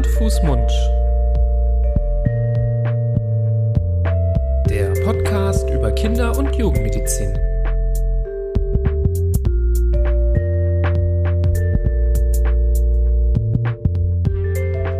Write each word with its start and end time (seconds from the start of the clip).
Hand, 0.00 0.06
Fuß, 0.06 0.42
Mund. 0.44 0.70
Der 4.70 4.94
Podcast 5.04 5.68
über 5.68 5.92
Kinder- 5.92 6.38
und 6.38 6.56
Jugendmedizin. 6.56 7.34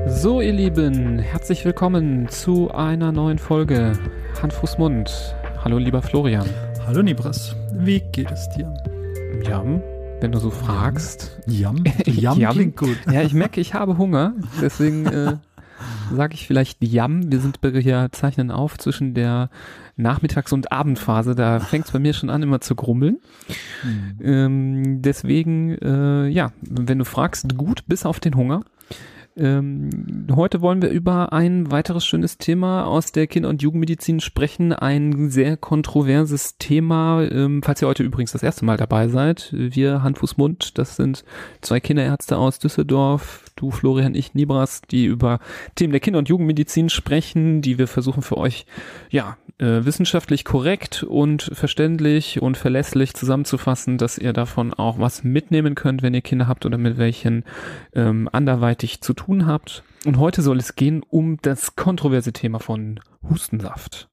So, 0.07 0.43
ihr 0.43 0.53
Lieben, 0.53 1.19
herzlich 1.19 1.65
willkommen 1.65 2.29
zu 2.29 2.71
einer 2.71 3.11
neuen 3.11 3.39
Folge 3.39 3.93
Hand, 4.43 4.53
Fuß, 4.53 4.77
Mund. 4.77 5.35
Hallo, 5.65 5.79
lieber 5.79 6.03
Florian. 6.03 6.47
Hallo, 6.87 7.01
Nibras. 7.01 7.57
Wie 7.73 8.01
geht 8.01 8.31
es 8.31 8.51
dir? 8.51 8.71
Ja, 9.49 9.65
wenn 10.21 10.33
du 10.33 10.39
so 10.39 10.51
fragst. 10.51 11.41
Jam? 11.47 11.83
Jam, 12.07 12.39
Jam. 12.39 12.53
klingt 12.53 12.77
gut. 12.77 12.99
Ja, 13.11 13.23
ich 13.23 13.33
merke, 13.33 13.61
ich 13.61 13.75
habe 13.75 13.97
Hunger, 13.97 14.35
deswegen 14.61 15.07
äh, 15.07 15.37
sage 16.15 16.35
ich 16.35 16.47
vielleicht 16.47 16.85
Jam. 16.85 17.31
Wir 17.33 17.41
sind 17.41 17.59
hier 17.63 18.09
zeichnen 18.13 18.51
auf 18.51 18.79
zwischen 18.79 19.15
der 19.15 19.49
Nachmittags- 19.97 20.53
und 20.53 20.73
Abendphase. 20.73 21.35
Da 21.35 21.61
fängt 21.61 21.87
es 21.87 21.93
bei 21.93 21.99
mir 21.99 22.13
schon 22.13 22.31
an, 22.31 22.43
immer 22.43 22.61
zu 22.61 22.75
grummeln. 22.75 23.19
Hm. 23.83 24.19
Ähm, 24.23 25.03
deswegen, 25.03 25.77
äh, 25.79 26.29
ja, 26.29 26.53
wenn 26.61 26.99
du 26.99 27.05
fragst, 27.05 27.57
gut, 27.57 27.85
bis 27.87 28.05
auf 28.05 28.21
den 28.21 28.35
Hunger. 28.35 28.63
Ähm, 29.41 30.27
heute 30.37 30.61
wollen 30.61 30.83
wir 30.83 30.91
über 30.91 31.33
ein 31.33 31.71
weiteres 31.71 32.05
schönes 32.05 32.37
Thema 32.37 32.85
aus 32.85 33.11
der 33.11 33.27
Kinder- 33.27 33.49
und 33.49 33.63
Jugendmedizin 33.63 34.21
sprechen. 34.21 34.75
Ein 34.75 35.31
sehr 35.31 35.57
kontroverses 35.57 36.59
Thema. 36.59 37.23
Ähm, 37.23 37.63
falls 37.65 37.81
ihr 37.81 37.89
heute 37.89 38.03
übrigens 38.03 38.33
das 38.33 38.43
erste 38.43 38.67
Mal 38.67 38.77
dabei 38.77 39.09
seid, 39.09 39.49
wir 39.53 40.03
Hand, 40.03 40.19
Fuß, 40.19 40.37
Mund, 40.37 40.77
das 40.77 40.97
sind 40.97 41.25
zwei 41.63 41.81
Kinderärzte 41.81 42.37
aus 42.37 42.59
Düsseldorf, 42.59 43.47
du, 43.57 43.71
Florian, 43.71 44.15
ich, 44.15 44.35
Nibras, 44.35 44.83
die 44.91 45.07
über 45.07 45.41
Themen 45.75 45.93
der 45.93 46.01
Kinder- 46.01 46.19
und 46.19 46.29
Jugendmedizin 46.29 46.91
sprechen, 46.91 47.63
die 47.63 47.79
wir 47.79 47.89
versuchen 47.89 48.21
für 48.23 48.37
euch, 48.37 48.67
ja, 49.09 49.39
äh, 49.61 49.85
wissenschaftlich 49.85 50.45
korrekt 50.45 51.03
und 51.03 51.51
verständlich 51.53 52.41
und 52.41 52.57
verlässlich 52.57 53.15
zusammenzufassen, 53.15 53.99
dass 53.99 54.19
ihr 54.19 54.33
davon 54.33 54.73
auch 54.73 54.99
was 54.99 55.23
mitnehmen 55.23 55.75
könnt, 55.75 56.03
wenn 56.03 56.15
ihr 56.15 56.23
Kinder 56.23 56.49
habt 56.49 56.65
oder 56.65 56.79
mit 56.79 56.97
welchen 56.99 57.45
ähm, 57.93 58.29
anderweitig 58.33 59.03
zu 59.03 59.13
tun 59.13 59.47
habt. 59.47 59.85
Und 60.07 60.19
heute 60.19 60.43
soll 60.43 60.59
es 60.59 60.77
gehen 60.77 61.03
um 61.03 61.39
das 61.43 61.77
kontroverse 61.77 62.33
Thema 62.33 62.59
von 62.59 63.01
Hustensaft. 63.29 64.09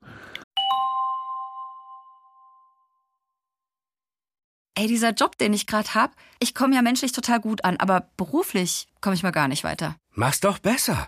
Ey, 4.75 4.87
dieser 4.87 5.13
Job, 5.13 5.37
den 5.39 5.53
ich 5.53 5.65
gerade 5.65 5.95
hab, 5.95 6.11
ich 6.39 6.53
komme 6.53 6.75
ja 6.75 6.83
menschlich 6.83 7.11
total 7.11 7.39
gut 7.39 7.63
an, 7.63 7.77
aber 7.77 8.11
beruflich 8.15 8.87
komme 9.01 9.15
ich 9.15 9.23
mal 9.23 9.31
gar 9.31 9.47
nicht 9.47 9.63
weiter. 9.63 9.95
Mach's 10.11 10.39
doch 10.39 10.59
besser. 10.59 11.07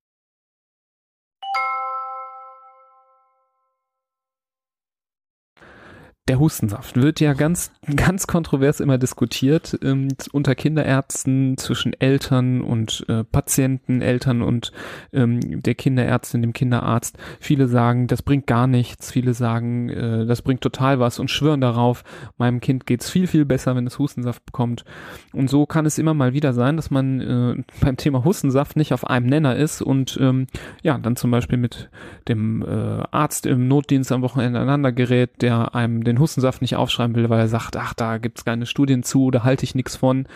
Der 6.31 6.39
Hustensaft 6.39 6.95
wird 6.95 7.19
ja 7.19 7.33
ganz, 7.33 7.73
ganz 7.93 8.25
kontrovers 8.25 8.79
immer 8.79 8.97
diskutiert 8.97 9.77
ähm, 9.83 10.07
unter 10.31 10.55
Kinderärzten, 10.55 11.57
zwischen 11.57 11.91
Eltern 11.99 12.61
und 12.61 13.03
äh, 13.09 13.25
Patienten, 13.25 14.01
Eltern 14.01 14.41
und 14.41 14.71
ähm, 15.11 15.61
der 15.61 15.75
Kinderärztin, 15.75 16.41
dem 16.41 16.53
Kinderarzt. 16.53 17.17
Viele 17.41 17.67
sagen, 17.67 18.07
das 18.07 18.21
bringt 18.21 18.47
gar 18.47 18.65
nichts. 18.65 19.11
Viele 19.11 19.33
sagen, 19.33 19.89
äh, 19.89 20.25
das 20.25 20.41
bringt 20.41 20.61
total 20.61 21.01
was 21.01 21.19
und 21.19 21.29
schwören 21.29 21.59
darauf, 21.59 22.05
meinem 22.37 22.61
Kind 22.61 22.85
geht's 22.85 23.09
viel, 23.09 23.27
viel 23.27 23.43
besser, 23.43 23.75
wenn 23.75 23.85
es 23.85 23.99
Hustensaft 23.99 24.45
bekommt. 24.45 24.85
Und 25.33 25.49
so 25.49 25.65
kann 25.65 25.85
es 25.85 25.97
immer 25.97 26.13
mal 26.13 26.31
wieder 26.31 26.53
sein, 26.53 26.77
dass 26.77 26.91
man 26.91 27.19
äh, 27.19 27.63
beim 27.81 27.97
Thema 27.97 28.23
Hustensaft 28.23 28.77
nicht 28.77 28.93
auf 28.93 29.05
einem 29.05 29.25
Nenner 29.25 29.57
ist 29.57 29.81
und 29.81 30.17
ähm, 30.21 30.47
ja, 30.81 30.97
dann 30.97 31.17
zum 31.17 31.29
Beispiel 31.29 31.57
mit 31.57 31.89
dem 32.29 32.61
äh, 32.61 33.03
Arzt 33.11 33.45
im 33.47 33.67
Notdienst 33.67 34.13
am 34.13 34.21
Wochenende 34.21 34.59
aneinander 34.59 34.93
gerät, 34.93 35.41
der 35.41 35.75
einem 35.75 36.05
den 36.05 36.20
Hustensaft 36.21 36.61
nicht 36.61 36.77
aufschreiben 36.77 37.15
will, 37.15 37.29
weil 37.29 37.39
er 37.39 37.47
sagt, 37.49 37.75
ach, 37.75 37.93
da 37.93 38.17
gibt's 38.17 38.45
keine 38.45 38.65
Studien 38.65 39.03
zu, 39.03 39.31
da 39.31 39.43
halte 39.43 39.65
ich 39.65 39.75
nichts 39.75 39.97
von. 39.97 40.27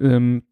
Ähm, 0.00 0.42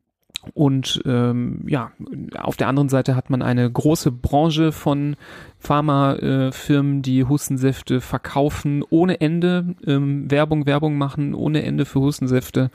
und 0.55 1.01
ähm, 1.07 1.65
ja, 1.69 1.93
auf 2.37 2.57
der 2.57 2.67
anderen 2.67 2.89
Seite 2.89 3.15
hat 3.15 3.31
man 3.31 3.43
eine 3.43 3.71
große 3.71 4.11
Branche 4.11 4.73
von 4.73 5.17
Pharmafirmen, 5.61 6.99
äh, 6.99 7.03
die 7.03 7.25
Hustensäfte 7.25 8.01
verkaufen 8.01 8.83
ohne 8.91 9.21
Ende, 9.21 9.77
ähm, 9.87 10.29
Werbung, 10.29 10.67
Werbung 10.67 10.99
machen 10.99 11.35
ohne 11.35 11.63
Ende 11.63 11.85
für 11.85 12.01
Hustensäfte. 12.01 12.71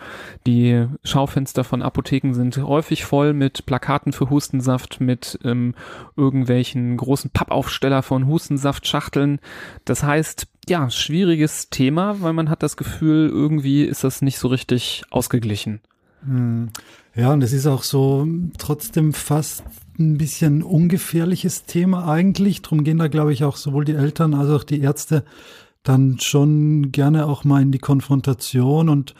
Die 0.46 0.88
Schaufenster 1.04 1.66
von 1.66 1.82
Apotheken 1.82 2.34
sind 2.34 2.56
häufig 2.58 3.04
voll 3.04 3.34
mit 3.34 3.66
Plakaten 3.66 4.14
für 4.14 4.30
Hustensaft, 4.30 5.02
mit 5.02 5.38
ähm, 5.44 5.76
irgendwelchen 6.16 6.96
großen 6.96 7.32
Pappaufsteller 7.32 8.02
von 8.02 8.28
Hustensaftschachteln. 8.28 9.40
Das 9.84 10.04
heißt, 10.04 10.48
ja, 10.70 10.90
schwieriges 10.90 11.70
Thema, 11.70 12.22
weil 12.22 12.34
man 12.34 12.50
hat 12.50 12.64
das 12.64 12.78
Gefühl, 12.78 13.30
irgendwie 13.30 13.84
ist 13.84 14.04
das 14.04 14.22
nicht 14.22 14.40
so 14.40 14.48
richtig 14.48 15.04
ausgeglichen. 15.10 15.82
Hm. 16.24 16.70
Ja, 17.16 17.34
und 17.34 17.42
es 17.44 17.54
ist 17.54 17.66
auch 17.66 17.84
so 17.84 18.28
trotzdem 18.58 19.14
fast 19.14 19.64
ein 20.00 20.18
bisschen 20.18 20.62
ungefährliches 20.62 21.66
Thema 21.66 22.08
eigentlich. 22.08 22.62
Drum 22.62 22.84
gehen 22.84 23.00
da, 23.00 23.08
glaube 23.08 23.34
ich, 23.34 23.44
auch 23.44 23.56
sowohl 23.56 23.86
die 23.86 23.96
Eltern 23.96 24.34
als 24.34 24.50
auch 24.50 24.64
die 24.64 24.82
Ärzte 24.82 25.24
dann 25.84 26.20
schon 26.20 26.92
gerne 26.92 27.26
auch 27.26 27.44
mal 27.44 27.62
in 27.62 27.72
die 27.72 27.80
Konfrontation. 27.80 28.90
Und 28.90 29.16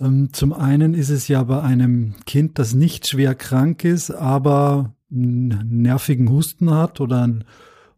ähm, 0.00 0.32
zum 0.32 0.52
einen 0.52 0.94
ist 0.94 1.10
es 1.10 1.28
ja 1.28 1.42
bei 1.42 1.60
einem 1.62 2.14
Kind, 2.26 2.58
das 2.58 2.74
nicht 2.74 3.08
schwer 3.08 3.34
krank 3.34 3.84
ist, 3.84 4.10
aber 4.10 4.94
einen 5.10 5.82
nervigen 5.82 6.30
Husten 6.30 6.70
hat 6.70 7.00
oder 7.00 7.22
einen 7.22 7.44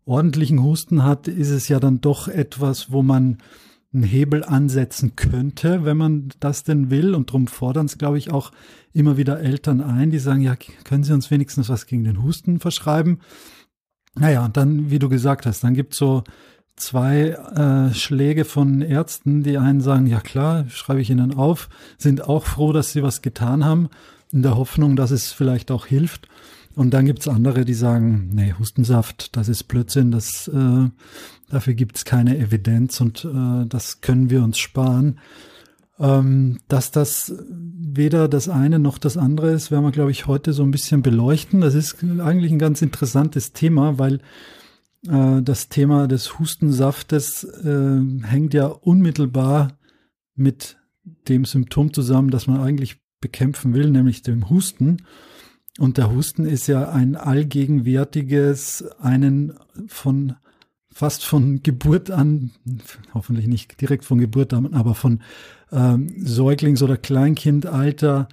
ordentlichen 0.06 0.62
Husten 0.62 1.04
hat, 1.04 1.28
ist 1.28 1.50
es 1.50 1.68
ja 1.68 1.80
dann 1.80 2.00
doch 2.00 2.28
etwas, 2.28 2.90
wo 2.90 3.02
man 3.02 3.38
einen 3.92 4.04
Hebel 4.04 4.44
ansetzen 4.44 5.16
könnte, 5.16 5.84
wenn 5.84 5.96
man 5.96 6.28
das 6.40 6.64
denn 6.64 6.90
will. 6.90 7.14
Und 7.14 7.30
darum 7.30 7.46
fordern 7.46 7.86
es, 7.86 7.98
glaube 7.98 8.18
ich, 8.18 8.30
auch 8.30 8.52
immer 8.92 9.16
wieder 9.16 9.40
Eltern 9.40 9.80
ein, 9.80 10.10
die 10.10 10.18
sagen, 10.18 10.40
ja, 10.40 10.56
können 10.84 11.04
Sie 11.04 11.12
uns 11.12 11.30
wenigstens 11.30 11.68
was 11.68 11.86
gegen 11.86 12.04
den 12.04 12.22
Husten 12.22 12.60
verschreiben? 12.60 13.20
Naja, 14.14 14.44
und 14.44 14.56
dann, 14.56 14.90
wie 14.90 14.98
du 14.98 15.08
gesagt 15.08 15.44
hast, 15.44 15.62
dann 15.62 15.74
gibt 15.74 15.92
es 15.92 15.98
so 15.98 16.24
zwei 16.76 17.30
äh, 17.30 17.94
Schläge 17.94 18.44
von 18.44 18.82
Ärzten, 18.82 19.42
die 19.42 19.58
einen 19.58 19.80
sagen, 19.80 20.06
ja 20.06 20.20
klar, 20.20 20.68
schreibe 20.68 21.00
ich 21.00 21.10
Ihnen 21.10 21.34
auf, 21.34 21.68
sind 21.98 22.22
auch 22.22 22.44
froh, 22.44 22.72
dass 22.72 22.92
Sie 22.92 23.02
was 23.02 23.22
getan 23.22 23.64
haben, 23.64 23.88
in 24.32 24.42
der 24.42 24.56
Hoffnung, 24.56 24.96
dass 24.96 25.10
es 25.10 25.32
vielleicht 25.32 25.70
auch 25.70 25.86
hilft. 25.86 26.28
Und 26.76 26.92
dann 26.92 27.06
gibt's 27.06 27.26
andere, 27.26 27.64
die 27.64 27.74
sagen, 27.74 28.28
nee, 28.34 28.52
Hustensaft, 28.58 29.34
das 29.34 29.48
ist 29.48 29.64
Blödsinn, 29.64 30.10
das, 30.10 30.46
äh, 30.48 30.90
dafür 31.48 31.72
gibt's 31.72 32.04
keine 32.04 32.36
Evidenz 32.36 33.00
und 33.00 33.24
äh, 33.24 33.66
das 33.66 34.02
können 34.02 34.28
wir 34.28 34.44
uns 34.44 34.58
sparen. 34.58 35.18
Ähm, 35.98 36.60
dass 36.68 36.90
das 36.90 37.34
weder 37.48 38.28
das 38.28 38.50
eine 38.50 38.78
noch 38.78 38.98
das 38.98 39.16
andere 39.16 39.52
ist, 39.52 39.70
werden 39.70 39.84
wir, 39.84 39.90
glaube 39.90 40.10
ich, 40.10 40.26
heute 40.26 40.52
so 40.52 40.64
ein 40.64 40.70
bisschen 40.70 41.00
beleuchten. 41.00 41.62
Das 41.62 41.74
ist 41.74 41.96
eigentlich 42.04 42.52
ein 42.52 42.58
ganz 42.58 42.82
interessantes 42.82 43.54
Thema, 43.54 43.98
weil 43.98 44.20
äh, 45.08 45.40
das 45.40 45.70
Thema 45.70 46.06
des 46.06 46.38
Hustensaftes 46.38 47.42
äh, 47.44 48.00
hängt 48.22 48.52
ja 48.52 48.66
unmittelbar 48.66 49.78
mit 50.34 50.76
dem 51.26 51.46
Symptom 51.46 51.94
zusammen, 51.94 52.28
das 52.28 52.46
man 52.46 52.60
eigentlich 52.60 52.98
bekämpfen 53.22 53.72
will, 53.72 53.90
nämlich 53.90 54.20
dem 54.20 54.50
Husten. 54.50 54.98
Und 55.78 55.98
der 55.98 56.10
Husten 56.10 56.46
ist 56.46 56.66
ja 56.66 56.90
ein 56.90 57.16
allgegenwärtiges, 57.16 58.84
einen 58.98 59.54
von 59.88 60.36
fast 60.90 61.24
von 61.24 61.62
Geburt 61.62 62.10
an, 62.10 62.52
hoffentlich 63.12 63.46
nicht 63.46 63.78
direkt 63.82 64.06
von 64.06 64.18
Geburt 64.18 64.54
an, 64.54 64.72
aber 64.72 64.94
von 64.94 65.20
ähm, 65.70 66.14
Säuglings- 66.24 66.82
oder 66.82 66.96
Kleinkindalter 66.96 68.28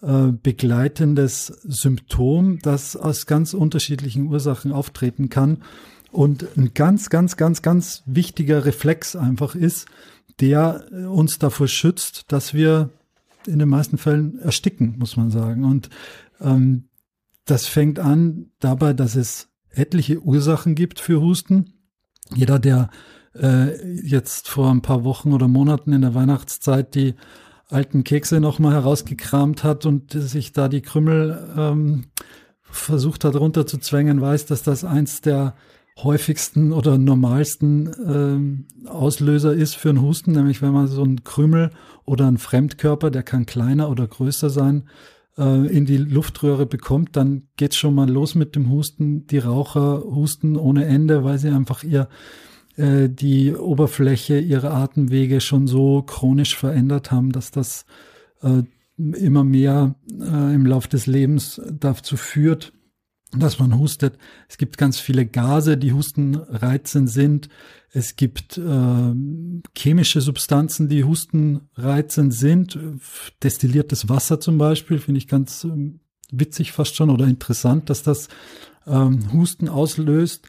äh, 0.00 0.28
begleitendes 0.30 1.46
Symptom, 1.64 2.60
das 2.60 2.94
aus 2.94 3.26
ganz 3.26 3.52
unterschiedlichen 3.52 4.28
Ursachen 4.28 4.70
auftreten 4.70 5.28
kann 5.28 5.58
und 6.12 6.46
ein 6.56 6.72
ganz, 6.74 7.10
ganz, 7.10 7.36
ganz, 7.36 7.62
ganz 7.62 8.04
wichtiger 8.06 8.64
Reflex 8.64 9.16
einfach 9.16 9.56
ist, 9.56 9.88
der 10.40 10.84
uns 11.10 11.38
davor 11.38 11.66
schützt, 11.66 12.30
dass 12.30 12.54
wir 12.54 12.90
in 13.46 13.58
den 13.58 13.68
meisten 13.68 13.98
Fällen 13.98 14.38
ersticken, 14.38 14.94
muss 14.98 15.16
man 15.16 15.30
sagen. 15.30 15.64
Und 15.64 15.90
ähm, 16.40 16.88
das 17.44 17.66
fängt 17.66 17.98
an 17.98 18.50
dabei, 18.58 18.92
dass 18.92 19.16
es 19.16 19.48
etliche 19.70 20.20
Ursachen 20.20 20.74
gibt 20.74 21.00
für 21.00 21.20
Husten. 21.20 21.74
Jeder, 22.34 22.58
der 22.58 22.90
äh, 23.34 24.00
jetzt 24.00 24.48
vor 24.48 24.70
ein 24.70 24.82
paar 24.82 25.04
Wochen 25.04 25.32
oder 25.32 25.48
Monaten 25.48 25.92
in 25.92 26.00
der 26.00 26.14
Weihnachtszeit 26.14 26.94
die 26.94 27.14
alten 27.68 28.04
Kekse 28.04 28.40
nochmal 28.40 28.74
herausgekramt 28.74 29.64
hat 29.64 29.86
und 29.86 30.12
sich 30.12 30.52
da 30.52 30.68
die 30.68 30.82
Krümmel 30.82 31.52
ähm, 31.56 32.06
versucht 32.62 33.24
hat 33.24 33.36
runterzuzwängen, 33.36 34.20
weiß, 34.20 34.46
dass 34.46 34.62
das 34.62 34.84
eins 34.84 35.20
der 35.20 35.54
häufigsten 36.02 36.72
oder 36.72 36.98
normalsten 36.98 38.66
äh, 38.84 38.88
Auslöser 38.88 39.54
ist 39.54 39.76
für 39.76 39.90
einen 39.90 40.02
Husten, 40.02 40.32
nämlich 40.32 40.60
wenn 40.60 40.72
man 40.72 40.88
so 40.88 41.02
einen 41.02 41.22
Krümel 41.22 41.70
oder 42.04 42.26
einen 42.26 42.38
Fremdkörper, 42.38 43.10
der 43.10 43.22
kann 43.22 43.46
kleiner 43.46 43.88
oder 43.88 44.06
größer 44.06 44.50
sein, 44.50 44.88
äh, 45.38 45.66
in 45.66 45.84
die 45.86 45.96
Luftröhre 45.96 46.66
bekommt, 46.66 47.16
dann 47.16 47.48
geht's 47.56 47.76
schon 47.76 47.94
mal 47.94 48.08
los 48.08 48.34
mit 48.34 48.56
dem 48.56 48.70
Husten. 48.70 49.26
Die 49.26 49.38
Raucher 49.38 50.02
husten 50.04 50.56
ohne 50.56 50.86
Ende, 50.86 51.24
weil 51.24 51.38
sie 51.38 51.48
einfach 51.48 51.82
ihr 51.82 52.08
äh, 52.76 53.08
die 53.08 53.54
Oberfläche 53.54 54.38
ihrer 54.38 54.72
Atemwege 54.72 55.40
schon 55.40 55.66
so 55.66 56.02
chronisch 56.02 56.56
verändert 56.56 57.10
haben, 57.10 57.32
dass 57.32 57.50
das 57.50 57.86
äh, 58.42 58.62
immer 58.96 59.44
mehr 59.44 59.94
äh, 60.20 60.54
im 60.54 60.66
Lauf 60.66 60.86
des 60.86 61.06
Lebens 61.06 61.60
dazu 61.70 62.16
führt, 62.16 62.72
dass 63.38 63.58
man 63.58 63.78
hustet. 63.78 64.18
Es 64.48 64.58
gibt 64.58 64.78
ganz 64.78 64.98
viele 64.98 65.26
Gase, 65.26 65.76
die 65.76 65.92
hustenreizend 65.92 67.10
sind. 67.10 67.48
Es 67.90 68.16
gibt 68.16 68.58
äh, 68.58 69.14
chemische 69.76 70.20
Substanzen, 70.20 70.88
die 70.88 71.04
hustenreizend 71.04 72.34
sind. 72.34 72.78
Destilliertes 73.42 74.08
Wasser 74.08 74.40
zum 74.40 74.58
Beispiel 74.58 74.98
finde 74.98 75.18
ich 75.18 75.28
ganz 75.28 75.64
äh, 75.64 75.92
witzig 76.30 76.72
fast 76.72 76.96
schon 76.96 77.10
oder 77.10 77.26
interessant, 77.26 77.90
dass 77.90 78.02
das 78.02 78.28
ähm, 78.86 79.32
Husten 79.32 79.68
auslöst. 79.68 80.48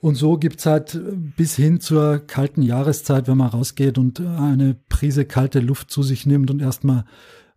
Und 0.00 0.16
so 0.16 0.36
gibt's 0.36 0.66
halt 0.66 1.00
bis 1.36 1.54
hin 1.54 1.78
zur 1.78 2.18
kalten 2.18 2.62
Jahreszeit, 2.62 3.28
wenn 3.28 3.36
man 3.36 3.50
rausgeht 3.50 3.98
und 3.98 4.20
eine 4.20 4.74
Prise 4.88 5.24
kalte 5.24 5.60
Luft 5.60 5.92
zu 5.92 6.02
sich 6.02 6.26
nimmt 6.26 6.50
und 6.50 6.60
erstmal 6.60 7.04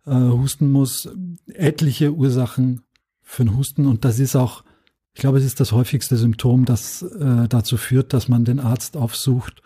äh, 0.06 0.14
husten 0.14 0.70
muss, 0.70 1.08
etliche 1.52 2.12
Ursachen 2.12 2.82
für 3.20 3.44
den 3.44 3.56
Husten. 3.56 3.86
Und 3.86 4.04
das 4.04 4.20
ist 4.20 4.36
auch 4.36 4.62
ich 5.16 5.20
glaube, 5.20 5.38
es 5.38 5.46
ist 5.46 5.60
das 5.60 5.72
häufigste 5.72 6.18
Symptom, 6.18 6.66
das 6.66 7.00
äh, 7.00 7.48
dazu 7.48 7.78
führt, 7.78 8.12
dass 8.12 8.28
man 8.28 8.44
den 8.44 8.60
Arzt 8.60 8.98
aufsucht 8.98 9.62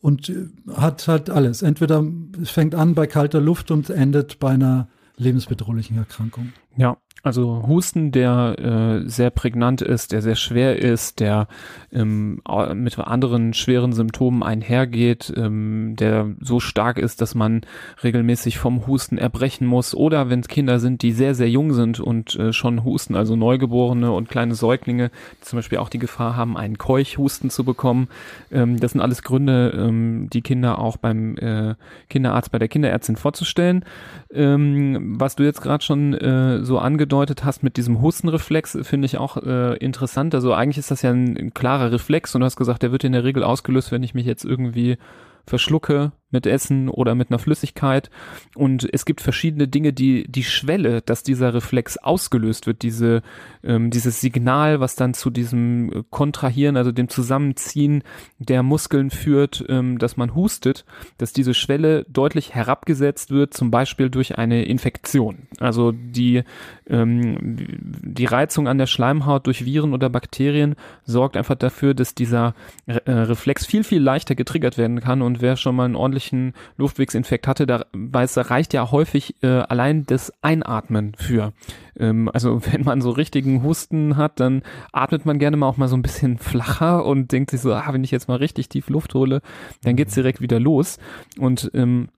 und 0.00 0.28
äh, 0.28 0.48
hat 0.74 1.06
halt 1.06 1.30
alles. 1.30 1.62
Entweder 1.62 2.04
es 2.42 2.50
fängt 2.50 2.74
an 2.74 2.96
bei 2.96 3.06
kalter 3.06 3.40
Luft 3.40 3.70
und 3.70 3.90
endet 3.90 4.40
bei 4.40 4.50
einer 4.50 4.88
lebensbedrohlichen 5.16 5.96
Erkrankung. 5.96 6.52
Ja, 6.78 6.96
also 7.24 7.64
Husten, 7.66 8.12
der 8.12 9.02
äh, 9.04 9.08
sehr 9.08 9.30
prägnant 9.30 9.82
ist, 9.82 10.12
der 10.12 10.22
sehr 10.22 10.36
schwer 10.36 10.78
ist, 10.78 11.18
der 11.18 11.48
ähm, 11.92 12.40
mit 12.74 12.96
anderen 12.98 13.54
schweren 13.54 13.92
Symptomen 13.92 14.44
einhergeht, 14.44 15.32
ähm, 15.36 15.96
der 15.98 16.30
so 16.40 16.60
stark 16.60 16.96
ist, 16.96 17.20
dass 17.20 17.34
man 17.34 17.62
regelmäßig 18.04 18.58
vom 18.58 18.86
Husten 18.86 19.18
erbrechen 19.18 19.66
muss. 19.66 19.96
Oder 19.96 20.30
wenn 20.30 20.40
es 20.40 20.48
Kinder 20.48 20.78
sind, 20.78 21.02
die 21.02 21.10
sehr, 21.10 21.34
sehr 21.34 21.50
jung 21.50 21.72
sind 21.72 21.98
und 21.98 22.36
äh, 22.36 22.52
schon 22.52 22.84
husten, 22.84 23.16
also 23.16 23.34
Neugeborene 23.34 24.12
und 24.12 24.28
kleine 24.28 24.54
Säuglinge, 24.54 25.10
die 25.40 25.44
zum 25.44 25.58
Beispiel 25.58 25.78
auch 25.78 25.88
die 25.88 25.98
Gefahr 25.98 26.36
haben, 26.36 26.56
einen 26.56 26.78
Keuchhusten 26.78 27.50
zu 27.50 27.64
bekommen. 27.64 28.08
Ähm, 28.52 28.78
das 28.78 28.92
sind 28.92 29.00
alles 29.00 29.24
Gründe, 29.24 29.74
ähm, 29.76 30.30
die 30.32 30.42
Kinder 30.42 30.78
auch 30.78 30.96
beim 30.96 31.36
äh, 31.38 31.74
Kinderarzt, 32.08 32.52
bei 32.52 32.58
der 32.60 32.68
Kinderärztin 32.68 33.16
vorzustellen. 33.16 33.84
Ähm, 34.32 35.16
was 35.18 35.34
du 35.34 35.42
jetzt 35.42 35.62
gerade 35.62 35.82
schon 35.82 36.14
äh, 36.14 36.64
so 36.68 36.78
angedeutet 36.78 37.44
hast 37.44 37.64
mit 37.64 37.76
diesem 37.76 38.00
Hustenreflex, 38.00 38.78
finde 38.82 39.06
ich 39.06 39.18
auch 39.18 39.36
äh, 39.38 39.76
interessant. 39.78 40.34
Also 40.34 40.54
eigentlich 40.54 40.78
ist 40.78 40.92
das 40.92 41.02
ja 41.02 41.10
ein, 41.10 41.36
ein 41.36 41.54
klarer 41.54 41.90
Reflex 41.90 42.34
und 42.34 42.42
du 42.42 42.44
hast 42.44 42.56
gesagt, 42.56 42.82
der 42.82 42.92
wird 42.92 43.02
in 43.02 43.12
der 43.12 43.24
Regel 43.24 43.42
ausgelöst, 43.42 43.90
wenn 43.90 44.04
ich 44.04 44.14
mich 44.14 44.26
jetzt 44.26 44.44
irgendwie 44.44 44.98
verschlucke 45.46 46.12
mit 46.30 46.46
Essen 46.46 46.88
oder 46.88 47.14
mit 47.14 47.30
einer 47.30 47.38
Flüssigkeit. 47.38 48.10
Und 48.54 48.88
es 48.92 49.04
gibt 49.04 49.20
verschiedene 49.20 49.66
Dinge, 49.66 49.92
die 49.92 50.24
die 50.28 50.44
Schwelle, 50.44 51.00
dass 51.00 51.22
dieser 51.22 51.54
Reflex 51.54 51.96
ausgelöst 51.96 52.66
wird, 52.66 52.82
diese, 52.82 53.22
ähm, 53.64 53.90
dieses 53.90 54.20
Signal, 54.20 54.80
was 54.80 54.94
dann 54.94 55.14
zu 55.14 55.30
diesem 55.30 56.04
Kontrahieren, 56.10 56.76
also 56.76 56.92
dem 56.92 57.08
Zusammenziehen 57.08 58.02
der 58.38 58.62
Muskeln 58.62 59.10
führt, 59.10 59.64
ähm, 59.68 59.98
dass 59.98 60.16
man 60.16 60.34
hustet, 60.34 60.84
dass 61.16 61.32
diese 61.32 61.54
Schwelle 61.54 62.04
deutlich 62.08 62.54
herabgesetzt 62.54 63.30
wird, 63.30 63.54
zum 63.54 63.70
Beispiel 63.70 64.10
durch 64.10 64.36
eine 64.36 64.64
Infektion. 64.64 65.48
Also 65.60 65.92
die, 65.92 66.42
ähm, 66.88 67.36
die 67.40 68.26
Reizung 68.26 68.68
an 68.68 68.78
der 68.78 68.86
Schleimhaut 68.86 69.46
durch 69.46 69.64
Viren 69.64 69.92
oder 69.92 70.08
Bakterien 70.10 70.74
sorgt 71.04 71.36
einfach 71.36 71.56
dafür, 71.56 71.94
dass 71.94 72.14
dieser 72.14 72.54
äh, 72.86 73.10
Reflex 73.10 73.66
viel, 73.66 73.84
viel 73.84 74.02
leichter 74.02 74.34
getriggert 74.34 74.78
werden 74.78 75.00
kann. 75.00 75.22
Und 75.22 75.40
wer 75.40 75.56
schon 75.56 75.76
mal 75.76 75.84
einen 75.84 75.96
ordentlichen 75.96 76.18
ordentlichen 76.18 76.52
Luftwegsinfekt 76.76 77.46
hatte, 77.46 77.66
da 77.66 77.86
weiß, 77.92 78.34
da 78.34 78.42
reicht 78.42 78.72
ja 78.72 78.90
häufig 78.90 79.36
äh, 79.42 79.46
allein 79.46 80.04
das 80.06 80.32
Einatmen 80.42 81.14
für. 81.16 81.52
Ähm, 81.98 82.30
also 82.32 82.60
wenn 82.72 82.82
man 82.82 83.00
so 83.00 83.10
richtigen 83.10 83.62
Husten 83.62 84.16
hat, 84.16 84.40
dann 84.40 84.62
atmet 84.92 85.26
man 85.26 85.38
gerne 85.38 85.56
mal 85.56 85.68
auch 85.68 85.76
mal 85.76 85.88
so 85.88 85.96
ein 85.96 86.02
bisschen 86.02 86.38
flacher 86.38 87.04
und 87.04 87.32
denkt 87.32 87.50
sich 87.50 87.60
so, 87.60 87.72
ah, 87.72 87.88
wenn 87.92 88.04
ich 88.04 88.10
jetzt 88.10 88.28
mal 88.28 88.36
richtig 88.36 88.68
tief 88.68 88.88
Luft 88.88 89.14
hole, 89.14 89.40
dann 89.82 89.96
geht's 89.96 90.14
direkt 90.14 90.40
wieder 90.40 90.60
los. 90.60 90.98
Und 91.38 91.70
ähm, 91.74 92.08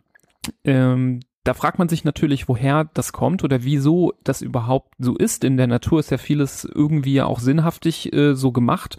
ähm, 0.64 1.20
da 1.44 1.54
fragt 1.54 1.78
man 1.78 1.88
sich 1.88 2.04
natürlich, 2.04 2.48
woher 2.48 2.84
das 2.92 3.12
kommt 3.12 3.42
oder 3.44 3.64
wieso 3.64 4.12
das 4.24 4.42
überhaupt 4.42 4.94
so 4.98 5.16
ist. 5.16 5.42
In 5.42 5.56
der 5.56 5.68
Natur 5.68 6.00
ist 6.00 6.10
ja 6.10 6.18
vieles 6.18 6.64
irgendwie 6.64 7.22
auch 7.22 7.40
sinnhaftig 7.40 8.12
äh, 8.12 8.34
so 8.34 8.52
gemacht. 8.52 8.98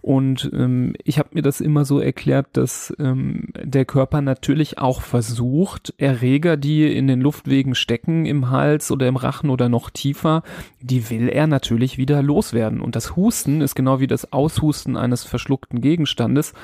Und 0.00 0.50
ähm, 0.54 0.94
ich 1.04 1.18
habe 1.18 1.30
mir 1.32 1.42
das 1.42 1.60
immer 1.60 1.84
so 1.84 2.00
erklärt, 2.00 2.48
dass 2.52 2.94
ähm, 2.98 3.48
der 3.62 3.84
Körper 3.84 4.22
natürlich 4.22 4.78
auch 4.78 5.02
versucht, 5.02 5.92
Erreger, 5.98 6.56
die 6.56 6.90
in 6.90 7.06
den 7.06 7.20
Luftwegen 7.20 7.74
stecken, 7.74 8.24
im 8.24 8.50
Hals 8.50 8.90
oder 8.90 9.06
im 9.06 9.16
Rachen 9.16 9.50
oder 9.50 9.68
noch 9.68 9.90
tiefer, 9.90 10.42
die 10.80 11.10
will 11.10 11.28
er 11.28 11.46
natürlich 11.46 11.98
wieder 11.98 12.22
loswerden. 12.22 12.80
Und 12.80 12.96
das 12.96 13.14
Husten 13.14 13.60
ist 13.60 13.74
genau 13.74 14.00
wie 14.00 14.06
das 14.06 14.32
Aushusten 14.32 14.96
eines 14.96 15.24
verschluckten 15.24 15.82
Gegenstandes 15.82 16.54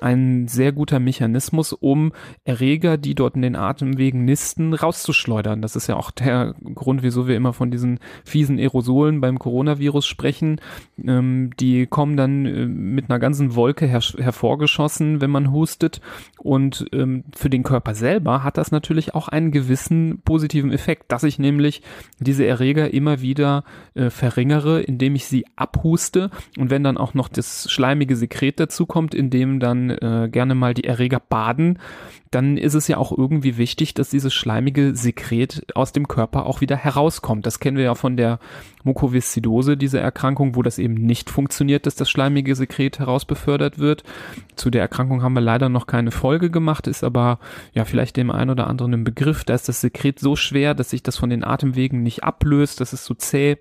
ein 0.00 0.48
sehr 0.48 0.72
guter 0.72 1.00
Mechanismus, 1.00 1.72
um 1.72 2.12
Erreger, 2.44 2.96
die 2.96 3.14
dort 3.14 3.36
in 3.36 3.42
den 3.42 3.56
Atemwegen 3.56 4.24
nisten, 4.24 4.69
rauszuschleudern. 4.74 5.62
Das 5.62 5.76
ist 5.76 5.86
ja 5.86 5.96
auch 5.96 6.10
der 6.10 6.54
Grund, 6.74 7.02
wieso 7.02 7.26
wir 7.26 7.36
immer 7.36 7.52
von 7.52 7.70
diesen 7.70 7.98
fiesen 8.24 8.58
Aerosolen 8.58 9.20
beim 9.20 9.38
Coronavirus 9.38 10.06
sprechen. 10.06 10.60
Ähm, 11.04 11.50
die 11.58 11.86
kommen 11.86 12.16
dann 12.16 12.46
äh, 12.46 12.66
mit 12.66 13.10
einer 13.10 13.18
ganzen 13.18 13.54
Wolke 13.54 13.86
her 13.86 14.00
hervorgeschossen, 14.00 15.20
wenn 15.20 15.30
man 15.30 15.52
hustet. 15.52 16.00
Und 16.38 16.86
ähm, 16.92 17.24
für 17.34 17.50
den 17.50 17.62
Körper 17.62 17.94
selber 17.94 18.44
hat 18.44 18.56
das 18.56 18.72
natürlich 18.72 19.14
auch 19.14 19.28
einen 19.28 19.50
gewissen 19.50 20.20
positiven 20.24 20.72
Effekt, 20.72 21.12
dass 21.12 21.22
ich 21.22 21.38
nämlich 21.38 21.82
diese 22.18 22.46
Erreger 22.46 22.92
immer 22.92 23.20
wieder 23.20 23.64
äh, 23.94 24.10
verringere, 24.10 24.80
indem 24.80 25.14
ich 25.14 25.26
sie 25.26 25.44
abhuste. 25.56 26.30
Und 26.58 26.70
wenn 26.70 26.84
dann 26.84 26.96
auch 26.96 27.14
noch 27.14 27.28
das 27.28 27.70
schleimige 27.70 28.16
Sekret 28.16 28.60
dazu 28.60 28.86
kommt, 28.86 29.14
in 29.14 29.30
dem 29.30 29.60
dann 29.60 29.90
äh, 29.90 30.28
gerne 30.30 30.54
mal 30.54 30.74
die 30.74 30.84
Erreger 30.84 31.20
baden, 31.20 31.78
dann 32.30 32.56
ist 32.56 32.74
es 32.74 32.86
ja 32.86 32.96
auch 32.96 33.16
irgendwie 33.16 33.56
wichtig, 33.56 33.94
dass 33.94 34.10
dieses 34.10 34.32
schleimige 34.32 34.94
Sekret 34.94 35.66
aus 35.74 35.92
dem 35.92 36.06
Körper 36.06 36.46
auch 36.46 36.60
wieder 36.60 36.76
herauskommt. 36.76 37.44
Das 37.44 37.58
kennen 37.58 37.76
wir 37.76 37.84
ja 37.84 37.94
von 37.96 38.16
der 38.16 38.38
Mukoviszidose, 38.84 39.76
diese 39.76 39.98
Erkrankung, 39.98 40.54
wo 40.54 40.62
das 40.62 40.78
eben 40.78 40.94
nicht 40.94 41.28
funktioniert, 41.28 41.86
dass 41.86 41.96
das 41.96 42.08
schleimige 42.08 42.54
Sekret 42.54 43.00
herausbefördert 43.00 43.80
wird. 43.80 44.04
Zu 44.54 44.70
der 44.70 44.82
Erkrankung 44.82 45.22
haben 45.22 45.34
wir 45.34 45.40
leider 45.40 45.68
noch 45.68 45.88
keine 45.88 46.12
Folge 46.12 46.50
gemacht, 46.50 46.86
ist 46.86 47.02
aber 47.02 47.40
ja 47.72 47.84
vielleicht 47.84 48.16
dem 48.16 48.30
einen 48.30 48.50
oder 48.50 48.68
anderen 48.68 48.92
im 48.92 49.04
Begriff. 49.04 49.42
Da 49.42 49.54
ist 49.54 49.68
das 49.68 49.80
Sekret 49.80 50.20
so 50.20 50.36
schwer, 50.36 50.74
dass 50.74 50.90
sich 50.90 51.02
das 51.02 51.16
von 51.16 51.30
den 51.30 51.42
Atemwegen 51.42 52.04
nicht 52.04 52.22
ablöst, 52.22 52.80
das 52.80 52.92
ist 52.92 53.06
so 53.06 53.14
zäh 53.14 53.58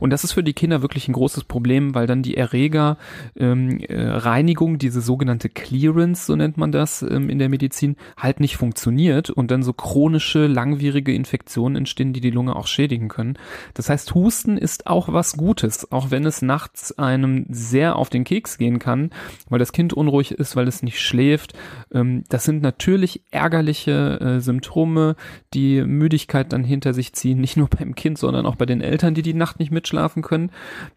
und 0.00 0.10
das 0.10 0.24
ist 0.24 0.32
für 0.32 0.42
die 0.42 0.52
Kinder 0.52 0.82
wirklich 0.82 1.08
ein 1.08 1.12
großes 1.12 1.44
Problem, 1.44 1.94
weil 1.94 2.06
dann 2.06 2.22
die 2.22 2.36
Erreger 2.36 2.96
ähm, 3.36 3.80
äh, 3.80 4.76
diese 4.76 5.00
sogenannte 5.00 5.48
Clearance, 5.48 6.26
so 6.26 6.36
nennt 6.36 6.56
man 6.56 6.72
das 6.72 7.02
ähm, 7.02 7.28
in 7.28 7.38
der 7.38 7.48
Medizin, 7.48 7.96
halt 8.16 8.40
nicht 8.40 8.56
funktioniert 8.56 9.30
und 9.30 9.50
dann 9.50 9.62
so 9.62 9.72
chronische, 9.72 10.46
langwierige 10.46 11.14
Infektionen 11.14 11.76
entstehen, 11.76 12.12
die 12.12 12.20
die 12.20 12.30
Lunge 12.30 12.56
auch 12.56 12.66
schädigen 12.66 13.08
können. 13.08 13.38
Das 13.74 13.88
heißt, 13.88 14.14
Husten 14.14 14.56
ist 14.56 14.86
auch 14.86 15.12
was 15.12 15.36
Gutes, 15.36 15.90
auch 15.92 16.10
wenn 16.10 16.24
es 16.24 16.42
nachts 16.42 16.98
einem 16.98 17.46
sehr 17.48 17.96
auf 17.96 18.10
den 18.10 18.24
Keks 18.24 18.58
gehen 18.58 18.78
kann, 18.78 19.10
weil 19.48 19.58
das 19.58 19.72
Kind 19.72 19.92
unruhig 19.92 20.32
ist, 20.32 20.56
weil 20.56 20.68
es 20.68 20.82
nicht 20.82 21.00
schläft. 21.00 21.54
Ähm, 21.92 22.24
das 22.28 22.44
sind 22.44 22.62
natürlich 22.62 23.22
ärgerliche 23.30 24.20
äh, 24.20 24.40
Symptome, 24.40 25.16
die 25.52 25.82
Müdigkeit 25.82 26.52
dann 26.52 26.64
hinter 26.64 26.94
sich 26.94 27.12
ziehen, 27.12 27.40
nicht 27.40 27.56
nur 27.56 27.68
beim 27.68 27.94
Kind, 27.94 28.18
sondern 28.18 28.46
auch 28.46 28.56
bei 28.56 28.66
den 28.66 28.80
Eltern, 28.80 29.14
die 29.14 29.22
die 29.22 29.34
Nacht 29.34 29.58
nicht 29.58 29.63
nicht 29.64 29.72
mitschlafen 29.72 30.22
können. 30.22 30.50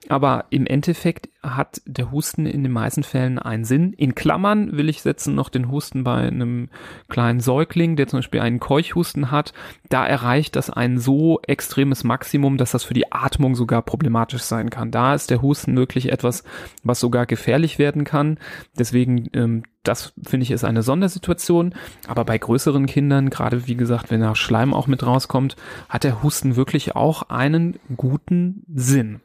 Aber 0.09 0.45
im 0.49 0.65
Endeffekt 0.65 1.29
hat 1.55 1.81
der 1.85 2.11
Husten 2.11 2.45
in 2.45 2.63
den 2.63 2.71
meisten 2.71 3.03
Fällen 3.03 3.39
einen 3.39 3.63
Sinn. 3.63 3.93
In 3.93 4.15
Klammern 4.15 4.75
will 4.75 4.89
ich 4.89 5.01
setzen 5.01 5.35
noch 5.35 5.49
den 5.49 5.71
Husten 5.71 6.03
bei 6.03 6.27
einem 6.27 6.69
kleinen 7.07 7.39
Säugling, 7.39 7.95
der 7.95 8.07
zum 8.07 8.19
Beispiel 8.19 8.41
einen 8.41 8.59
Keuchhusten 8.59 9.31
hat. 9.31 9.53
Da 9.89 10.05
erreicht 10.05 10.55
das 10.55 10.69
ein 10.69 10.97
so 10.97 11.39
extremes 11.43 12.03
Maximum, 12.03 12.57
dass 12.57 12.71
das 12.71 12.83
für 12.83 12.93
die 12.93 13.11
Atmung 13.11 13.55
sogar 13.55 13.81
problematisch 13.81 14.41
sein 14.41 14.69
kann. 14.69 14.91
Da 14.91 15.13
ist 15.13 15.29
der 15.29 15.41
Husten 15.41 15.77
wirklich 15.77 16.11
etwas, 16.11 16.43
was 16.83 16.99
sogar 16.99 17.25
gefährlich 17.25 17.79
werden 17.79 18.03
kann. 18.03 18.37
Deswegen 18.77 19.29
ähm, 19.33 19.63
das 19.87 20.13
finde 20.21 20.43
ich 20.43 20.51
ist 20.51 20.63
eine 20.63 20.83
Sondersituation. 20.83 21.73
Aber 22.07 22.25
bei 22.25 22.37
größeren 22.37 22.85
Kindern, 22.85 23.29
gerade 23.29 23.67
wie 23.67 23.75
gesagt, 23.75 24.11
wenn 24.11 24.21
da 24.21 24.35
Schleim 24.35 24.73
auch 24.73 24.87
mit 24.87 25.05
rauskommt, 25.05 25.55
hat 25.89 26.03
der 26.03 26.23
Husten 26.23 26.55
wirklich 26.55 26.95
auch 26.95 27.23
einen 27.29 27.79
guten 27.95 28.63
Sinn. 28.73 29.21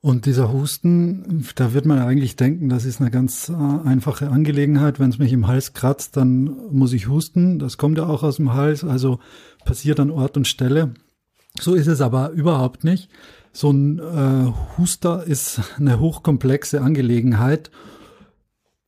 Und 0.00 0.26
dieser 0.26 0.52
Husten, 0.52 1.44
da 1.56 1.74
wird 1.74 1.84
man 1.84 1.98
eigentlich 1.98 2.36
denken, 2.36 2.68
das 2.68 2.84
ist 2.84 3.00
eine 3.00 3.10
ganz 3.10 3.48
äh, 3.48 3.52
einfache 3.52 4.28
Angelegenheit. 4.28 5.00
Wenn 5.00 5.10
es 5.10 5.18
mich 5.18 5.32
im 5.32 5.48
Hals 5.48 5.72
kratzt, 5.72 6.16
dann 6.16 6.56
muss 6.70 6.92
ich 6.92 7.08
husten. 7.08 7.58
Das 7.58 7.78
kommt 7.78 7.98
ja 7.98 8.06
auch 8.06 8.22
aus 8.22 8.36
dem 8.36 8.54
Hals, 8.54 8.84
also 8.84 9.18
passiert 9.64 9.98
an 9.98 10.12
Ort 10.12 10.36
und 10.36 10.46
Stelle. 10.46 10.94
So 11.58 11.74
ist 11.74 11.88
es 11.88 12.00
aber 12.00 12.30
überhaupt 12.30 12.84
nicht. 12.84 13.10
So 13.52 13.70
ein 13.70 13.98
äh, 13.98 14.52
Huster 14.78 15.24
ist 15.24 15.60
eine 15.78 15.98
hochkomplexe 15.98 16.80
Angelegenheit, 16.80 17.72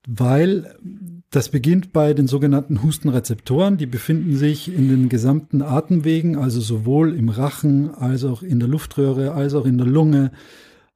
weil 0.07 0.77
das 1.31 1.49
beginnt 1.49 1.93
bei 1.93 2.15
den 2.15 2.29
sogenannten 2.29 2.85
Hustenrezeptoren. 2.85 3.79
Die 3.79 3.87
befinden 3.87 4.37
sich 4.37 4.73
in 4.73 4.89
den 4.89 5.09
gesamten 5.09 5.63
Atemwegen, 5.63 6.37
also 6.37 6.61
sowohl 6.61 7.17
im 7.17 7.31
Rachen 7.31 7.93
als 7.93 8.23
auch 8.25 8.45
in 8.45 8.61
der 8.61 8.69
Luftröhre, 8.69 9.33
als 9.33 9.55
auch 9.55 9.67
in 9.67 9.77
der 9.77 9.89
Lunge. 9.89 10.31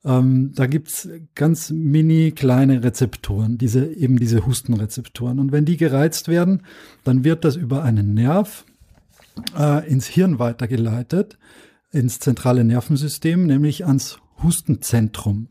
Ähm, 0.05 0.53
da 0.55 0.67
gibt's 0.67 1.09
ganz 1.35 1.71
mini 1.71 2.33
kleine 2.33 2.85
Rezeptoren, 2.85 3.57
diese, 3.57 3.87
eben 3.87 4.19
diese 4.19 4.47
Hustenrezeptoren. 4.47 5.39
Und 5.39 5.53
wenn 5.53 5.65
die 5.65 5.77
gereizt 5.77 6.29
werden, 6.29 6.63
dann 7.05 7.25
wird 7.25 7.45
das 7.45 7.57
über 7.57 7.83
einen 7.83 8.15
Nerv 8.15 8.65
äh, 9.59 9.89
ins 9.89 10.07
Hirn 10.07 10.39
weitergeleitet, 10.39 11.39
ins 11.91 12.19
zentrale 12.19 12.65
Nervensystem, 12.65 13.47
nämlich 13.47 13.87
ans 13.87 14.19
Hustenzentrum. 14.43 15.49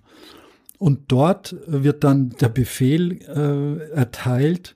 Und 0.78 1.12
dort 1.12 1.56
wird 1.66 2.04
dann 2.04 2.32
der 2.42 2.50
Befehl 2.50 3.20
äh, 3.24 3.92
erteilt 3.94 4.76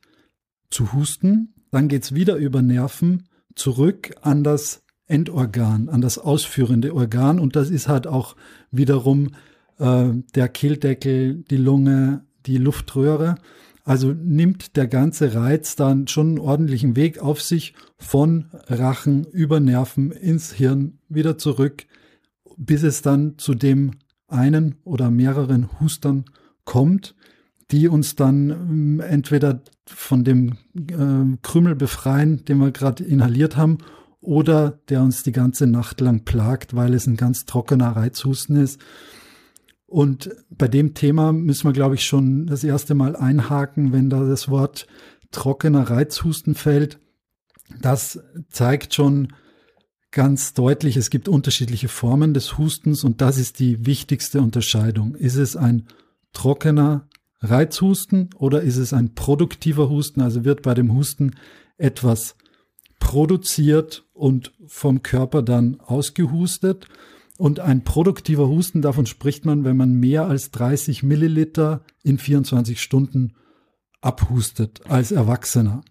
zu 0.70 0.94
husten. 0.94 1.54
Dann 1.72 1.88
geht's 1.88 2.16
wieder 2.16 2.38
über 2.38 2.62
Nerven 2.62 3.28
zurück 3.56 4.16
an 4.22 4.44
das 4.44 4.84
Endorgan, 5.08 5.90
an 5.90 6.02
das 6.02 6.18
ausführende 6.18 6.96
Organ. 6.96 7.40
Und 7.40 7.56
das 7.56 7.70
ist 7.70 7.88
halt 7.88 8.08
auch 8.08 8.36
wiederum 8.72 9.32
äh, 9.80 10.10
der 10.36 10.50
Kehldeckel, 10.50 11.44
die 11.50 11.58
Lunge, 11.58 12.26
die 12.46 12.58
Luftröhre. 12.58 13.36
Also 13.84 14.12
nimmt 14.12 14.76
der 14.76 14.88
ganze 14.88 15.34
Reiz 15.34 15.76
dann 15.78 16.08
schon 16.08 16.28
einen 16.28 16.40
ordentlichen 16.40 16.96
Weg 16.96 17.20
auf 17.20 17.42
sich 17.42 17.74
von 17.98 18.48
Rachen 18.68 19.24
über 19.24 19.60
Nerven 19.60 20.12
ins 20.12 20.52
Hirn 20.52 21.00
wieder 21.08 21.38
zurück, 21.38 21.86
bis 22.58 22.84
es 22.84 23.02
dann 23.02 23.38
zu 23.38 23.54
dem 23.54 23.92
einen 24.28 24.76
oder 24.84 25.10
mehreren 25.10 25.80
Hustern 25.80 26.26
kommt, 26.66 27.16
die 27.72 27.88
uns 27.88 28.16
dann 28.16 28.50
ähm, 28.50 29.00
entweder 29.00 29.62
von 29.86 30.24
dem 30.24 30.58
äh, 30.76 31.38
Krümel 31.42 31.76
befreien, 31.76 32.44
den 32.46 32.58
wir 32.60 32.72
gerade 32.72 33.04
inhaliert 33.04 33.56
haben, 33.56 33.78
oder 34.20 34.80
der 34.90 35.02
uns 35.02 35.24
die 35.24 35.32
ganze 35.32 35.68
Nacht 35.68 36.02
lang 36.02 36.26
plagt, 36.26 36.76
weil 36.76 36.94
es 36.94 37.08
ein 37.08 37.16
ganz 37.16 37.46
trockener 37.46 37.96
Reizhusten 37.96 38.58
ist. 38.58 38.82
Und 39.88 40.30
bei 40.50 40.68
dem 40.68 40.94
Thema 40.94 41.34
müssen 41.34 41.66
wir, 41.68 41.74
glaube 41.74 41.96
ich, 41.96 42.06
schon 42.06 42.46
das 42.46 42.64
erste 42.64 42.94
Mal 42.94 43.16
einhaken, 43.16 43.94
wenn 43.94 44.10
da 44.10 44.24
das 44.24 44.50
Wort 44.50 44.86
trockener 45.32 45.90
Reizhusten 45.90 46.56
fällt. 46.56 47.00
Das 47.82 48.20
zeigt 48.50 48.94
schon, 48.94 49.30
ganz 50.12 50.54
deutlich, 50.54 50.98
es 50.98 51.10
gibt 51.10 51.28
unterschiedliche 51.28 51.88
Formen 51.90 52.34
des 52.34 52.58
Hustens 52.58 53.04
und 53.04 53.22
das 53.22 53.38
ist 53.38 53.60
die 53.60 53.86
wichtigste 53.86 54.42
Unterscheidung. 54.42 55.16
Ist 55.16 55.36
es 55.36 55.56
ein 55.56 55.86
trockener 56.34 57.08
Reizhusten 57.40 58.30
oder 58.36 58.62
ist 58.62 58.78
es 58.78 58.94
ein 58.94 59.14
produktiver 59.14 59.90
Husten? 59.90 60.22
Also 60.22 60.44
wird 60.44 60.64
bei 60.64 60.74
dem 60.74 60.94
Husten 60.94 61.36
etwas 61.78 62.36
produziert 63.00 64.06
und 64.14 64.54
vom 64.66 65.04
Körper 65.04 65.44
dann 65.44 65.80
ausgehustet. 65.82 66.88
Und 67.38 67.60
ein 67.60 67.84
produktiver 67.84 68.48
Husten, 68.48 68.82
davon 68.82 69.06
spricht 69.06 69.46
man, 69.46 69.64
wenn 69.64 69.78
man 69.78 69.94
mehr 69.94 70.26
als 70.26 70.52
30 70.52 71.04
Milliliter 71.04 71.84
in 72.04 72.18
24 72.18 72.82
Stunden 72.82 73.34
abhustet 74.02 74.82
als 74.88 75.12
Erwachsener. 75.12 75.82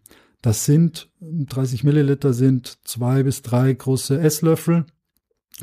Das 0.42 0.64
sind 0.64 1.08
30 1.20 1.84
Milliliter 1.84 2.32
sind 2.32 2.78
zwei 2.84 3.22
bis 3.22 3.42
drei 3.42 3.72
große 3.72 4.20
Esslöffel. 4.20 4.86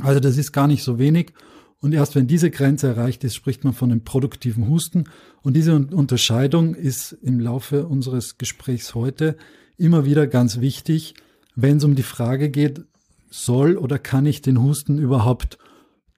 Also 0.02 0.20
das 0.20 0.38
ist 0.38 0.52
gar 0.52 0.68
nicht 0.68 0.84
so 0.84 1.00
wenig. 1.00 1.34
Und 1.80 1.94
erst 1.94 2.16
wenn 2.16 2.28
diese 2.28 2.50
Grenze 2.50 2.88
erreicht 2.88 3.24
ist, 3.26 3.36
spricht 3.36 3.66
man 3.66 3.74
von 3.74 3.92
einem 3.92 4.06
produktiven 4.06 4.70
Husten. 4.70 5.06
Und 5.42 5.56
diese 5.56 5.76
Unterscheidung 5.76 6.76
ist 6.76 7.12
im 7.12 7.42
Laufe 7.42 7.88
unseres 7.88 8.38
Gesprächs 8.38 8.96
heute 8.96 9.36
immer 9.78 10.06
wieder 10.06 10.28
ganz 10.28 10.62
wichtig, 10.62 11.14
wenn 11.56 11.78
es 11.78 11.84
um 11.84 11.96
die 11.96 12.04
Frage 12.04 12.50
geht, 12.50 12.84
soll 13.30 13.78
oder 13.78 14.00
kann 14.00 14.26
ich 14.26 14.42
den 14.42 14.62
Husten 14.62 14.98
überhaupt 14.98 15.58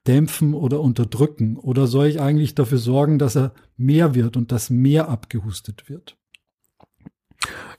dämpfen 0.08 0.54
oder 0.54 0.82
unterdrücken? 0.82 1.58
Oder 1.58 1.88
soll 1.88 2.08
ich 2.08 2.22
eigentlich 2.22 2.56
dafür 2.56 2.78
sorgen, 2.78 3.20
dass 3.20 3.36
er 3.36 3.54
mehr 3.78 4.16
wird 4.16 4.38
und 4.38 4.52
dass 4.52 4.70
mehr 4.70 5.10
abgehustet 5.10 5.90
wird? 5.90 6.18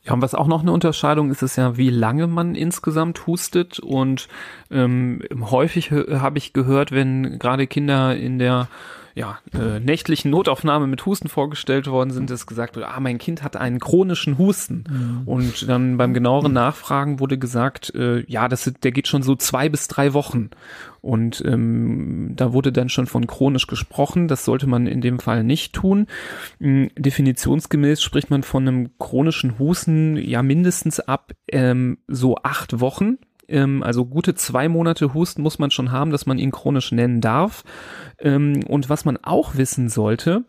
Ja, 0.02 0.12
und 0.12 0.22
was 0.22 0.34
auch 0.34 0.46
noch 0.46 0.62
eine 0.62 0.72
Unterscheidung 0.72 1.30
ist, 1.30 1.42
ist 1.42 1.56
ja, 1.56 1.76
wie 1.76 1.90
lange 1.90 2.26
man 2.28 2.54
insgesamt 2.54 3.26
hustet. 3.26 3.80
Und 3.80 4.28
ähm, 4.70 5.22
häufig 5.40 5.90
habe 5.90 6.38
ich 6.38 6.52
gehört, 6.52 6.92
wenn 6.92 7.38
gerade 7.38 7.66
Kinder 7.66 8.16
in 8.16 8.38
der 8.38 8.68
ja, 9.16 9.38
äh, 9.54 9.80
nächtlichen 9.80 10.30
Notaufnahme 10.30 10.86
mit 10.86 11.06
Husten 11.06 11.28
vorgestellt 11.28 11.86
worden 11.86 12.10
sind, 12.10 12.30
ist 12.30 12.46
gesagt 12.46 12.76
wurde, 12.76 12.88
ah, 12.88 13.00
mein 13.00 13.16
Kind 13.16 13.42
hat 13.42 13.56
einen 13.56 13.80
chronischen 13.80 14.36
Husten. 14.36 14.84
Mhm. 14.88 15.22
Und 15.24 15.68
dann 15.70 15.96
beim 15.96 16.12
genaueren 16.12 16.52
Nachfragen 16.52 17.18
wurde 17.18 17.38
gesagt, 17.38 17.94
äh, 17.94 18.24
ja, 18.30 18.46
das, 18.46 18.70
der 18.82 18.92
geht 18.92 19.08
schon 19.08 19.22
so 19.22 19.34
zwei 19.34 19.70
bis 19.70 19.88
drei 19.88 20.12
Wochen. 20.12 20.50
Und 21.00 21.42
ähm, 21.46 22.34
da 22.36 22.52
wurde 22.52 22.72
dann 22.72 22.90
schon 22.90 23.06
von 23.06 23.26
chronisch 23.26 23.66
gesprochen. 23.66 24.28
Das 24.28 24.44
sollte 24.44 24.66
man 24.66 24.86
in 24.86 25.00
dem 25.00 25.18
Fall 25.18 25.44
nicht 25.44 25.72
tun. 25.72 26.08
Ähm, 26.60 26.90
definitionsgemäß 26.98 28.02
spricht 28.02 28.28
man 28.28 28.42
von 28.42 28.68
einem 28.68 28.98
chronischen 28.98 29.58
Husten 29.58 30.18
ja 30.18 30.42
mindestens 30.42 31.00
ab 31.00 31.32
ähm, 31.48 31.96
so 32.06 32.36
acht 32.42 32.80
Wochen 32.80 33.16
ähm, 33.48 33.82
also 33.82 34.04
gute 34.04 34.34
zwei 34.34 34.68
Monate 34.68 35.14
Husten 35.14 35.42
muss 35.42 35.58
man 35.58 35.70
schon 35.70 35.92
haben, 35.92 36.10
dass 36.10 36.26
man 36.26 36.38
ihn 36.38 36.50
chronisch 36.50 36.92
nennen 36.92 37.20
darf. 37.20 37.64
Ähm, 38.18 38.60
und 38.68 38.88
was 38.88 39.04
man 39.04 39.18
auch 39.22 39.56
wissen 39.56 39.88
sollte, 39.88 40.44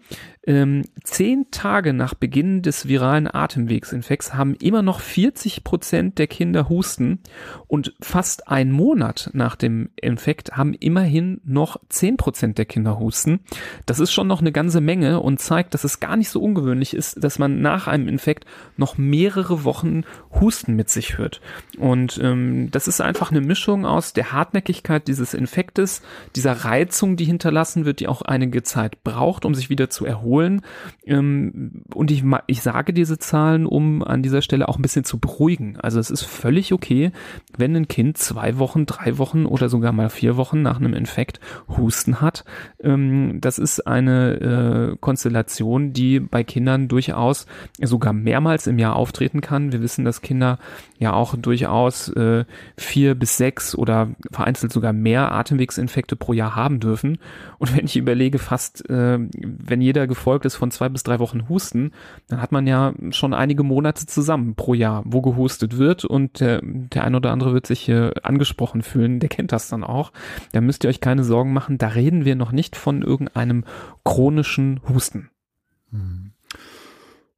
ähm, 0.48 0.84
zehn 1.04 1.52
Tage 1.52 1.92
nach 1.92 2.14
Beginn 2.14 2.62
des 2.62 2.88
viralen 2.88 3.28
Atemwegsinfekts 3.28 4.34
haben 4.34 4.56
immer 4.56 4.82
noch 4.82 5.02
40 5.02 5.66
Prozent 5.66 6.18
der 6.18 6.28
Kinder 6.28 6.70
Husten 6.70 7.20
und 7.68 7.94
fast 8.02 8.48
ein 8.48 8.72
Monat 8.72 9.30
nach 9.34 9.58
dem 9.58 9.90
Infekt 10.02 10.56
haben 10.56 10.74
immerhin 10.74 11.42
noch 11.44 11.82
10 11.90 12.16
Prozent 12.16 12.58
der 12.58 12.66
Kinder 12.66 12.98
Husten. 12.98 13.42
Das 13.86 14.00
ist 14.00 14.14
schon 14.14 14.28
noch 14.28 14.40
eine 14.40 14.54
ganze 14.54 14.80
Menge 14.80 15.20
und 15.20 15.42
zeigt, 15.42 15.74
dass 15.74 15.84
es 15.84 16.00
gar 16.00 16.16
nicht 16.16 16.30
so 16.30 16.42
ungewöhnlich 16.42 16.94
ist, 16.94 17.22
dass 17.22 17.40
man 17.40 17.62
nach 17.62 17.88
einem 17.88 18.08
Infekt 18.08 18.46
noch 18.78 18.98
mehrere 18.98 19.66
Wochen 19.66 20.04
Husten 20.40 20.78
mit 20.78 20.90
sich 20.90 21.18
hört. 21.18 21.42
Und 21.78 22.22
ähm, 22.24 22.72
das 22.72 22.88
ist 22.88 23.02
einfach 23.02 23.32
eine 23.32 23.42
Mischung 23.42 23.86
aus 23.86 24.14
der 24.14 24.32
Hartnäckigkeit 24.32 25.10
dieses 25.10 25.34
Infektes, 25.34 26.02
dieser 26.38 26.54
Reizung, 26.54 27.18
die 27.18 27.26
hinterlassen 27.26 27.84
wird, 27.84 28.00
die 28.00 28.08
auch 28.08 28.22
einige 28.22 28.64
Zeit 28.64 29.04
braucht, 29.04 29.44
um 29.44 29.54
sich 29.54 29.70
wieder 29.70 29.90
zu 29.90 30.06
erholen 30.06 30.37
wiederholen. 30.38 30.62
Ähm, 31.06 31.84
und 31.94 32.12
ich, 32.12 32.24
ich 32.48 32.62
sage 32.62 32.94
diese 32.94 33.18
Zahlen, 33.18 33.66
um 33.66 34.04
an 34.04 34.24
dieser 34.24 34.42
Stelle 34.42 34.68
auch 34.68 34.78
ein 34.78 34.82
bisschen 34.82 35.04
zu 35.04 35.20
beruhigen. 35.20 35.78
Also 35.78 36.00
es 36.00 36.10
ist 36.10 36.24
völlig 36.24 36.74
okay, 36.74 37.12
wenn 37.58 37.76
ein 37.76 37.88
Kind 37.88 38.18
zwei 38.18 38.58
Wochen, 38.58 38.86
drei 38.86 39.18
Wochen 39.18 39.46
oder 39.46 39.70
sogar 39.70 39.92
mal 39.92 40.10
vier 40.10 40.38
Wochen 40.38 40.62
nach 40.62 40.78
einem 40.80 40.94
Infekt 40.94 41.40
Husten 41.78 42.22
hat. 42.22 42.44
Ähm, 42.82 43.40
das 43.42 43.58
ist 43.58 43.88
eine 43.88 44.92
äh, 44.94 44.98
Konstellation, 45.00 45.94
die 45.94 46.20
bei 46.20 46.44
Kindern 46.44 46.88
durchaus 46.88 47.46
sogar 47.82 48.14
mehrmals 48.14 48.68
im 48.68 48.80
Jahr 48.80 48.96
auftreten 48.96 49.42
kann. 49.42 49.72
Wir 49.72 49.82
wissen, 49.82 50.06
dass 50.06 50.22
Kinder 50.22 50.60
ja 51.00 51.14
auch 51.14 51.36
durchaus 51.36 52.10
äh, 52.10 52.46
vier 52.76 53.16
bis 53.16 53.38
sechs 53.38 53.76
oder 53.76 54.10
vereinzelt 54.32 54.72
sogar 54.72 54.94
mehr 54.94 55.32
Atemwegsinfekte 55.32 56.16
pro 56.16 56.34
Jahr 56.34 56.56
haben 56.56 56.80
dürfen. 56.80 57.20
Und 57.60 57.76
wenn 57.76 57.86
ich 57.86 57.98
überlege, 57.98 58.40
fast, 58.40 58.90
äh, 58.90 59.20
wenn 59.20 59.82
jeder 59.82 60.08
gefolgt 60.28 60.46
ist 60.46 60.56
von 60.56 60.72
zwei 60.72 60.90
bis 60.90 61.04
drei 61.04 61.20
Wochen 61.20 61.48
Husten, 61.48 61.92
dann 62.28 62.42
hat 62.42 62.52
man 62.52 62.68
ja 62.68 62.94
schon 63.12 63.34
einige 63.34 63.64
Monate 63.64 64.06
zusammen 64.08 64.56
pro 64.56 64.74
Jahr, 64.74 65.04
wo 65.06 65.22
gehustet 65.22 65.78
wird 65.78 66.04
und 66.04 66.42
der, 66.42 66.60
der 66.64 67.06
ein 67.06 67.16
oder 67.16 67.32
andere 67.32 67.54
wird 67.54 67.66
sich 67.66 67.80
hier 67.80 68.14
angesprochen 68.24 68.82
fühlen, 68.82 69.22
der 69.22 69.30
kennt 69.30 69.54
das 69.54 69.70
dann 69.70 69.86
auch. 69.86 70.12
Da 70.52 70.60
müsst 70.60 70.84
ihr 70.84 70.90
euch 70.90 71.00
keine 71.00 71.24
Sorgen 71.24 71.54
machen, 71.54 71.78
da 71.78 71.88
reden 71.88 72.26
wir 72.26 72.36
noch 72.36 72.52
nicht 72.52 72.76
von 72.76 73.04
irgendeinem 73.04 73.64
chronischen 74.04 74.82
Husten. 74.90 75.30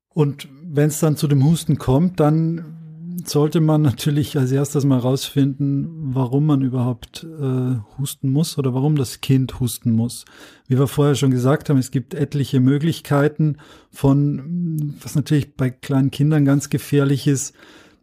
Und 0.10 0.48
wenn 0.63 0.88
es 0.88 1.00
dann 1.00 1.15
zu 1.15 1.27
dem 1.27 1.43
Husten 1.46 1.77
kommt, 1.77 2.19
dann 2.19 2.78
sollte 3.25 3.59
man 3.59 3.81
natürlich 3.81 4.38
als 4.38 4.51
erstes 4.51 4.85
mal 4.85 4.99
rausfinden, 4.99 6.13
warum 6.13 6.45
man 6.45 6.61
überhaupt 6.61 7.23
äh, 7.23 7.75
husten 7.97 8.31
muss 8.31 8.57
oder 8.57 8.73
warum 8.73 8.95
das 8.95 9.21
Kind 9.21 9.59
husten 9.59 9.91
muss. 9.91 10.25
Wie 10.67 10.77
wir 10.77 10.88
vorher 10.88 11.15
schon 11.15 11.31
gesagt 11.31 11.69
haben, 11.69 11.77
es 11.77 11.91
gibt 11.91 12.13
etliche 12.13 12.59
Möglichkeiten 12.59 13.57
von, 13.91 14.95
was 15.01 15.15
natürlich 15.15 15.55
bei 15.55 15.69
kleinen 15.69 16.11
Kindern 16.11 16.45
ganz 16.45 16.69
gefährlich 16.69 17.27
ist, 17.27 17.53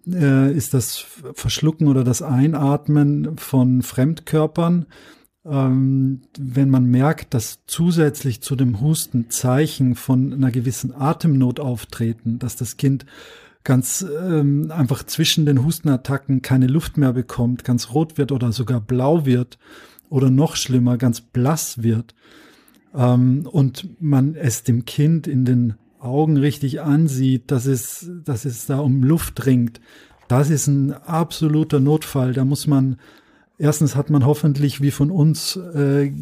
äh, 0.09 0.53
ist 0.53 0.75
das 0.75 0.97
Verschlucken 1.35 1.89
oder 1.89 2.05
das 2.05 2.23
Einatmen 2.23 3.37
von 3.39 3.83
Fremdkörpern. 3.83 4.87
ähm, 5.49 6.23
wenn 6.39 6.71
man 6.71 6.87
merkt, 6.87 7.33
dass 7.33 7.61
zusätzlich 7.67 8.41
zu 8.41 8.57
dem 8.57 8.81
Husten 8.81 9.31
Zeichen 9.31 9.95
von 9.95 10.33
einer 10.33 10.51
gewissen 10.51 10.95
Atemnot 10.95 11.61
auftreten, 11.61 12.39
dass 12.39 12.57
das 12.57 12.77
Kind 12.77 13.07
ganz 13.67 14.07
ähm, 14.23 14.71
einfach 14.71 15.03
zwischen 15.05 15.45
den 15.45 15.63
Hustenattacken 15.63 16.41
keine 16.41 16.69
Luft 16.69 16.97
mehr 16.97 17.13
bekommt, 17.13 17.65
ganz 17.65 17.93
rot 17.93 18.17
wird 18.17 18.33
oder 18.33 18.53
sogar 18.53 18.81
blau 18.81 19.27
wird 19.27 19.59
oder 20.09 20.31
noch 20.31 20.57
schlimmer, 20.57 20.97
ganz 20.97 21.21
blass 21.21 21.83
wird 21.83 22.15
ähm, 22.95 23.47
und 23.51 24.01
man 24.01 24.35
es 24.35 24.63
dem 24.63 24.87
Kind 24.87 25.27
in 25.27 25.45
den 25.45 25.75
Augen 25.99 26.39
richtig 26.39 26.81
ansieht, 26.81 27.51
dass 27.51 27.67
es, 27.67 28.11
dass 28.25 28.47
es 28.47 28.65
da 28.65 28.79
um 28.79 29.03
Luft 29.03 29.45
ringt, 29.45 29.81
das 30.29 30.49
ist 30.49 30.67
ein 30.67 30.93
absoluter 30.93 31.79
Notfall. 31.79 32.33
Da 32.33 32.45
muss 32.45 32.67
man 32.67 32.97
Erstens 33.59 33.97
hat 33.97 34.11
man 34.11 34.27
hoffentlich, 34.27 34.83
wie 34.83 34.91
von 34.91 35.11
uns 35.11 35.57
äh, 35.57 36.13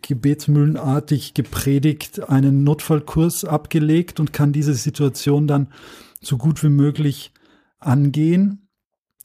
gebetsmühlenartig 0.00 1.34
gepredigt, 1.34 2.28
einen 2.28 2.64
Notfallkurs 2.64 3.44
abgelegt 3.44 4.20
und 4.20 4.32
kann 4.32 4.52
diese 4.52 4.74
Situation 4.74 5.46
dann 5.46 5.68
so 6.22 6.38
gut 6.38 6.62
wie 6.62 6.68
möglich 6.68 7.32
angehen, 7.78 8.68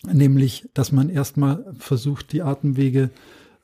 nämlich 0.04 0.70
dass 0.74 0.92
man 0.92 1.10
erstmal 1.10 1.74
versucht, 1.78 2.32
die 2.32 2.42
Atemwege 2.42 3.12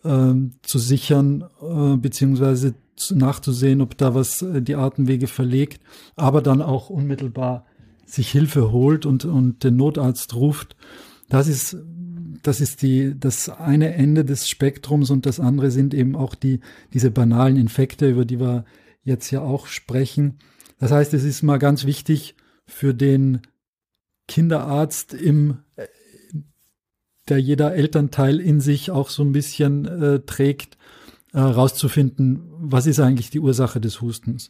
äh, 0.03 0.33
zu 0.61 0.79
sichern, 0.79 1.43
äh, 1.61 1.97
beziehungsweise 1.97 2.75
nachzusehen, 3.11 3.81
ob 3.81 3.97
da 3.97 4.13
was 4.13 4.41
äh, 4.41 4.61
die 4.61 4.75
Atemwege 4.75 5.27
verlegt, 5.27 5.81
aber 6.15 6.41
dann 6.41 6.61
auch 6.61 6.89
unmittelbar 6.89 7.65
sich 8.05 8.29
Hilfe 8.29 8.71
holt 8.71 9.05
und, 9.05 9.25
und 9.25 9.63
den 9.63 9.75
Notarzt 9.75 10.35
ruft. 10.35 10.75
Das 11.29 11.47
ist 11.47 11.77
das 12.43 12.59
ist 12.59 12.81
die, 12.81 13.17
das 13.17 13.49
eine 13.49 13.93
Ende 13.93 14.25
des 14.25 14.49
Spektrums 14.49 15.09
und 15.09 15.25
das 15.25 15.39
andere 15.39 15.71
sind 15.71 15.93
eben 15.93 16.15
auch 16.15 16.35
die, 16.35 16.59
diese 16.93 17.09
banalen 17.09 17.55
Infekte, 17.55 18.09
über 18.09 18.25
die 18.25 18.39
wir 18.39 18.65
jetzt 19.03 19.31
ja 19.31 19.41
auch 19.41 19.67
sprechen. 19.67 20.39
Das 20.77 20.91
heißt, 20.91 21.13
es 21.13 21.23
ist 21.23 21.41
mal 21.41 21.57
ganz 21.57 21.85
wichtig 21.85 22.35
für 22.73 22.93
den 22.93 23.41
Kinderarzt 24.27 25.13
im, 25.13 25.59
der 27.29 27.39
jeder 27.39 27.73
Elternteil 27.73 28.39
in 28.39 28.59
sich 28.59 28.91
auch 28.91 29.09
so 29.09 29.23
ein 29.23 29.31
bisschen 29.31 29.85
äh, 29.85 30.19
trägt, 30.21 30.77
äh, 31.33 31.39
rauszufinden, 31.39 32.43
was 32.59 32.85
ist 32.85 32.99
eigentlich 32.99 33.29
die 33.29 33.39
Ursache 33.39 33.79
des 33.79 34.01
Hustens. 34.01 34.49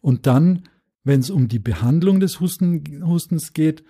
Und 0.00 0.26
dann, 0.26 0.64
wenn 1.02 1.20
es 1.20 1.30
um 1.30 1.48
die 1.48 1.58
Behandlung 1.58 2.20
des 2.20 2.40
Husten, 2.40 3.04
Hustens 3.06 3.52
geht, 3.52 3.84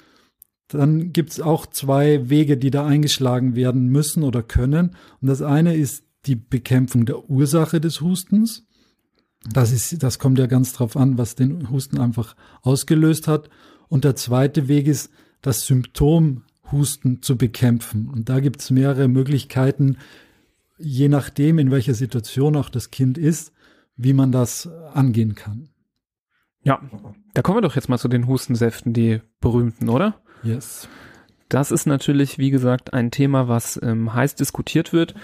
dann 0.69 1.13
gibt 1.13 1.31
es 1.31 1.41
auch 1.41 1.67
zwei 1.67 2.29
Wege, 2.31 2.57
die 2.57 2.71
da 2.71 2.87
eingeschlagen 2.87 3.55
werden 3.55 3.89
müssen 3.89 4.23
oder 4.23 4.43
können. 4.43 4.97
Und 5.21 5.29
das 5.29 5.43
eine 5.43 5.77
ist 5.77 6.05
die 6.27 6.37
Bekämpfung 6.37 7.07
der 7.07 7.29
Ursache 7.29 7.81
des 7.81 8.01
Hustens. 8.01 8.67
Das, 9.53 9.73
ist, 9.73 10.03
das 10.03 10.19
kommt 10.19 10.39
ja 10.39 10.47
ganz 10.47 10.73
drauf 10.73 10.97
an, 10.97 11.19
was 11.19 11.35
den 11.35 11.71
Husten 11.71 11.99
einfach 11.99 12.35
ausgelöst 12.63 13.29
hat. 13.29 13.51
Und 13.95 14.03
der 14.03 14.17
zweite 14.17 14.67
Weg 14.67 14.89
ist, 14.89 15.13
das 15.41 15.67
Symptom 15.67 16.43
Husten 16.73 17.23
zu 17.23 17.39
bekämpfen. 17.39 18.09
Und 18.09 18.29
da 18.29 18.41
gibt 18.41 18.61
es 18.61 18.73
mehrere 18.73 19.07
Möglichkeiten, 19.07 19.99
je 20.79 21.07
nachdem, 21.07 21.61
in 21.61 21.71
welcher 21.71 21.95
Situation 21.95 22.57
auch 22.57 22.71
das 22.71 22.91
Kind 22.91 23.19
ist, 23.19 23.53
wie 23.97 24.13
man 24.13 24.33
das 24.33 24.67
angehen 24.67 25.37
kann. 25.37 25.69
Ja, 26.65 26.81
da 27.35 27.43
kommen 27.43 27.59
wir 27.59 27.63
doch 27.63 27.77
jetzt 27.77 27.89
mal 27.89 27.99
zu 27.99 28.09
den 28.09 28.27
Hustensäften, 28.27 28.95
die 28.95 29.21
berühmten, 29.41 29.89
oder? 29.89 30.21
Yes. 30.43 30.89
Das 31.49 31.71
ist 31.71 31.87
natürlich, 31.87 32.37
wie 32.37 32.51
gesagt, 32.51 32.95
ein 32.95 33.13
Thema, 33.13 33.47
was 33.47 33.79
ähm, 33.81 34.13
heiß 34.13 34.35
diskutiert 34.35 34.93
wird. 34.93 35.15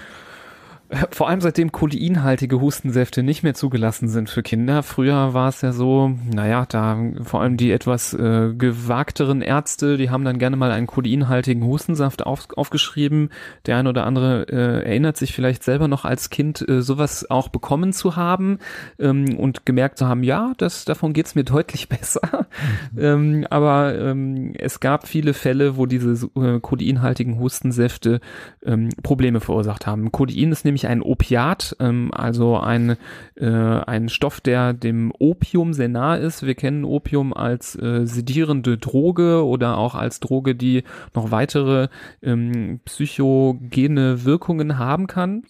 Vor 1.13 1.29
allem 1.29 1.41
seitdem 1.41 1.71
choleinhaltige 1.71 2.61
Hustensäfte 2.61 3.23
nicht 3.23 3.45
mehr 3.45 3.55
zugelassen 3.55 4.09
sind 4.09 4.29
für 4.29 4.43
Kinder. 4.43 4.83
Früher 4.83 5.35
war 5.35 5.49
es 5.49 5.61
ja 5.61 5.73
so, 5.73 6.17
naja, 6.35 6.67
da 6.69 6.99
vor 7.23 7.43
allem 7.43 7.57
die 7.57 7.71
etwas 7.71 8.13
äh, 8.13 8.53
gewagteren 8.57 9.41
Ärzte, 9.41 9.97
die 9.97 10.11
haben 10.11 10.25
dann 10.25 10.41
gerne 10.41 10.57
mal 10.57 10.73
einen 10.73 10.89
choleinhaltigen 10.89 11.65
Hustensaft 11.65 12.27
auf, 12.27 12.49
aufgeschrieben. 12.57 13.31
Der 13.67 13.77
eine 13.77 13.89
oder 13.89 14.05
andere 14.05 14.49
äh, 14.49 14.85
erinnert 14.85 15.17
sich 15.17 15.33
vielleicht 15.33 15.63
selber 15.63 15.87
noch 15.87 16.05
als 16.05 16.29
Kind 16.29 16.69
äh, 16.69 16.83
sowas 16.83 17.31
auch 17.31 17.51
bekommen 17.51 17.93
zu 17.93 18.17
haben 18.17 18.59
ähm, 18.99 19.39
und 19.39 19.65
gemerkt 19.65 19.97
zu 19.97 20.09
haben, 20.09 20.25
ja, 20.25 20.55
das, 20.59 20.85
davon 20.87 21.13
geht's 21.13 21.37
mir 21.37 21.45
deutlich 21.45 21.89
besser. 21.89 22.49
Mhm. 22.93 22.99
ähm, 23.01 23.47
aber 23.49 23.97
ähm, 23.97 24.55
es 24.59 24.81
gab 24.81 25.07
viele 25.07 25.35
Fälle, 25.35 25.77
wo 25.77 25.87
diese 25.87 26.29
äh, 26.35 26.59
choleinhaltigen 26.59 27.39
Hustensäfte 27.39 28.21
ähm, 28.65 28.89
Probleme 29.05 29.39
verursacht 29.39 29.87
haben. 29.87 30.11
Codein 30.11 30.51
ist 30.51 30.65
nämlich 30.65 30.80
nämlich 30.81 30.87
ein 30.87 31.03
Opiat, 31.03 31.77
ähm, 31.81 32.11
also 32.13 32.59
ein, 32.59 32.97
äh, 33.37 33.47
ein 33.47 34.09
Stoff, 34.09 34.41
der 34.41 34.73
dem 34.73 35.13
Opium 35.19 35.73
sehr 35.73 35.89
nah 35.89 36.17
ist. 36.17 36.45
Wir 36.45 36.55
kennen 36.55 36.85
Opium 36.85 37.33
als 37.33 37.77
äh, 37.77 38.07
sedierende 38.07 38.79
Droge 38.79 39.45
oder 39.45 39.79
auch 39.79 39.95
als 39.95 40.21
Droge, 40.21 40.55
die 40.55 40.85
noch 41.15 41.31
weitere 41.31 41.89
ähm, 42.23 42.81
psychogene 42.85 44.25
Wirkungen 44.25 44.79
haben 44.79 45.07
kann. 45.07 45.45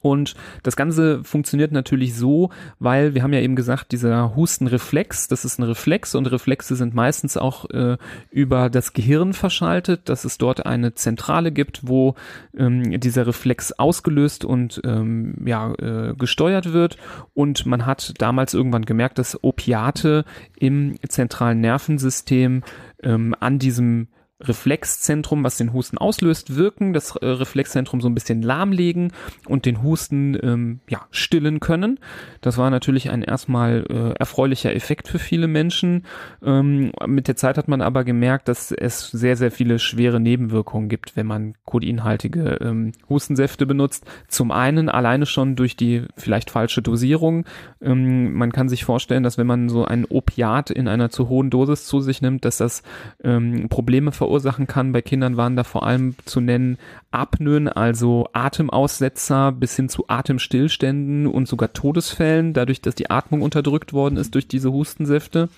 Und 0.00 0.34
das 0.62 0.76
Ganze 0.76 1.22
funktioniert 1.24 1.72
natürlich 1.72 2.14
so, 2.14 2.50
weil 2.78 3.14
wir 3.14 3.22
haben 3.22 3.32
ja 3.32 3.40
eben 3.40 3.56
gesagt, 3.56 3.92
dieser 3.92 4.34
Hustenreflex, 4.36 5.28
das 5.28 5.44
ist 5.44 5.58
ein 5.58 5.64
Reflex 5.64 6.14
und 6.14 6.26
Reflexe 6.26 6.76
sind 6.76 6.94
meistens 6.94 7.36
auch 7.36 7.68
äh, 7.70 7.96
über 8.30 8.70
das 8.70 8.92
Gehirn 8.92 9.32
verschaltet, 9.32 10.08
dass 10.08 10.24
es 10.24 10.38
dort 10.38 10.66
eine 10.66 10.94
Zentrale 10.94 11.52
gibt, 11.52 11.86
wo 11.86 12.14
ähm, 12.56 13.00
dieser 13.00 13.26
Reflex 13.26 13.72
ausgelöst 13.72 14.44
und 14.44 14.80
ähm, 14.84 15.34
ja, 15.46 15.72
äh, 15.74 16.14
gesteuert 16.14 16.72
wird. 16.72 16.96
Und 17.34 17.66
man 17.66 17.86
hat 17.86 18.14
damals 18.18 18.54
irgendwann 18.54 18.84
gemerkt, 18.84 19.18
dass 19.18 19.42
Opiate 19.42 20.24
im 20.58 20.96
zentralen 21.08 21.60
Nervensystem 21.60 22.62
ähm, 23.02 23.34
an 23.38 23.58
diesem 23.58 24.08
Reflexzentrum, 24.40 25.42
was 25.42 25.56
den 25.56 25.72
Husten 25.72 25.98
auslöst, 25.98 26.54
wirken, 26.54 26.92
das 26.92 27.16
äh, 27.16 27.26
Reflexzentrum 27.26 28.00
so 28.00 28.08
ein 28.08 28.14
bisschen 28.14 28.40
lahmlegen 28.40 29.12
und 29.48 29.66
den 29.66 29.82
Husten 29.82 30.38
ähm, 30.40 30.80
ja, 30.88 31.06
stillen 31.10 31.58
können. 31.58 31.98
Das 32.40 32.56
war 32.56 32.70
natürlich 32.70 33.10
ein 33.10 33.22
erstmal 33.22 33.84
äh, 33.90 34.18
erfreulicher 34.18 34.74
Effekt 34.74 35.08
für 35.08 35.18
viele 35.18 35.48
Menschen. 35.48 36.04
Ähm, 36.42 36.92
mit 37.06 37.26
der 37.26 37.34
Zeit 37.34 37.58
hat 37.58 37.66
man 37.66 37.82
aber 37.82 38.04
gemerkt, 38.04 38.46
dass 38.46 38.70
es 38.70 39.10
sehr, 39.10 39.36
sehr 39.36 39.50
viele 39.50 39.80
schwere 39.80 40.20
Nebenwirkungen 40.20 40.88
gibt, 40.88 41.16
wenn 41.16 41.26
man 41.26 41.54
kodinhaltige 41.64 42.58
ähm, 42.60 42.92
Hustensäfte 43.08 43.66
benutzt. 43.66 44.06
Zum 44.28 44.52
einen 44.52 44.88
alleine 44.88 45.26
schon 45.26 45.56
durch 45.56 45.74
die 45.74 46.04
vielleicht 46.16 46.50
falsche 46.50 46.80
Dosierung. 46.80 47.44
Ähm, 47.80 48.34
man 48.34 48.52
kann 48.52 48.68
sich 48.68 48.84
vorstellen, 48.84 49.24
dass 49.24 49.36
wenn 49.36 49.48
man 49.48 49.68
so 49.68 49.84
ein 49.84 50.04
Opiat 50.04 50.70
in 50.70 50.86
einer 50.86 51.10
zu 51.10 51.28
hohen 51.28 51.50
Dosis 51.50 51.86
zu 51.86 52.00
sich 52.00 52.22
nimmt, 52.22 52.44
dass 52.44 52.58
das 52.58 52.84
ähm, 53.24 53.68
Probleme 53.68 54.12
verursacht 54.12 54.27
verursachen 54.28 54.66
kann. 54.66 54.92
Bei 54.92 55.00
Kindern 55.00 55.38
waren 55.38 55.56
da 55.56 55.64
vor 55.64 55.84
allem 55.84 56.14
zu 56.26 56.40
nennen 56.40 56.76
Apnoen, 57.10 57.66
also 57.66 58.28
Atemaussetzer 58.34 59.52
bis 59.52 59.74
hin 59.74 59.88
zu 59.88 60.04
Atemstillständen 60.08 61.26
und 61.26 61.48
sogar 61.48 61.72
Todesfällen, 61.72 62.52
dadurch, 62.52 62.82
dass 62.82 62.94
die 62.94 63.10
Atmung 63.10 63.40
unterdrückt 63.40 63.94
worden 63.94 64.18
ist 64.18 64.34
durch 64.34 64.46
diese 64.46 64.70
Hustensäfte. 64.70 65.48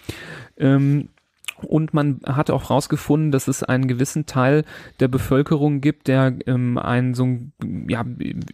Ähm, 0.56 1.08
und 1.64 1.94
man 1.94 2.20
hat 2.26 2.50
auch 2.50 2.64
herausgefunden, 2.64 3.30
dass 3.30 3.48
es 3.48 3.62
einen 3.62 3.88
gewissen 3.88 4.26
Teil 4.26 4.64
der 5.00 5.08
Bevölkerung 5.08 5.80
gibt, 5.80 6.08
der 6.08 6.34
ähm, 6.46 6.78
einen 6.78 7.14
so, 7.14 7.38
ja, 7.88 8.04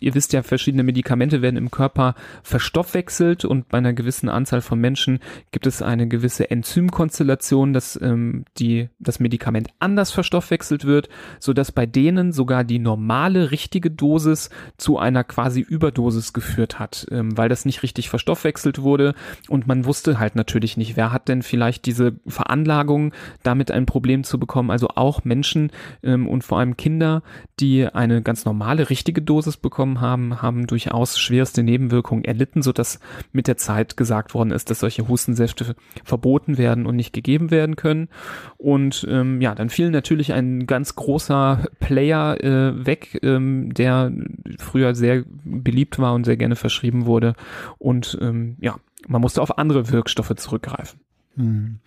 ihr 0.01 0.14
wisst 0.14 0.33
ja, 0.33 0.42
verschiedene 0.42 0.83
Medikamente 0.83 1.42
werden 1.42 1.57
im 1.57 1.71
Körper 1.71 2.14
verstoffwechselt 2.42 3.45
und 3.45 3.69
bei 3.69 3.79
einer 3.79 3.92
gewissen 3.92 4.29
Anzahl 4.29 4.61
von 4.61 4.81
Menschen 4.81 5.21
gibt 5.51 5.66
es 5.66 5.83
eine 5.83 6.09
gewisse 6.09 6.51
Enzymkonstellation, 6.51 7.73
dass 7.73 8.01
ähm, 8.01 8.45
die, 8.59 8.88
das 8.99 9.21
Medikament 9.21 9.69
anders 9.79 10.11
verstoffwechselt 10.11 10.85
wird, 10.85 11.09
so 11.38 11.53
dass 11.53 11.73
bei 11.73 11.87
denen 11.87 12.33
sogar 12.33 12.64
die 12.64 12.79
normale 12.79 13.51
richtige 13.51 13.90
Dosis 13.90 14.51
zu 14.77 14.99
einer 14.99 15.25
quasi 15.25 15.61
Überdosis 15.61 16.33
geführt 16.33 16.79
hat, 16.79 17.07
ähm, 17.11 17.37
weil 17.37 17.49
das 17.49 17.64
nicht 17.64 17.83
richtig 17.83 18.09
verstoffwechselt 18.09 18.83
wurde. 18.83 19.14
Und 19.49 19.66
man 19.66 19.85
wusste 19.85 20.19
halt 20.19 20.37
natürlich 20.37 20.77
nicht, 20.77 20.97
wer 20.97 21.12
hat 21.12 21.29
denn 21.29 21.42
vielleicht 21.42 21.87
diese 21.87 22.16
Veranlagung 22.27 22.95
Neigung, 22.96 23.12
damit 23.42 23.70
ein 23.70 23.87
Problem 23.87 24.24
zu 24.24 24.38
bekommen. 24.38 24.70
Also 24.70 24.88
auch 24.94 25.24
Menschen 25.24 25.70
ähm, 26.02 26.28
und 26.28 26.42
vor 26.42 26.59
allem 26.59 26.76
Kinder, 26.76 27.22
die 27.61 27.87
eine 27.87 28.22
ganz 28.22 28.44
normale, 28.44 28.90
richtige 28.90 29.22
Dosis 29.22 29.56
bekommen 29.56 30.00
haben, 30.00 30.42
haben 30.42 30.66
durchaus 30.66 31.18
schwerste 31.18 31.62
Nebenwirkungen 31.62 32.24
erlitten, 32.24 32.62
sodass 32.62 33.00
mit 33.32 33.46
der 33.46 33.56
Zeit 33.56 33.96
gesagt 33.96 34.35
worden 34.35 34.50
ist, 34.50 34.70
dass 34.70 34.80
solche 34.80 35.09
Hustensäfte 35.09 35.76
verboten 36.04 36.59
werden 36.59 36.87
und 36.87 36.96
nicht 36.96 37.12
gegeben 37.12 37.50
werden 37.50 37.76
können. 37.76 38.09
Und 38.56 39.06
ähm, 39.09 39.40
ja, 39.40 39.54
dann 39.54 39.70
fiel 39.70 39.90
natürlich 39.90 40.32
ein 40.32 40.66
ganz 40.66 40.96
großer 40.96 41.66
Player 41.80 42.42
äh, 42.42 42.87
weg, 42.87 43.18
ähm, 43.22 43.72
der 43.74 44.12
früher 44.59 44.94
sehr 44.94 45.24
beliebt 45.44 45.98
war 45.98 46.14
und 46.14 46.24
sehr 46.24 46.37
gerne 46.37 46.56
verschrieben 46.56 47.06
wurde. 47.06 47.35
Und 47.78 48.18
ähm, 48.20 48.56
ja, 48.61 48.76
man 49.06 49.20
musste 49.20 49.42
auf 49.42 49.59
andere 49.59 49.90
Wirkstoffe 49.90 50.35
zurückgreifen. 50.37 51.00
Hm. 51.37 51.78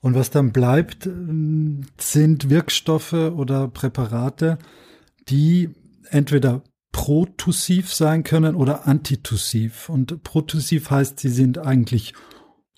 Und 0.00 0.14
was 0.14 0.30
dann 0.30 0.52
bleibt, 0.52 1.08
sind 1.98 2.50
Wirkstoffe 2.50 3.12
oder 3.12 3.68
Präparate, 3.68 4.58
die 5.28 5.70
entweder 6.10 6.62
protussiv 6.92 7.92
sein 7.92 8.24
können 8.24 8.54
oder 8.54 8.86
antitussiv. 8.86 9.88
Und 9.88 10.22
protussiv 10.22 10.90
heißt, 10.90 11.18
sie 11.18 11.28
sind 11.28 11.58
eigentlich 11.58 12.14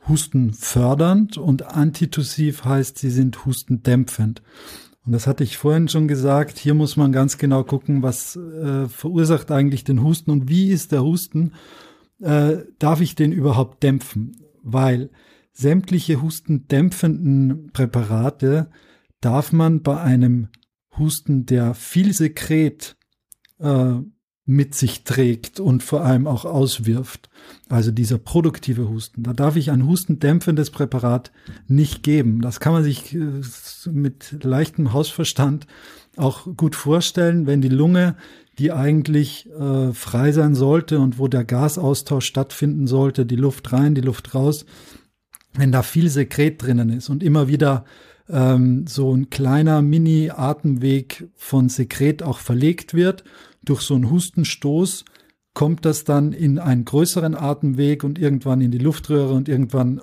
hustenfördernd 0.08 1.36
und 1.36 1.74
antitussiv 1.74 2.64
heißt, 2.64 2.98
sie 2.98 3.10
sind 3.10 3.44
hustendämpfend. 3.44 4.42
Und 5.04 5.12
das 5.12 5.26
hatte 5.26 5.44
ich 5.44 5.58
vorhin 5.58 5.88
schon 5.88 6.08
gesagt. 6.08 6.58
Hier 6.58 6.74
muss 6.74 6.96
man 6.96 7.12
ganz 7.12 7.38
genau 7.38 7.64
gucken, 7.64 8.02
was 8.02 8.36
äh, 8.36 8.86
verursacht 8.88 9.50
eigentlich 9.50 9.84
den 9.84 10.02
Husten 10.02 10.30
und 10.30 10.48
wie 10.48 10.70
ist 10.70 10.92
der 10.92 11.02
Husten? 11.02 11.52
Äh, 12.20 12.58
darf 12.78 13.00
ich 13.00 13.14
den 13.14 13.32
überhaupt 13.32 13.82
dämpfen? 13.82 14.36
Weil 14.62 15.10
sämtliche 15.52 16.22
hustendämpfenden 16.22 17.70
Präparate 17.72 18.70
darf 19.20 19.52
man 19.52 19.82
bei 19.82 20.00
einem 20.00 20.48
Husten, 20.98 21.46
der 21.46 21.74
viel 21.74 22.12
Sekret 22.12 22.96
äh, 23.58 23.96
mit 24.46 24.74
sich 24.74 25.04
trägt 25.04 25.60
und 25.60 25.82
vor 25.82 26.04
allem 26.04 26.26
auch 26.26 26.44
auswirft. 26.44 27.30
Also 27.68 27.92
dieser 27.92 28.18
produktive 28.18 28.88
Husten. 28.88 29.22
Da 29.22 29.32
darf 29.32 29.54
ich 29.54 29.70
ein 29.70 29.86
hustendämpfendes 29.86 30.70
Präparat 30.70 31.30
nicht 31.68 32.02
geben. 32.02 32.40
Das 32.40 32.58
kann 32.58 32.72
man 32.72 32.82
sich 32.82 33.14
äh, 33.14 33.40
mit 33.90 34.42
leichtem 34.42 34.92
Hausverstand 34.92 35.66
auch 36.16 36.48
gut 36.56 36.74
vorstellen, 36.74 37.46
wenn 37.46 37.60
die 37.60 37.68
Lunge, 37.68 38.16
die 38.58 38.72
eigentlich 38.72 39.48
äh, 39.52 39.92
frei 39.92 40.32
sein 40.32 40.54
sollte 40.54 40.98
und 40.98 41.18
wo 41.18 41.28
der 41.28 41.44
Gasaustausch 41.44 42.26
stattfinden 42.26 42.86
sollte, 42.86 43.26
die 43.26 43.36
Luft 43.36 43.72
rein, 43.72 43.94
die 43.94 44.00
Luft 44.00 44.34
raus, 44.34 44.66
wenn 45.54 45.72
da 45.72 45.82
viel 45.82 46.08
Sekret 46.08 46.62
drinnen 46.62 46.90
ist 46.90 47.08
und 47.08 47.22
immer 47.22 47.48
wieder 47.48 47.84
ähm, 48.28 48.86
so 48.86 49.14
ein 49.14 49.30
kleiner 49.30 49.82
Mini-Atemweg 49.82 51.28
von 51.34 51.68
Sekret 51.68 52.22
auch 52.22 52.38
verlegt 52.38 52.94
wird 52.94 53.24
durch 53.62 53.82
so 53.82 53.94
einen 53.94 54.10
Hustenstoß 54.10 55.04
kommt 55.54 55.84
das 55.84 56.04
dann 56.04 56.32
in 56.32 56.58
einen 56.58 56.84
größeren 56.84 57.34
Atemweg 57.34 58.04
und 58.04 58.18
irgendwann 58.18 58.60
in 58.60 58.70
die 58.70 58.78
Luftröhre 58.78 59.32
und 59.32 59.48
irgendwann, 59.48 60.00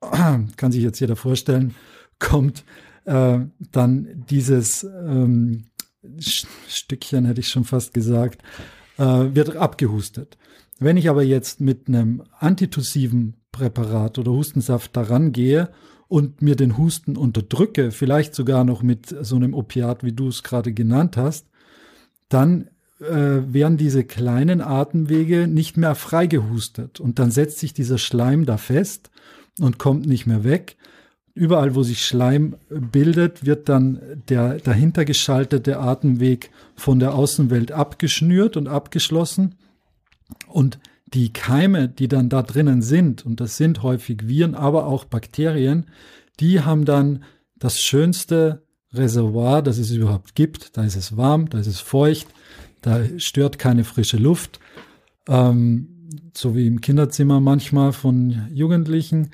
kann 0.56 0.72
sich 0.72 0.82
jetzt 0.82 1.00
jeder 1.00 1.16
vorstellen, 1.16 1.74
kommt 2.18 2.64
äh, 3.04 3.38
dann 3.70 4.24
dieses 4.28 4.84
ähm, 4.84 5.64
Stückchen, 6.68 7.26
hätte 7.26 7.40
ich 7.40 7.48
schon 7.48 7.64
fast 7.64 7.94
gesagt, 7.94 8.42
äh, 8.98 9.04
wird 9.04 9.56
abgehustet. 9.56 10.36
Wenn 10.78 10.96
ich 10.96 11.08
aber 11.08 11.22
jetzt 11.22 11.60
mit 11.60 11.86
einem 11.86 12.24
antitussiven 12.38 13.36
Präparat 13.52 14.18
oder 14.18 14.32
Hustensaft 14.32 14.96
daran 14.96 15.32
gehe 15.32 15.68
und 16.08 16.42
mir 16.42 16.56
den 16.56 16.76
Husten 16.76 17.16
unterdrücke, 17.16 17.90
vielleicht 17.90 18.34
sogar 18.34 18.64
noch 18.64 18.82
mit 18.82 19.14
so 19.22 19.36
einem 19.36 19.54
Opiat, 19.54 20.02
wie 20.04 20.12
du 20.12 20.28
es 20.28 20.42
gerade 20.42 20.72
genannt 20.72 21.16
hast, 21.16 21.46
dann 22.28 22.68
äh, 23.00 23.40
werden 23.52 23.76
diese 23.76 24.04
kleinen 24.04 24.60
Atemwege 24.60 25.46
nicht 25.46 25.76
mehr 25.76 25.94
freigehustet 25.94 27.00
und 27.00 27.18
dann 27.18 27.30
setzt 27.30 27.58
sich 27.58 27.74
dieser 27.74 27.98
Schleim 27.98 28.46
da 28.46 28.56
fest 28.56 29.10
und 29.58 29.78
kommt 29.78 30.06
nicht 30.06 30.26
mehr 30.26 30.44
weg. 30.44 30.76
Überall, 31.34 31.74
wo 31.74 31.82
sich 31.82 32.04
Schleim 32.04 32.56
bildet, 32.68 33.46
wird 33.46 33.68
dann 33.68 34.00
der 34.28 34.58
dahinter 34.58 35.04
geschaltete 35.04 35.78
Atemweg 35.78 36.50
von 36.76 36.98
der 36.98 37.14
Außenwelt 37.14 37.72
abgeschnürt 37.72 38.56
und 38.56 38.68
abgeschlossen. 38.68 39.54
Und 40.46 40.78
die 41.14 41.32
Keime, 41.32 41.88
die 41.88 42.08
dann 42.08 42.28
da 42.28 42.42
drinnen 42.42 42.82
sind, 42.82 43.26
und 43.26 43.40
das 43.40 43.56
sind 43.56 43.82
häufig 43.82 44.26
Viren, 44.26 44.54
aber 44.54 44.86
auch 44.86 45.04
Bakterien, 45.04 45.86
die 46.40 46.60
haben 46.60 46.84
dann 46.84 47.24
das 47.58 47.80
schönste 47.80 48.62
Reservoir, 48.92 49.62
das 49.62 49.78
es 49.78 49.90
überhaupt 49.90 50.34
gibt. 50.34 50.76
Da 50.76 50.84
ist 50.84 50.96
es 50.96 51.16
warm, 51.16 51.48
da 51.48 51.58
ist 51.58 51.66
es 51.66 51.80
feucht, 51.80 52.28
da 52.80 53.04
stört 53.18 53.58
keine 53.58 53.84
frische 53.84 54.16
Luft, 54.16 54.60
ähm, 55.28 56.10
so 56.34 56.54
wie 56.54 56.66
im 56.66 56.80
Kinderzimmer 56.80 57.40
manchmal 57.40 57.92
von 57.92 58.48
Jugendlichen. 58.52 59.30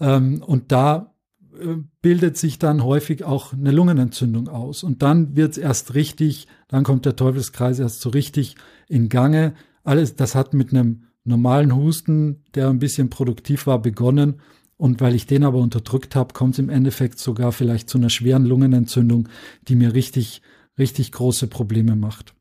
Ähm, 0.00 0.42
und 0.42 0.72
da 0.72 1.14
äh, 1.58 1.76
bildet 2.02 2.36
sich 2.36 2.58
dann 2.58 2.84
häufig 2.84 3.24
auch 3.24 3.52
eine 3.52 3.70
Lungenentzündung 3.70 4.48
aus. 4.48 4.82
Und 4.82 5.02
dann 5.02 5.36
wird 5.36 5.52
es 5.52 5.58
erst 5.58 5.94
richtig, 5.94 6.48
dann 6.68 6.84
kommt 6.84 7.06
der 7.06 7.16
Teufelskreis 7.16 7.78
erst 7.78 8.00
so 8.00 8.10
richtig 8.10 8.56
in 8.88 9.08
Gange. 9.08 9.54
Alles, 9.84 10.16
das 10.16 10.34
hat 10.34 10.54
mit 10.54 10.70
einem 10.70 11.04
normalen 11.28 11.74
Husten, 11.74 12.44
der 12.54 12.68
ein 12.68 12.78
bisschen 12.78 13.10
produktiv 13.10 13.66
war, 13.66 13.80
begonnen. 13.80 14.40
Und 14.76 15.00
weil 15.00 15.14
ich 15.14 15.26
den 15.26 15.44
aber 15.44 15.58
unterdrückt 15.58 16.14
habe, 16.14 16.34
kommt 16.34 16.54
es 16.54 16.58
im 16.60 16.68
Endeffekt 16.68 17.18
sogar 17.18 17.52
vielleicht 17.52 17.90
zu 17.90 17.98
einer 17.98 18.10
schweren 18.10 18.44
Lungenentzündung, 18.44 19.28
die 19.66 19.74
mir 19.74 19.94
richtig, 19.94 20.40
richtig 20.78 21.12
große 21.12 21.48
Probleme 21.48 21.96
macht. 21.96 22.34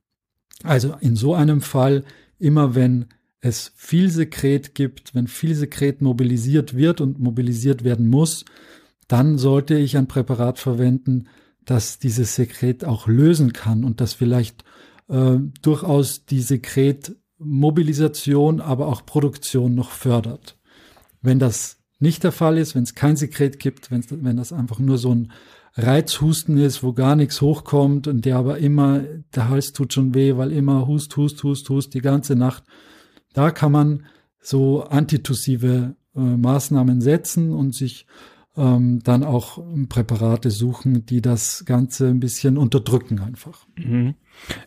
Also 0.63 0.95
in 0.99 1.15
so 1.15 1.33
einem 1.33 1.61
Fall, 1.61 2.03
immer 2.39 2.75
wenn 2.75 3.07
es 3.41 3.71
viel 3.75 4.09
Sekret 4.09 4.75
gibt, 4.75 5.15
wenn 5.15 5.27
viel 5.27 5.55
Sekret 5.55 6.01
mobilisiert 6.01 6.75
wird 6.75 7.01
und 7.01 7.19
mobilisiert 7.19 7.83
werden 7.83 8.07
muss, 8.07 8.45
dann 9.07 9.37
sollte 9.37 9.75
ich 9.75 9.97
ein 9.97 10.07
Präparat 10.07 10.59
verwenden, 10.59 11.27
das 11.65 11.99
dieses 11.99 12.35
Sekret 12.35 12.85
auch 12.85 13.07
lösen 13.07 13.53
kann 13.53 13.83
und 13.83 14.01
das 14.01 14.13
vielleicht 14.13 14.63
äh, 15.09 15.37
durchaus 15.61 16.25
die 16.25 16.41
Sekretmobilisation, 17.37 18.61
aber 18.61 18.87
auch 18.87 19.05
Produktion 19.05 19.75
noch 19.75 19.91
fördert. 19.91 20.57
Wenn 21.21 21.39
das 21.39 21.77
nicht 21.99 22.23
der 22.23 22.31
Fall 22.31 22.57
ist, 22.57 22.75
wenn 22.75 22.83
es 22.83 22.95
kein 22.95 23.15
Sekret 23.15 23.59
gibt, 23.59 23.91
wenn, 23.91 24.03
wenn 24.23 24.37
das 24.37 24.53
einfach 24.53 24.79
nur 24.79 24.97
so 24.97 25.13
ein 25.13 25.31
Reizhusten 25.75 26.57
ist, 26.57 26.83
wo 26.83 26.93
gar 26.93 27.15
nichts 27.15 27.41
hochkommt 27.41 28.07
und 28.07 28.25
der 28.25 28.37
aber 28.37 28.57
immer, 28.57 29.01
der 29.35 29.49
Hals 29.49 29.73
tut 29.73 29.93
schon 29.93 30.15
weh, 30.15 30.35
weil 30.35 30.51
immer 30.51 30.87
hust, 30.87 31.15
hust, 31.17 31.43
hust, 31.43 31.69
hust 31.69 31.93
die 31.93 32.01
ganze 32.01 32.35
Nacht. 32.35 32.63
Da 33.33 33.51
kann 33.51 33.71
man 33.71 34.05
so 34.39 34.83
antitussive 34.83 35.95
äh, 36.15 36.19
Maßnahmen 36.19 37.01
setzen 37.01 37.51
und 37.51 37.75
sich 37.75 38.07
ähm, 38.57 39.01
dann 39.03 39.23
auch 39.23 39.63
Präparate 39.87 40.49
suchen, 40.51 41.05
die 41.05 41.21
das 41.21 41.65
Ganze 41.65 42.07
ein 42.07 42.19
bisschen 42.19 42.57
unterdrücken 42.57 43.19
einfach. 43.19 43.67
Mhm. 43.77 44.15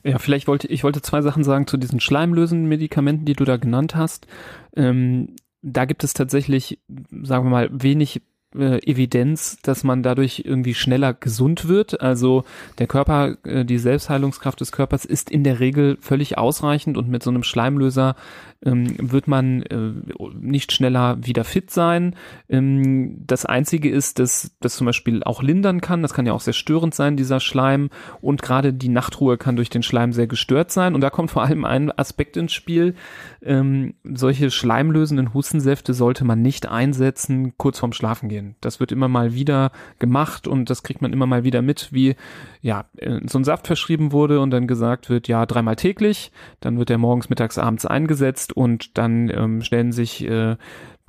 Ja, 0.02 0.18
vielleicht 0.18 0.48
wollte 0.48 0.68
ich 0.68 0.84
wollte 0.84 1.02
zwei 1.02 1.22
Sachen 1.22 1.44
sagen 1.44 1.66
zu 1.66 1.76
diesen 1.76 2.00
schleimlösenden 2.00 2.68
Medikamenten, 2.68 3.24
die 3.24 3.34
du 3.34 3.44
da 3.44 3.56
genannt 3.56 3.94
hast. 3.94 4.26
Ähm, 4.74 5.34
da 5.62 5.84
gibt 5.84 6.04
es 6.04 6.14
tatsächlich, 6.14 6.80
sagen 6.88 7.44
wir 7.44 7.50
mal, 7.50 7.68
wenig 7.72 8.22
äh, 8.56 8.78
Evidenz, 8.84 9.58
dass 9.62 9.84
man 9.84 10.02
dadurch 10.02 10.42
irgendwie 10.44 10.74
schneller 10.74 11.14
gesund 11.14 11.68
wird. 11.68 12.00
Also 12.00 12.44
der 12.78 12.86
Körper, 12.86 13.36
äh, 13.44 13.64
die 13.64 13.78
Selbstheilungskraft 13.78 14.60
des 14.60 14.72
Körpers 14.72 15.04
ist 15.04 15.30
in 15.30 15.44
der 15.44 15.60
Regel 15.60 15.98
völlig 16.00 16.38
ausreichend 16.38 16.96
und 16.96 17.08
mit 17.08 17.22
so 17.22 17.30
einem 17.30 17.42
Schleimlöser 17.42 18.16
ähm, 18.64 18.94
wird 18.98 19.26
man 19.26 19.62
äh, 19.62 19.92
nicht 20.38 20.72
schneller 20.72 21.18
wieder 21.24 21.44
fit 21.44 21.70
sein. 21.70 22.14
Ähm, 22.48 23.24
das 23.26 23.46
Einzige 23.46 23.90
ist, 23.90 24.18
dass 24.18 24.52
das 24.60 24.76
zum 24.76 24.84
Beispiel 24.86 25.22
auch 25.22 25.42
lindern 25.42 25.80
kann. 25.80 26.02
Das 26.02 26.12
kann 26.12 26.26
ja 26.26 26.32
auch 26.32 26.40
sehr 26.40 26.52
störend 26.52 26.94
sein, 26.94 27.16
dieser 27.16 27.40
Schleim. 27.40 27.90
Und 28.20 28.42
gerade 28.42 28.72
die 28.72 28.88
Nachtruhe 28.88 29.38
kann 29.38 29.56
durch 29.56 29.70
den 29.70 29.82
Schleim 29.82 30.12
sehr 30.12 30.26
gestört 30.26 30.70
sein. 30.70 30.94
Und 30.94 31.00
da 31.00 31.10
kommt 31.10 31.30
vor 31.30 31.42
allem 31.42 31.64
ein 31.64 31.96
Aspekt 31.96 32.36
ins 32.36 32.52
Spiel. 32.52 32.94
Ähm, 33.42 33.94
solche 34.04 34.50
schleimlösenden 34.50 35.32
Hustensäfte 35.32 35.94
sollte 35.94 36.24
man 36.24 36.42
nicht 36.42 36.68
einsetzen 36.68 37.54
kurz 37.56 37.78
vorm 37.78 37.92
Schlafen 37.92 38.28
gehen. 38.28 38.39
Das 38.60 38.80
wird 38.80 38.92
immer 38.92 39.08
mal 39.08 39.34
wieder 39.34 39.72
gemacht 39.98 40.46
und 40.46 40.70
das 40.70 40.82
kriegt 40.82 41.02
man 41.02 41.12
immer 41.12 41.26
mal 41.26 41.44
wieder 41.44 41.62
mit, 41.62 41.92
wie 41.92 42.16
ja, 42.60 42.84
äh, 42.96 43.20
so 43.26 43.38
ein 43.38 43.44
Saft 43.44 43.66
verschrieben 43.66 44.12
wurde 44.12 44.40
und 44.40 44.50
dann 44.50 44.66
gesagt 44.66 45.08
wird, 45.08 45.28
ja, 45.28 45.46
dreimal 45.46 45.76
täglich, 45.76 46.32
dann 46.60 46.78
wird 46.78 46.88
der 46.88 46.98
morgens, 46.98 47.30
mittags, 47.30 47.58
abends 47.58 47.86
eingesetzt 47.86 48.52
und 48.52 48.98
dann 48.98 49.30
ähm, 49.30 49.62
stellen 49.62 49.92
sich 49.92 50.26
äh, 50.26 50.56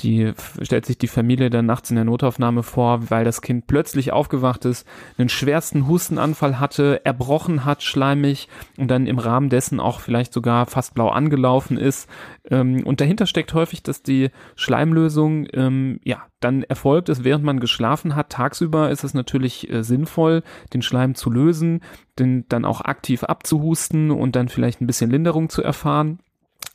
die 0.04 0.34
stellt 0.62 0.86
sich 0.86 0.98
die 0.98 1.08
Familie 1.08 1.50
dann 1.50 1.66
nachts 1.66 1.90
in 1.90 1.96
der 1.96 2.06
Notaufnahme 2.06 2.64
vor, 2.64 3.10
weil 3.10 3.24
das 3.24 3.42
Kind 3.42 3.68
plötzlich 3.68 4.12
aufgewacht 4.12 4.66
ist, 4.66 4.88
einen 5.18 5.30
schwersten 5.30 5.88
Hustenanfall 5.88 6.60
hatte, 6.60 7.06
erbrochen 7.06 7.66
hat, 7.66 7.84
schleimig 7.84 8.48
und 8.78 8.90
dann 8.90 9.08
im 9.08 9.20
Rahmen 9.20 9.50
dessen 9.50 9.80
auch 9.80 10.00
vielleicht 10.00 10.34
sogar 10.34 10.66
fast 10.66 10.94
blau 10.94 11.10
angelaufen 11.10 11.78
ist. 11.78 12.10
Ähm, 12.50 12.86
und 12.86 13.02
dahinter 13.02 13.26
steckt 13.26 13.54
häufig, 13.54 13.84
dass 13.84 14.04
die 14.04 14.30
Schleimlösung 14.56 15.48
ähm, 15.54 16.00
ja 16.04 16.24
dann 16.40 16.64
erfolgt 16.64 17.10
ist, 17.10 17.24
während 17.24 17.44
man 17.44 17.60
geschlafen 17.60 18.16
hat. 18.16 18.30
Tagsüber 18.30 18.90
ist 18.90 19.04
es 19.04 19.14
natürlich 19.14 19.72
äh, 19.72 19.84
sinnvoll, 19.84 20.44
den 20.74 20.82
Schleim 20.82 21.16
zu 21.16 21.30
lösen, 21.30 21.82
den 22.18 22.46
dann 22.50 22.66
auch 22.66 22.82
aktiv 22.82 23.24
abzuhusten 23.24 24.12
und 24.12 24.36
dann 24.36 24.50
vielleicht 24.50 24.82
ein 24.82 24.88
bisschen 24.88 25.12
Linderung 25.12 25.50
zu 25.50 25.62
erfahren. 25.62 26.20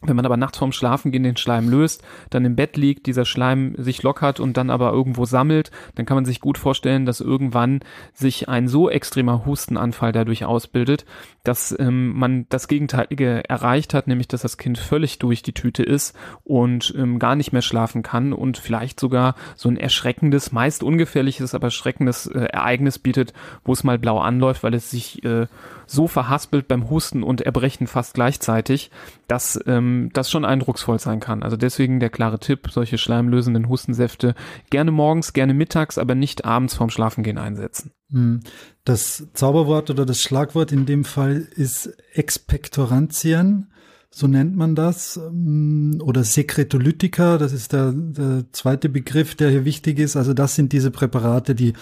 Wenn 0.09 0.17
man 0.17 0.27
aber 0.27 0.37
nachts 0.37 0.59
vorm 0.59 0.73
Schlafengehen 0.73 1.23
den 1.23 1.37
Schleim 1.37 1.69
löst, 1.69 2.03
dann 2.31 2.45
im 2.45 2.57
Bett 2.57 2.77
liegt, 2.77 3.07
dieser 3.07 3.25
Schleim 3.25 3.75
sich 3.79 4.03
lockert 4.03 4.41
und 4.41 4.57
dann 4.57 4.71
aber 4.71 4.93
irgendwo 4.93 5.25
sammelt, 5.25 5.71
dann 5.95 6.07
kann 6.07 6.17
man 6.17 6.25
sich 6.25 6.41
gut 6.41 6.59
vorstellen, 6.59 7.07
dass 7.07 7.21
irgendwann 7.21 7.81
sich 8.13 8.49
ein 8.49 8.69
so 8.69 8.91
extremer 8.91 9.45
Hustenanfall 9.47 10.13
dadurch 10.13 10.45
ausbildet, 10.45 11.05
dass 11.45 11.75
ähm, 11.79 12.13
man 12.17 12.47
das 12.49 12.69
Gegenteilige 12.69 13.49
erreicht 13.49 13.95
hat, 13.95 14.09
nämlich 14.09 14.29
dass 14.29 14.43
das 14.43 14.59
Kind 14.59 14.79
völlig 14.79 15.19
durch 15.19 15.43
die 15.43 15.53
Tüte 15.53 15.83
ist 15.83 16.17
und 16.45 16.95
ähm, 16.97 17.19
gar 17.19 17.37
nicht 17.37 17.53
mehr 17.53 17.63
schlafen 17.63 18.03
kann 18.03 18.33
und 18.33 18.59
vielleicht 18.59 18.99
sogar 18.99 19.35
so 19.55 19.69
ein 19.69 19.77
erschreckendes, 19.77 20.53
meist 20.53 20.83
ungefährliches, 20.83 21.55
aber 21.55 21.69
erschreckendes 21.69 22.27
äh, 22.27 22.41
Ereignis 22.41 22.99
bietet, 22.99 23.33
wo 23.65 23.73
es 23.73 23.85
mal 23.85 23.99
blau 23.99 24.19
anläuft, 24.19 24.63
weil 24.63 24.75
es 24.75 24.91
sich 24.91 25.25
äh, 25.25 25.47
so 25.87 26.09
verhaspelt 26.09 26.69
beim 26.69 26.91
Husten 26.91 27.23
und 27.23 27.41
Erbrechen 27.41 27.87
fast 27.87 28.15
gleichzeitig, 28.15 28.91
dass 29.29 29.59
ähm, 29.67 29.96
das 30.13 30.31
schon 30.31 30.45
eindrucksvoll 30.45 30.99
sein 30.99 31.21
kann. 31.21 31.43
Also 31.43 31.57
deswegen 31.57 32.01
der 32.01 32.11
klare 32.11 32.39
Tipp, 32.39 32.69
solche 32.71 32.99
schleimlösenden 32.99 33.69
Hustensäfte 33.69 34.35
gerne 34.71 34.91
morgens, 34.91 35.33
gerne 35.33 35.55
mittags, 35.55 35.99
aber 35.99 36.15
nicht 36.15 36.45
abends 36.45 36.75
vorm 36.75 36.91
Schlafengehen 36.91 37.39
einsetzen. 37.39 37.93
Hm. 38.11 38.41
Das 38.85 39.27
Zauberwort 39.35 39.91
oder 39.91 40.07
das 40.07 40.21
Schlagwort 40.21 40.73
in 40.73 40.87
dem 40.87 41.05
Fall 41.05 41.47
ist 41.57 41.97
Expectorantien, 42.15 43.73
so 44.11 44.27
nennt 44.27 44.57
man 44.57 44.75
das, 44.75 45.17
hm, 45.17 46.01
oder 46.03 46.25
Sekretolytika, 46.25 47.39
das 47.39 47.53
ist 47.53 47.73
der, 47.73 47.93
der 47.93 48.45
zweite 48.53 48.89
Begriff, 48.89 49.35
der 49.35 49.51
hier 49.51 49.65
wichtig 49.65 49.99
ist. 49.99 50.17
Also 50.17 50.33
das 50.33 50.55
sind 50.55 50.73
diese 50.73 50.91
Präparate, 50.91 51.55
die 51.55 51.75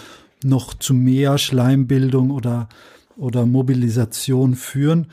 noch 0.43 0.73
zu 0.73 0.93
mehr 0.93 1.37
Schleimbildung 1.37 2.31
oder 2.31 2.67
oder 3.17 3.45
Mobilisation 3.45 4.55
führen. 4.55 5.07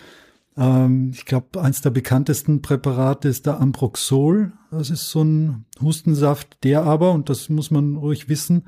Ähm, 0.57 1.11
ich 1.15 1.25
glaube, 1.25 1.61
eins 1.61 1.81
der 1.81 1.91
bekanntesten 1.91 2.62
Präparate 2.62 3.29
ist 3.29 3.47
der 3.47 3.61
Ambroxol. 3.61 4.53
Das 4.71 4.91
ist 4.91 5.11
so 5.11 5.23
ein 5.23 5.65
Hustensaft, 5.81 6.59
der 6.65 6.85
aber, 6.85 7.12
und 7.12 7.29
das 7.29 7.49
muss 7.49 7.71
man 7.71 7.97
ruhig 7.97 8.29
wissen, 8.29 8.65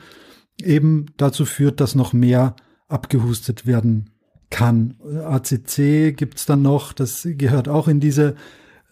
eben 0.63 1.07
dazu 1.17 1.45
führt, 1.45 1.81
dass 1.81 1.95
noch 1.95 2.13
mehr 2.13 2.57
abgehustet 2.89 3.67
werden 3.67 4.11
kann. 4.51 4.95
ACC 5.25 6.17
gibt's 6.17 6.47
dann 6.47 6.63
noch, 6.63 6.93
das 6.93 7.27
gehört 7.29 7.69
auch 7.69 7.89
in 7.89 8.01
diese 8.01 8.37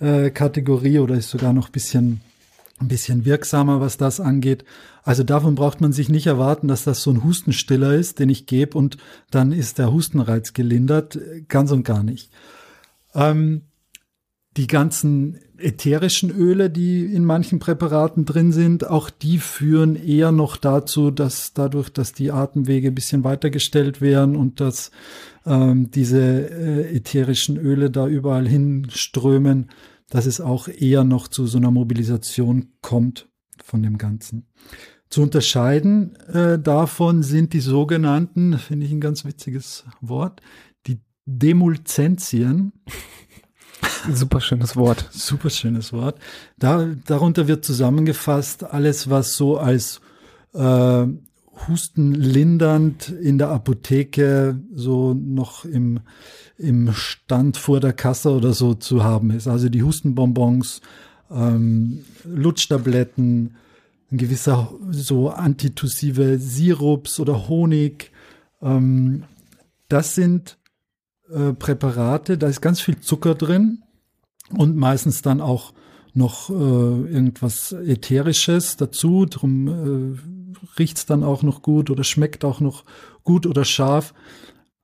äh, 0.00 0.30
Kategorie 0.30 0.98
oder 0.98 1.14
ist 1.14 1.30
sogar 1.30 1.52
noch 1.52 1.68
bisschen 1.68 2.20
ein 2.82 2.88
bisschen 2.88 3.24
wirksamer, 3.24 3.80
was 3.80 3.96
das 3.96 4.20
angeht. 4.20 4.64
Also 5.04 5.22
davon 5.22 5.54
braucht 5.54 5.80
man 5.80 5.92
sich 5.92 6.08
nicht 6.08 6.26
erwarten, 6.26 6.68
dass 6.68 6.84
das 6.84 7.02
so 7.02 7.10
ein 7.10 7.24
Hustenstiller 7.24 7.94
ist, 7.94 8.18
den 8.18 8.28
ich 8.28 8.46
gebe 8.46 8.76
und 8.76 8.98
dann 9.30 9.52
ist 9.52 9.78
der 9.78 9.92
Hustenreiz 9.92 10.52
gelindert. 10.52 11.18
Ganz 11.48 11.70
und 11.70 11.84
gar 11.84 12.02
nicht. 12.02 12.30
Ähm, 13.14 13.62
die 14.56 14.66
ganzen 14.66 15.38
ätherischen 15.56 16.30
Öle, 16.30 16.68
die 16.68 17.04
in 17.04 17.24
manchen 17.24 17.58
Präparaten 17.58 18.24
drin 18.24 18.52
sind, 18.52 18.86
auch 18.86 19.08
die 19.08 19.38
führen 19.38 19.96
eher 19.96 20.30
noch 20.32 20.56
dazu, 20.56 21.10
dass 21.10 21.54
dadurch, 21.54 21.88
dass 21.88 22.12
die 22.12 22.32
Atemwege 22.32 22.88
ein 22.88 22.94
bisschen 22.94 23.24
weitergestellt 23.24 24.00
werden 24.00 24.36
und 24.36 24.60
dass 24.60 24.90
ähm, 25.46 25.90
diese 25.90 26.20
äh, 26.20 26.96
ätherischen 26.96 27.56
Öle 27.56 27.90
da 27.90 28.06
überall 28.06 28.46
hinströmen, 28.46 29.70
dass 30.10 30.26
es 30.26 30.40
auch 30.40 30.68
eher 30.68 31.04
noch 31.04 31.28
zu 31.28 31.46
so 31.46 31.56
einer 31.56 31.70
Mobilisation 31.70 32.72
kommt 32.82 33.28
von 33.64 33.82
dem 33.82 33.96
Ganzen. 33.96 34.46
Zu 35.08 35.22
unterscheiden 35.22 36.16
äh, 36.26 36.58
davon 36.58 37.22
sind 37.22 37.52
die 37.52 37.60
sogenannten, 37.60 38.58
finde 38.58 38.86
ich 38.86 38.92
ein 38.92 39.00
ganz 39.00 39.24
witziges 39.24 39.84
Wort, 40.00 40.40
Demulzentien. 41.26 42.72
Super 44.12 44.40
schönes 44.40 44.76
Wort. 44.76 45.08
Super 45.12 45.50
schönes 45.50 45.92
Wort. 45.92 46.18
Da, 46.58 46.86
darunter 47.06 47.48
wird 47.48 47.64
zusammengefasst 47.64 48.64
alles, 48.64 49.10
was 49.10 49.34
so 49.34 49.58
als 49.58 50.00
äh, 50.54 51.06
hustenlindernd 51.68 53.08
in 53.08 53.38
der 53.38 53.50
Apotheke 53.50 54.60
so 54.74 55.14
noch 55.14 55.64
im, 55.64 56.00
im 56.58 56.92
Stand 56.92 57.56
vor 57.56 57.80
der 57.80 57.92
Kasse 57.92 58.30
oder 58.30 58.52
so 58.52 58.74
zu 58.74 59.04
haben 59.04 59.30
ist. 59.30 59.46
Also 59.46 59.68
die 59.68 59.82
Hustenbonbons, 59.82 60.80
ähm, 61.30 62.04
Lutschtabletten, 62.24 63.56
ein 64.10 64.18
gewisser 64.18 64.72
so 64.90 65.30
antitussive 65.30 66.38
Sirups 66.38 67.18
oder 67.20 67.48
Honig. 67.48 68.10
Ähm, 68.60 69.24
das 69.88 70.14
sind 70.14 70.58
äh, 71.34 71.52
Präparate, 71.52 72.38
da 72.38 72.48
ist 72.48 72.60
ganz 72.60 72.80
viel 72.80 73.00
Zucker 73.00 73.34
drin 73.34 73.82
und 74.56 74.76
meistens 74.76 75.22
dann 75.22 75.40
auch 75.40 75.72
noch 76.14 76.50
äh, 76.50 76.52
irgendwas 76.52 77.72
Ätherisches 77.72 78.76
dazu. 78.76 79.26
Darum 79.26 79.68
äh, 79.68 80.18
riecht's 80.78 81.06
dann 81.06 81.24
auch 81.24 81.42
noch 81.42 81.62
gut 81.62 81.90
oder 81.90 82.04
schmeckt 82.04 82.44
auch 82.44 82.60
noch 82.60 82.84
gut 83.24 83.46
oder 83.46 83.64
scharf. 83.64 84.14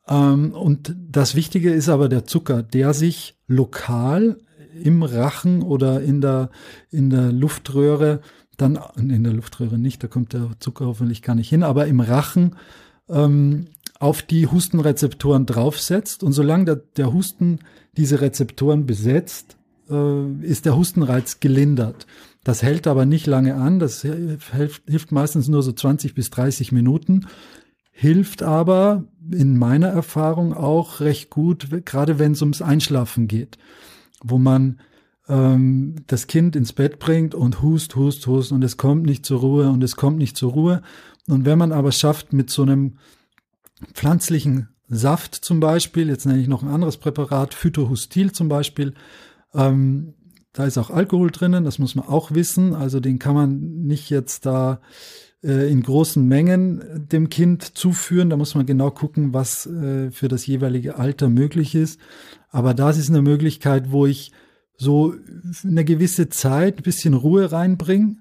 Ähm, 0.09 0.53
und 0.53 0.97
das 0.99 1.35
Wichtige 1.35 1.73
ist 1.73 1.89
aber 1.89 2.09
der 2.09 2.25
Zucker, 2.25 2.63
der 2.63 2.95
sich 2.95 3.37
lokal 3.47 4.39
im 4.83 5.03
Rachen 5.03 5.63
oder 5.63 6.01
in 6.01 6.21
der, 6.21 6.51
in 6.91 7.11
der 7.11 7.33
Luftröhre 7.33 8.21
dann, 8.57 8.79
in 8.97 9.23
der 9.23 9.33
Luftröhre 9.33 9.79
nicht, 9.79 10.03
da 10.03 10.09
kommt 10.09 10.33
der 10.33 10.51
Zucker 10.59 10.87
hoffentlich 10.87 11.23
gar 11.23 11.35
nicht 11.35 11.49
hin, 11.49 11.63
aber 11.63 11.87
im 11.87 12.01
Rachen 12.01 12.57
ähm, 13.09 13.69
auf 13.99 14.23
die 14.23 14.47
Hustenrezeptoren 14.47 15.47
draufsetzt. 15.47 16.23
Und 16.23 16.33
solange 16.33 16.65
der, 16.65 16.77
der 16.97 17.13
Husten 17.13 17.61
diese 17.97 18.21
Rezeptoren 18.21 18.87
besetzt, 18.87 19.57
äh, 19.91 20.33
ist 20.43 20.65
der 20.67 20.77
Hustenreiz 20.77 21.41
gelindert. 21.41 22.07
Das 22.45 22.63
hält 22.63 22.87
aber 22.87 23.05
nicht 23.05 23.27
lange 23.27 23.57
an. 23.57 23.79
Das 23.79 24.03
hilft, 24.03 24.83
hilft 24.87 25.13
meistens 25.13 25.49
nur 25.49 25.63
so 25.63 25.73
20 25.73 26.15
bis 26.15 26.31
30 26.31 26.73
Minuten. 26.73 27.27
Hilft 27.91 28.43
aber 28.43 29.05
in 29.31 29.59
meiner 29.59 29.89
Erfahrung 29.89 30.55
auch 30.55 31.01
recht 31.01 31.31
gut, 31.31 31.69
gerade 31.85 32.19
wenn 32.19 32.33
es 32.33 32.43
ums 32.43 32.63
Einschlafen 32.63 33.27
geht, 33.27 33.59
wo 34.23 34.39
man 34.39 34.79
ähm, 35.29 35.97
das 36.07 36.29
Kind 36.29 36.55
ins 36.55 36.73
Bett 36.73 37.01
bringt 37.01 37.35
und 37.35 37.61
hust, 37.61 37.97
hust, 37.97 38.27
hust 38.29 38.53
und 38.53 38.63
es 38.63 38.77
kommt 38.77 39.05
nicht 39.05 39.27
zur 39.27 39.41
Ruhe 39.41 39.69
und 39.69 39.83
es 39.83 39.97
kommt 39.97 40.19
nicht 40.19 40.37
zur 40.37 40.53
Ruhe. 40.53 40.83
Und 41.27 41.45
wenn 41.45 41.59
man 41.59 41.73
aber 41.73 41.93
schafft, 41.93 42.33
mit 42.33 42.51
so 42.51 42.63
einem 42.63 42.95
pflanzlichen 43.95 44.69
Saft 44.89 45.35
zum 45.35 45.61
Beispiel, 45.61 46.09
jetzt 46.09 46.27
nenne 46.27 46.41
ich 46.41 46.49
noch 46.49 46.63
ein 46.63 46.69
anderes 46.69 46.97
Präparat, 46.97 47.55
Phytohustil 47.55 48.33
zum 48.33 48.49
Beispiel, 48.49 48.95
ähm, 49.55 50.15
da 50.53 50.65
ist 50.65 50.79
auch 50.79 50.91
Alkohol 50.91 51.31
drinnen, 51.31 51.65
das 51.65 51.79
muss 51.79 51.95
man 51.95 52.07
auch 52.07 52.33
wissen. 52.33 52.75
Also 52.75 53.01
den 53.01 53.19
kann 53.19 53.35
man 53.35 53.61
nicht 53.87 54.11
jetzt 54.11 54.45
da 54.45 54.81
äh, 55.43 55.71
in 55.71 55.83
großen 55.83 56.27
Mengen 56.27 57.07
dem 57.09 57.31
Kind 57.31 57.63
zuführen. 57.63 58.31
Da 58.31 58.37
muss 58.37 58.55
man 58.55 58.67
genau 58.67 58.91
gucken, 58.91 59.33
was 59.33 59.67
äh, 59.67 60.11
für 60.11 60.29
das 60.29 60.47
jeweilige 60.47 60.97
Alter 60.97 61.29
möglich 61.29 61.75
ist. 61.75 62.01
Aber 62.51 62.75
das 62.75 62.99
ist 62.99 63.09
eine 63.09 63.23
Möglichkeit, 63.23 63.93
wo 63.93 64.07
ich 64.07 64.33
so 64.77 65.15
eine 65.65 65.85
gewisse 65.85 66.29
Zeit 66.29 66.79
ein 66.79 66.83
bisschen 66.83 67.15
Ruhe 67.15 67.53
reinbringe 67.53 68.17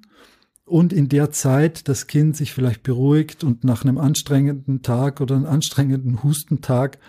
und 0.67 0.91
in 0.91 1.10
der 1.10 1.32
Zeit 1.32 1.88
das 1.88 2.08
Kind 2.08 2.36
sich 2.36 2.53
vielleicht 2.53 2.84
beruhigt 2.84 3.43
und 3.43 3.63
nach 3.63 3.84
einem 3.84 3.97
anstrengenden 3.97 4.82
Tag 4.82 5.21
oder 5.21 5.36
einem 5.36 5.45
anstrengenden 5.45 6.23
Hustentag 6.23 6.99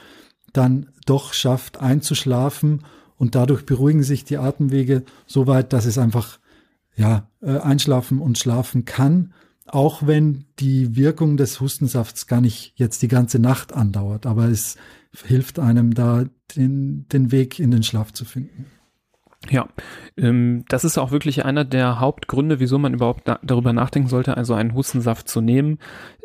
dann 0.52 0.86
doch 1.06 1.34
schafft 1.34 1.80
einzuschlafen 1.80 2.84
und 3.16 3.34
dadurch 3.34 3.66
beruhigen 3.66 4.04
sich 4.04 4.24
die 4.24 4.38
Atemwege 4.38 5.02
so 5.26 5.46
weit, 5.46 5.72
dass 5.72 5.86
es 5.86 5.98
einfach 5.98 6.38
ja 6.96 7.28
äh, 7.42 7.58
einschlafen 7.58 8.20
und 8.20 8.38
schlafen 8.38 8.84
kann, 8.84 9.34
auch 9.66 10.06
wenn 10.06 10.44
die 10.60 10.96
Wirkung 10.96 11.36
des 11.36 11.60
Hustensafts 11.60 12.26
gar 12.28 12.40
nicht 12.40 12.72
jetzt 12.76 13.02
die 13.02 13.08
ganze 13.08 13.40
Nacht 13.40 13.72
andauert, 13.72 14.24
aber 14.24 14.48
es 14.48 14.76
hilft 15.24 15.58
einem 15.58 15.94
da 15.94 16.26
den, 16.56 17.06
den 17.08 17.32
Weg 17.32 17.58
in 17.58 17.70
den 17.70 17.82
Schlaf 17.82 18.12
zu 18.12 18.24
finden. 18.24 18.66
Ja, 19.50 19.68
ähm, 20.16 20.64
das 20.68 20.84
ist 20.84 20.98
auch 20.98 21.12
wirklich 21.12 21.44
einer 21.44 21.64
der 21.64 22.00
Hauptgründe, 22.00 22.58
wieso 22.58 22.78
man 22.78 22.92
überhaupt 22.92 23.22
na 23.26 23.38
darüber 23.42 23.72
nachdenken 23.72 24.08
sollte, 24.08 24.36
also 24.36 24.52
einen 24.54 24.74
Hustensaft 24.74 25.28
zu 25.28 25.40
nehmen. 25.40 25.78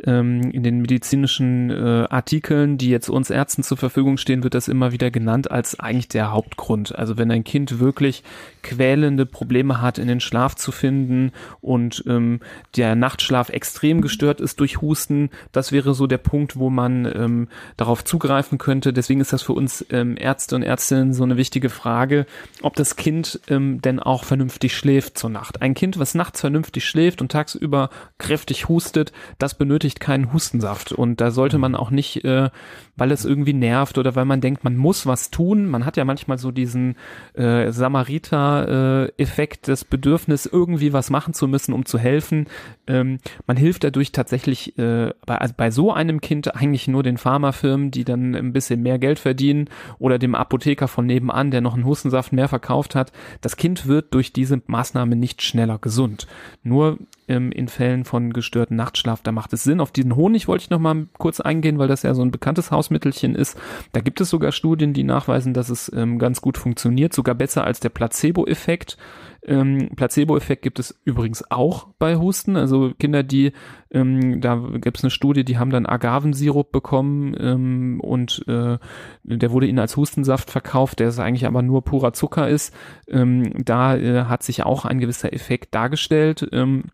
Ähm, 0.04 0.52
in 0.52 0.64
den 0.64 0.82
medizinischen 0.82 1.70
äh, 1.70 2.08
Artikeln, 2.10 2.78
die 2.78 2.90
jetzt 2.90 3.10
uns 3.10 3.30
Ärzten 3.30 3.64
zur 3.64 3.78
Verfügung 3.78 4.18
stehen, 4.18 4.44
wird 4.44 4.56
das 4.56 4.68
immer 4.68 4.92
wieder 4.92 5.12
genannt 5.12 5.52
als 5.52 5.80
eigentlich 5.80 6.10
der 6.10 6.32
Hauptgrund. 6.32 6.98
Also 6.98 7.18
wenn 7.18 7.32
ein 7.32 7.46
Kind 7.46 7.80
wirklich 7.80 8.24
quälende 8.64 9.26
Probleme 9.26 9.80
hat, 9.80 10.00
in 10.00 10.08
den 10.08 10.20
Schlaf 10.20 10.56
zu 10.56 10.72
finden 10.72 11.32
und 11.62 12.04
ähm, 12.08 12.42
der 12.76 12.96
Nachtschlaf 12.96 13.50
extrem 13.50 14.02
gestört 14.02 14.42
ist 14.42 14.60
durch 14.60 14.82
Husten, 14.82 15.30
das 15.52 15.72
wäre 15.72 15.94
so 15.94 16.08
der 16.08 16.18
Punkt, 16.18 16.58
wo 16.58 16.70
man 16.70 17.06
ähm, 17.06 17.48
darauf 17.78 18.04
zugreifen 18.04 18.58
könnte. 18.58 18.92
Deswegen 18.92 19.22
ist 19.22 19.32
das 19.32 19.44
für 19.44 19.54
uns 19.54 19.86
ähm, 19.92 20.18
Ärzte 20.18 20.56
und 20.56 20.64
Ärztinnen 20.64 21.14
so 21.14 21.24
eine 21.24 21.38
wichtige 21.38 21.70
Frage, 21.70 22.26
ob 22.62 22.76
das 22.76 22.98
Kind 23.04 23.42
ähm, 23.50 23.82
denn 23.82 24.00
auch 24.00 24.24
vernünftig 24.24 24.78
schläft 24.78 25.18
zur 25.18 25.30
Nacht. 25.30 25.62
Ein 25.62 25.74
Kind, 25.74 26.00
was 26.00 26.16
nachts 26.16 26.40
vernünftig 26.40 26.86
schläft 26.86 27.22
und 27.22 27.34
tagsüber 27.34 27.90
kräftig 28.18 28.70
hustet, 28.70 29.12
das 29.40 29.58
benötigt 29.58 30.00
keinen 30.00 30.32
Hustensaft. 30.32 30.94
Und 30.94 31.20
da 31.20 31.30
sollte 31.30 31.58
man 31.58 31.76
auch 31.76 31.92
nicht, 31.92 32.24
äh, 32.24 32.50
weil 32.96 33.12
es 33.12 33.26
irgendwie 33.26 33.52
nervt 33.52 33.98
oder 33.98 34.16
weil 34.16 34.24
man 34.24 34.40
denkt, 34.40 34.64
man 34.64 34.78
muss 34.78 35.06
was 35.06 35.32
tun. 35.32 35.68
Man 35.70 35.86
hat 35.86 35.98
ja 35.98 36.06
manchmal 36.06 36.38
so 36.38 36.52
diesen 36.52 36.96
äh, 37.34 37.74
Samariter-Effekt, 37.74 39.68
äh, 39.68 39.72
das 39.72 39.84
Bedürfnis, 39.84 40.46
irgendwie 40.46 40.94
was 40.94 41.10
machen 41.10 41.34
zu 41.34 41.50
müssen, 41.50 41.74
um 41.74 41.86
zu 41.86 42.00
helfen. 42.00 42.48
Ähm, 42.88 43.18
man 43.48 43.58
hilft 43.58 43.84
dadurch 43.84 44.14
tatsächlich 44.14 44.78
äh, 44.78 45.12
bei, 45.26 45.40
also 45.40 45.54
bei 45.58 45.72
so 45.72 45.92
einem 45.92 46.22
Kind 46.22 46.56
eigentlich 46.56 46.88
nur 46.88 47.04
den 47.04 47.18
Pharmafirmen, 47.18 47.92
die 47.92 48.06
dann 48.06 48.34
ein 48.34 48.54
bisschen 48.54 48.82
mehr 48.82 48.98
Geld 48.98 49.20
verdienen 49.20 49.70
oder 50.00 50.20
dem 50.20 50.36
Apotheker 50.36 50.88
von 50.88 51.06
nebenan, 51.06 51.52
der 51.52 51.60
noch 51.60 51.74
einen 51.74 51.86
Hustensaft 51.86 52.32
mehr 52.32 52.48
verkauft 52.48 52.93
hat. 52.96 53.12
Das 53.42 53.58
Kind 53.58 53.88
wird 53.88 54.14
durch 54.14 54.34
diese 54.34 54.62
Maßnahme 54.66 55.16
nicht 55.16 55.42
schneller 55.42 55.78
gesund. 55.80 56.28
Nur 56.64 56.98
ähm, 57.28 57.52
in 57.52 57.68
Fällen 57.68 58.06
von 58.06 58.34
gestörten 58.34 58.76
Nachtschlaf, 58.76 59.22
da 59.22 59.32
macht 59.32 59.54
es 59.54 59.64
Sinn. 59.64 59.80
Auf 59.80 59.92
diesen 59.92 60.16
Honig 60.16 60.48
wollte 60.48 60.64
ich 60.64 60.70
noch 60.70 60.80
mal 60.80 61.08
kurz 61.18 61.40
eingehen, 61.40 61.80
weil 61.80 61.88
das 61.88 62.04
ja 62.04 62.14
so 62.14 62.22
ein 62.22 62.32
bekanntes 62.32 62.72
Hausmittelchen 62.72 63.36
ist. 63.36 63.58
Da 63.92 64.02
gibt 64.02 64.22
es 64.22 64.30
sogar 64.30 64.52
Studien, 64.52 64.94
die 64.94 65.04
nachweisen, 65.04 65.54
dass 65.54 65.70
es 65.70 65.92
ähm, 65.94 66.20
ganz 66.20 66.42
gut 66.42 66.58
funktioniert, 66.58 67.14
sogar 67.14 67.36
besser 67.36 67.64
als 67.64 67.80
der 67.80 67.90
Placebo-Effekt. 67.90 68.98
Ähm, 69.46 69.90
Placebo-Effekt 69.96 70.62
gibt 70.62 70.80
es 70.80 71.00
übrigens 71.04 71.50
auch 71.52 71.88
bei 72.00 72.16
Husten. 72.16 72.56
Also 72.56 72.94
Kinder, 72.98 73.24
die, 73.24 73.52
ähm, 73.92 74.40
da 74.42 74.56
gibt 74.56 74.98
es 74.98 75.04
eine 75.04 75.12
Studie, 75.12 75.44
die 75.44 75.58
haben 75.58 75.70
dann 75.70 75.86
Agavensirup 75.86 76.72
bekommen 76.72 77.36
ähm, 77.40 78.00
und 78.00 78.44
äh, 78.48 78.78
der 79.24 79.52
wurde 79.52 79.68
ihnen 79.68 79.80
als 79.80 79.98
Hustensaft 79.98 80.50
verkauft, 80.50 81.00
der 81.00 81.10
ist 81.10 81.20
eigentlich 81.20 81.46
aber 81.46 81.62
nur 81.62 81.84
purer 81.84 82.14
Zucker 82.14 82.48
ist. 82.48 82.74
Ähm, 83.08 83.52
da 83.66 83.98
äh, 83.98 84.26
hat 84.26 84.44
sich 84.44 84.64
auch 84.64 84.86
ein 84.86 85.00
gewisser 85.00 85.34
Effekt 85.34 85.76
dargestellt. 85.76 86.48
Ähm, 86.52 86.86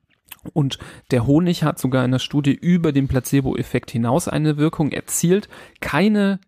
und 0.53 0.79
der 1.11 1.27
Honig 1.27 1.63
hat 1.63 1.79
sogar 1.79 2.05
in 2.05 2.11
der 2.11 2.19
Studie 2.19 2.53
über 2.53 2.91
den 2.91 3.07
Placebo-Effekt 3.07 3.91
hinaus 3.91 4.27
eine 4.27 4.57
Wirkung 4.57 4.91
erzielt. 4.91 5.49
Keine 5.81 6.39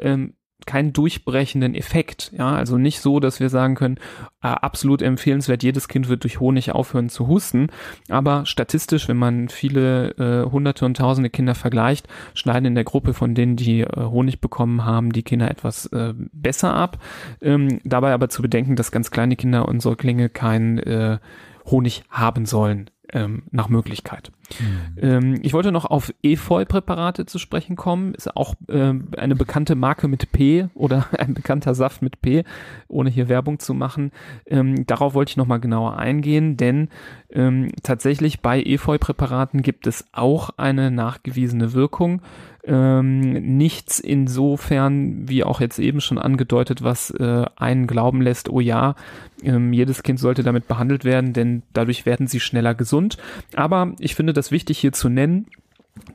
ähm, 0.00 0.34
keinen 0.66 0.92
durchbrechenden 0.92 1.74
Effekt. 1.74 2.32
Ja, 2.36 2.54
also 2.54 2.76
nicht 2.76 3.00
so, 3.00 3.20
dass 3.20 3.40
wir 3.40 3.48
sagen 3.48 3.74
können, 3.74 3.96
äh, 4.42 4.48
absolut 4.48 5.02
empfehlenswert, 5.02 5.62
jedes 5.62 5.88
Kind 5.88 6.08
wird 6.08 6.24
durch 6.24 6.40
Honig 6.40 6.72
aufhören 6.72 7.08
zu 7.08 7.28
husten. 7.28 7.68
Aber 8.08 8.44
statistisch, 8.46 9.08
wenn 9.08 9.16
man 9.16 9.48
viele 9.48 10.10
äh, 10.18 10.50
hunderte 10.50 10.84
und 10.84 10.96
tausende 10.96 11.30
Kinder 11.30 11.54
vergleicht, 11.54 12.08
schneiden 12.34 12.66
in 12.66 12.74
der 12.74 12.84
Gruppe 12.84 13.14
von 13.14 13.34
denen, 13.34 13.56
die 13.56 13.80
äh, 13.80 13.86
Honig 13.96 14.40
bekommen 14.40 14.84
haben, 14.84 15.12
die 15.12 15.22
Kinder 15.22 15.50
etwas 15.50 15.86
äh, 15.86 16.14
besser 16.32 16.74
ab. 16.74 16.98
Ähm, 17.40 17.80
dabei 17.84 18.12
aber 18.12 18.28
zu 18.28 18.42
bedenken, 18.42 18.76
dass 18.76 18.92
ganz 18.92 19.10
kleine 19.10 19.36
Kinder 19.36 19.68
und 19.68 19.80
Säuglinge 19.80 20.28
keinen 20.28 20.78
äh, 20.78 21.18
Honig 21.64 22.04
haben 22.10 22.46
sollen 22.46 22.90
ähm, 23.12 23.44
nach 23.50 23.68
Möglichkeit. 23.68 24.32
Mhm. 24.60 24.98
Ähm, 25.00 25.38
ich 25.42 25.52
wollte 25.52 25.72
noch 25.72 25.84
auf 25.84 26.12
Efeu-Präparate 26.22 27.26
zu 27.26 27.38
sprechen 27.38 27.76
kommen. 27.76 28.14
Ist 28.14 28.36
auch 28.36 28.54
äh, 28.68 28.94
eine 29.16 29.36
bekannte 29.36 29.74
Marke 29.74 30.08
mit 30.08 30.32
P 30.32 30.68
oder 30.74 31.06
ein 31.18 31.34
bekannter 31.34 31.74
Saft 31.74 32.02
mit 32.02 32.20
P, 32.20 32.44
ohne 32.88 33.10
hier 33.10 33.28
Werbung 33.28 33.58
zu 33.58 33.74
machen. 33.74 34.12
Ähm, 34.46 34.86
darauf 34.86 35.14
wollte 35.14 35.30
ich 35.30 35.36
nochmal 35.36 35.60
genauer 35.60 35.98
eingehen, 35.98 36.56
denn 36.56 36.88
ähm, 37.30 37.70
tatsächlich 37.82 38.40
bei 38.40 38.62
Efeu-Präparaten 38.62 39.62
gibt 39.62 39.86
es 39.86 40.06
auch 40.12 40.50
eine 40.56 40.90
nachgewiesene 40.90 41.72
Wirkung 41.72 42.22
ähm, 42.66 43.20
nichts 43.56 44.00
insofern, 44.00 45.28
wie 45.28 45.44
auch 45.44 45.60
jetzt 45.60 45.78
eben 45.78 46.00
schon 46.00 46.18
angedeutet, 46.18 46.82
was 46.82 47.10
äh, 47.10 47.44
einen 47.56 47.86
glauben 47.86 48.20
lässt, 48.20 48.48
oh 48.48 48.60
ja, 48.60 48.96
ähm, 49.42 49.72
jedes 49.72 50.02
Kind 50.02 50.18
sollte 50.18 50.42
damit 50.42 50.66
behandelt 50.66 51.04
werden, 51.04 51.32
denn 51.32 51.62
dadurch 51.72 52.06
werden 52.06 52.26
sie 52.26 52.40
schneller 52.40 52.74
gesund. 52.74 53.18
Aber 53.54 53.94
ich 53.98 54.14
finde 54.14 54.32
das 54.32 54.50
wichtig 54.50 54.78
hier 54.78 54.92
zu 54.92 55.08
nennen, 55.08 55.46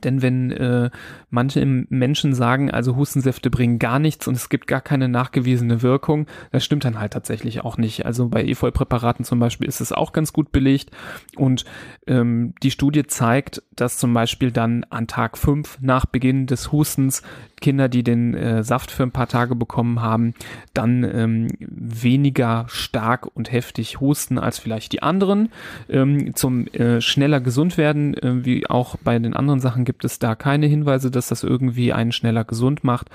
denn 0.04 0.22
wenn 0.22 0.50
äh, 0.50 0.90
manche 1.30 1.64
Menschen 1.64 2.34
sagen, 2.34 2.70
also 2.70 2.96
Hustensäfte 2.96 3.50
bringen 3.50 3.78
gar 3.78 3.98
nichts 3.98 4.26
und 4.26 4.34
es 4.34 4.48
gibt 4.48 4.66
gar 4.66 4.80
keine 4.80 5.08
nachgewiesene 5.08 5.82
Wirkung, 5.82 6.26
das 6.50 6.64
stimmt 6.64 6.84
dann 6.84 6.98
halt 6.98 7.12
tatsächlich 7.12 7.62
auch 7.62 7.76
nicht. 7.76 8.06
Also 8.06 8.28
bei 8.28 8.44
Efeu-Präparaten 8.44 9.24
zum 9.24 9.38
Beispiel 9.38 9.68
ist 9.68 9.80
es 9.80 9.92
auch 9.92 10.12
ganz 10.12 10.32
gut 10.32 10.52
belegt 10.52 10.90
und 11.36 11.64
ähm, 12.06 12.54
die 12.62 12.70
Studie 12.70 13.06
zeigt, 13.06 13.62
dass 13.74 13.98
zum 13.98 14.12
Beispiel 14.14 14.50
dann 14.50 14.84
an 14.90 15.06
Tag 15.06 15.38
fünf 15.38 15.78
nach 15.80 16.06
Beginn 16.06 16.46
des 16.46 16.72
Hustens 16.72 17.22
Kinder, 17.62 17.88
die 17.88 18.02
den 18.02 18.34
äh, 18.34 18.62
Saft 18.62 18.90
für 18.90 19.04
ein 19.04 19.12
paar 19.12 19.28
Tage 19.28 19.54
bekommen 19.54 20.02
haben, 20.02 20.34
dann 20.74 21.04
ähm, 21.04 21.48
weniger 21.60 22.66
stark 22.68 23.34
und 23.34 23.50
heftig 23.50 24.00
husten 24.00 24.36
als 24.36 24.58
vielleicht 24.58 24.92
die 24.92 25.02
anderen. 25.02 25.50
Ähm, 25.88 26.34
zum 26.34 26.66
äh, 26.66 27.00
schneller 27.00 27.40
gesund 27.40 27.78
werden, 27.78 28.14
äh, 28.14 28.44
wie 28.44 28.68
auch 28.68 28.96
bei 28.96 29.18
den 29.18 29.34
anderen 29.34 29.60
Sachen, 29.60 29.71
gibt 29.78 30.04
es 30.04 30.18
da 30.18 30.34
keine 30.34 30.66
Hinweise, 30.66 31.10
dass 31.10 31.28
das 31.28 31.42
irgendwie 31.42 31.92
einen 31.92 32.12
schneller 32.12 32.44
gesund 32.44 32.84
macht 32.84 33.08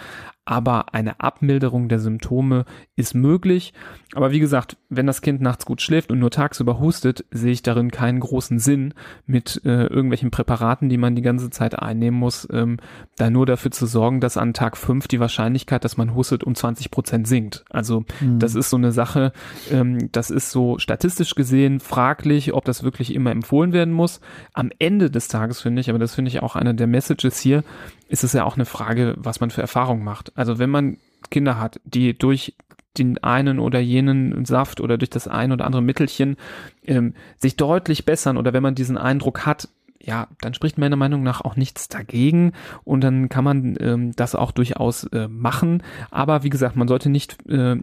aber 0.47 0.93
eine 0.93 1.19
Abmilderung 1.19 1.89
der 1.89 1.99
Symptome 1.99 2.63
ist 2.95 3.13
möglich. 3.13 3.73
Aber 4.13 4.31
wie 4.31 4.39
gesagt, 4.39 4.77
wenn 4.88 5.05
das 5.05 5.21
Kind 5.21 5.41
nachts 5.41 5.65
gut 5.65 5.81
schläft 5.81 6.10
und 6.10 6.19
nur 6.19 6.31
tagsüber 6.31 6.79
hustet, 6.79 7.25
sehe 7.31 7.51
ich 7.51 7.63
darin 7.63 7.91
keinen 7.91 8.21
großen 8.21 8.57
Sinn 8.57 8.93
mit 9.25 9.62
äh, 9.65 9.88
irgendwelchen 9.88 10.31
Präparaten, 10.31 10.88
die 10.88 10.97
man 10.97 11.15
die 11.15 11.21
ganze 11.21 11.49
Zeit 11.49 11.77
einnehmen 11.77 12.17
muss, 12.17 12.47
ähm, 12.49 12.77
da 13.17 13.29
nur 13.29 13.45
dafür 13.45 13.71
zu 13.71 13.86
sorgen, 13.86 14.21
dass 14.21 14.38
an 14.38 14.53
Tag 14.53 14.77
5 14.77 15.10
die 15.10 15.19
Wahrscheinlichkeit, 15.19 15.83
dass 15.83 15.97
man 15.97 16.15
hustet, 16.15 16.45
um 16.45 16.55
20 16.55 16.91
Prozent 16.91 17.27
sinkt. 17.27 17.65
Also 17.69 18.05
mhm. 18.21 18.39
das 18.39 18.55
ist 18.55 18.69
so 18.69 18.77
eine 18.77 18.93
Sache, 18.93 19.33
ähm, 19.69 20.10
das 20.13 20.29
ist 20.29 20.51
so 20.51 20.77
statistisch 20.79 21.36
gesehen 21.36 21.81
fraglich, 21.81 22.53
ob 22.53 22.63
das 22.63 22.83
wirklich 22.83 23.13
immer 23.13 23.31
empfohlen 23.31 23.73
werden 23.73 23.93
muss. 23.93 24.21
Am 24.53 24.71
Ende 24.79 25.12
des 25.12 25.27
Tages 25.27 25.60
finde 25.60 25.81
ich, 25.81 25.89
aber 25.89 25.99
das 25.99 26.15
finde 26.15 26.29
ich 26.29 26.41
auch 26.41 26.55
eine 26.55 26.73
der 26.73 26.88
Messages 26.88 27.38
hier, 27.38 27.65
ist 28.10 28.23
es 28.23 28.33
ja 28.33 28.45
auch 28.45 28.55
eine 28.55 28.65
Frage, 28.65 29.15
was 29.17 29.39
man 29.39 29.51
für 29.51 29.62
Erfahrungen 29.62 30.03
macht. 30.03 30.37
Also 30.38 30.60
wenn 30.60 30.69
man 30.69 30.97
Kinder 31.30 31.60
hat, 31.60 31.82
die 31.84 32.17
durch 32.17 32.56
den 32.97 33.21
einen 33.23 33.60
oder 33.60 33.80
jenen 33.80 34.45
Saft 34.45 34.80
oder 34.80 34.97
durch 34.97 35.10
das 35.10 35.28
ein 35.28 35.52
oder 35.52 35.65
andere 35.65 35.82
Mittelchen 35.82 36.38
ähm, 36.84 37.13
sich 37.38 37.56
deutlich 37.58 38.06
bessern 38.06 38.38
oder 38.38 38.54
wenn 38.54 38.63
man 38.63 38.76
diesen 38.76 38.97
Eindruck 38.97 39.45
hat, 39.45 39.67
ja, 40.01 40.27
dann 40.41 40.53
spricht 40.53 40.77
meiner 40.77 40.95
Meinung 40.95 41.23
nach 41.23 41.41
auch 41.41 41.55
nichts 41.55 41.88
dagegen 41.88 42.53
und 42.83 43.01
dann 43.01 43.29
kann 43.29 43.43
man 43.43 43.77
ähm, 43.79 44.15
das 44.15 44.36
auch 44.36 44.51
durchaus 44.51 45.05
äh, 45.05 45.27
machen. 45.27 45.83
Aber 46.12 46.43
wie 46.43 46.49
gesagt, 46.49 46.75
man 46.75 46.88
sollte 46.88 47.10
nicht 47.10 47.38
äh, 47.49 47.77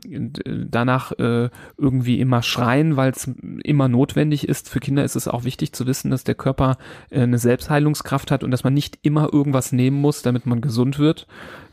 danach 0.69 1.13
äh, 1.13 1.51
irgendwie 1.77 2.21
immer 2.21 2.43
schreien, 2.43 2.97
weil 2.97 3.11
es 3.11 3.31
immer 3.63 3.89
notwendig 3.89 4.49
ist. 4.49 4.69
Für 4.69 4.81
Kinder 4.81 5.05
ist 5.05 5.17
es 5.17 5.29
auch 5.29 5.45
wichtig 5.45 5.73
zu 5.73 5.87
wissen, 5.87 6.11
dass 6.11 6.25
der 6.25 6.35
Körper 6.35 6.79
äh, 7.11 7.21
eine 7.21 7.39
Selbstheilungskraft 7.39 8.31
hat 8.31 8.45
und 8.45 8.51
dass 8.51 8.65
man 8.65 8.75
nicht 8.75 8.99
immer 9.03 9.33
irgendwas 9.33 9.73
nehmen 9.73 10.01
muss, 10.01 10.23
damit 10.23 10.47
man 10.47 10.61
gesund 10.61 10.99
wird. 10.99 11.27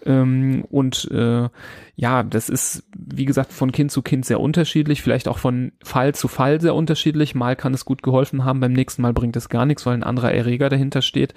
Ähm, 0.06 0.66
und 0.70 1.10
äh, 1.12 1.50
ja, 2.02 2.24
das 2.24 2.50
ist, 2.50 2.84
wie 2.98 3.26
gesagt, 3.26 3.54
von 3.54 3.72
Kind 3.72 3.92
zu 3.92 4.02
Kind 4.02 4.26
sehr 4.26 4.40
unterschiedlich, 4.40 5.04
vielleicht 5.04 5.28
auch 5.28 5.38
von 5.38 5.72
Fall 5.84 6.16
zu 6.16 6.28
Fall 6.28 6.60
sehr 6.60 6.74
unterschiedlich. 6.74 7.36
Mal 7.36 7.56
kann 7.56 7.76
es 7.76 7.86
gut 7.86 8.02
geholfen 8.02 8.44
haben, 8.44 8.60
beim 8.60 8.74
nächsten 8.74 9.04
Mal 9.04 9.14
bringt 9.14 9.36
es 9.36 9.50
gar 9.50 9.68
nichts, 9.68 9.86
weil 9.86 9.94
ein 9.94 10.04
anderer 10.04 10.34
Erreger 10.34 10.70
dahinter 10.70 11.04
steht. 11.04 11.36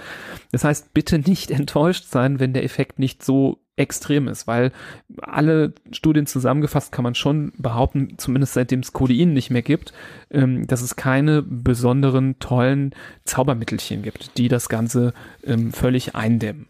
Das 0.53 0.65
heißt, 0.65 0.95
bitte 0.95 1.19
nicht 1.19 1.51
enttäuscht 1.51 2.07
sein, 2.07 2.41
wenn 2.41 2.55
der 2.55 2.65
Effekt 2.65 2.99
nicht 2.99 3.23
so 3.23 3.59
extrem 3.77 4.27
ist, 4.27 4.47
weil 4.47 4.73
alle 5.21 5.75
Studien 5.93 6.25
zusammengefasst 6.25 6.93
kann 6.93 7.03
man 7.03 7.15
schon 7.15 7.53
behaupten, 7.59 8.15
zumindest 8.17 8.55
seitdem 8.55 8.81
es 8.81 8.95
Codein 8.95 9.35
nicht 9.35 9.51
mehr 9.51 9.61
gibt, 9.61 9.93
ähm, 10.31 10.67
dass 10.67 10.81
es 10.81 10.97
keine 10.97 11.43
besonderen 11.43 12.39
tollen 12.39 12.95
Zaubermittelchen 13.25 14.01
gibt, 14.01 14.39
die 14.39 14.49
das 14.49 14.71
Ganze 14.71 15.13
ähm, 15.45 15.73
völlig 15.73 16.15
eindämmen. 16.15 16.69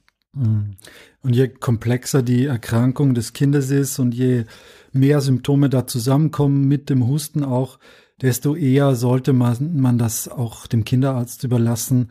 Und 1.25 1.35
je 1.35 1.49
komplexer 1.49 2.23
die 2.23 2.45
Erkrankung 2.45 3.15
des 3.15 3.33
Kindes 3.33 3.71
ist 3.71 3.99
und 3.99 4.15
je 4.15 4.45
mehr 4.93 5.23
Symptome 5.23 5.71
da 5.71 5.87
zusammenkommen 5.87 6.69
mit 6.69 6.91
dem 6.91 7.07
Husten 7.07 7.43
auch, 7.43 7.79
desto 8.21 8.55
eher 8.55 8.95
sollte 8.95 9.33
man, 9.33 9.81
man 9.81 9.97
das 9.97 10.29
auch 10.29 10.67
dem 10.67 10.85
Kinderarzt 10.85 11.43
überlassen, 11.43 12.11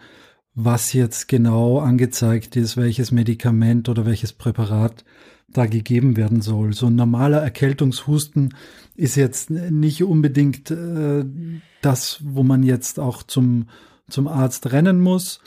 was 0.55 0.93
jetzt 0.93 1.27
genau 1.27 1.77
angezeigt 1.77 2.55
ist, 2.55 2.75
welches 2.75 3.11
Medikament 3.11 3.87
oder 3.87 4.07
welches 4.07 4.33
Präparat 4.33 5.05
da 5.47 5.67
gegeben 5.67 6.17
werden 6.17 6.41
soll. 6.41 6.73
So 6.73 6.87
ein 6.87 6.95
normaler 6.95 7.39
Erkältungshusten 7.39 8.55
ist 8.95 9.15
jetzt 9.15 9.51
nicht 9.51 10.03
unbedingt 10.03 10.71
äh, 10.71 11.23
das, 11.83 12.19
wo 12.23 12.41
man 12.41 12.63
jetzt 12.63 12.99
auch 12.99 13.21
zum, 13.21 13.67
zum 14.09 14.27
Arzt 14.27 14.71
rennen 14.71 15.01
muss, 15.01 15.39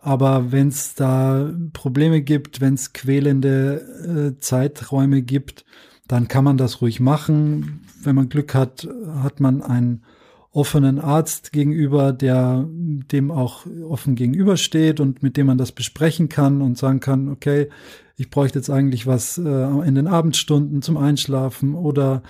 aber 0.00 0.52
wenn 0.52 0.68
es 0.68 0.94
da 0.94 1.52
Probleme 1.72 2.22
gibt, 2.22 2.60
wenn 2.60 2.74
es 2.74 2.92
quälende 2.92 4.34
äh, 4.36 4.40
Zeiträume 4.40 5.22
gibt, 5.22 5.64
dann 6.06 6.28
kann 6.28 6.44
man 6.44 6.56
das 6.56 6.80
ruhig 6.80 7.00
machen. 7.00 7.82
Wenn 8.02 8.14
man 8.14 8.28
Glück 8.28 8.54
hat, 8.54 8.88
hat 9.22 9.40
man 9.40 9.62
einen 9.62 10.02
offenen 10.50 10.98
Arzt 10.98 11.52
gegenüber, 11.52 12.12
der 12.12 12.66
dem 12.68 13.30
auch 13.30 13.66
offen 13.88 14.14
gegenübersteht 14.14 15.00
und 15.00 15.22
mit 15.22 15.36
dem 15.36 15.46
man 15.46 15.58
das 15.58 15.72
besprechen 15.72 16.28
kann 16.28 16.62
und 16.62 16.78
sagen 16.78 17.00
kann, 17.00 17.28
okay, 17.28 17.68
ich 18.16 18.30
bräuchte 18.30 18.58
jetzt 18.58 18.70
eigentlich 18.70 19.06
was 19.06 19.38
äh, 19.38 19.42
in 19.42 19.94
den 19.94 20.06
Abendstunden 20.06 20.80
zum 20.82 20.96
Einschlafen 20.96 21.74
oder 21.74 22.22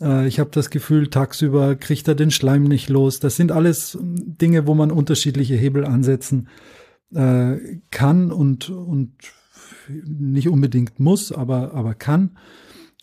Äh, 0.00 0.26
ich 0.26 0.40
habe 0.40 0.50
das 0.52 0.70
Gefühl, 0.70 1.08
tagsüber 1.08 1.76
kriegt 1.76 2.08
er 2.08 2.14
den 2.14 2.30
Schleim 2.30 2.64
nicht 2.64 2.88
los. 2.88 3.20
Das 3.20 3.36
sind 3.36 3.52
alles 3.52 3.98
Dinge, 4.00 4.66
wo 4.66 4.74
man 4.74 4.90
unterschiedliche 4.90 5.54
Hebel 5.54 5.84
ansetzen 5.84 6.48
äh, 7.14 7.80
kann 7.90 8.32
und, 8.32 8.70
und 8.70 9.12
nicht 10.04 10.48
unbedingt 10.48 11.00
muss, 11.00 11.32
aber, 11.32 11.74
aber 11.74 11.94
kann. 11.94 12.38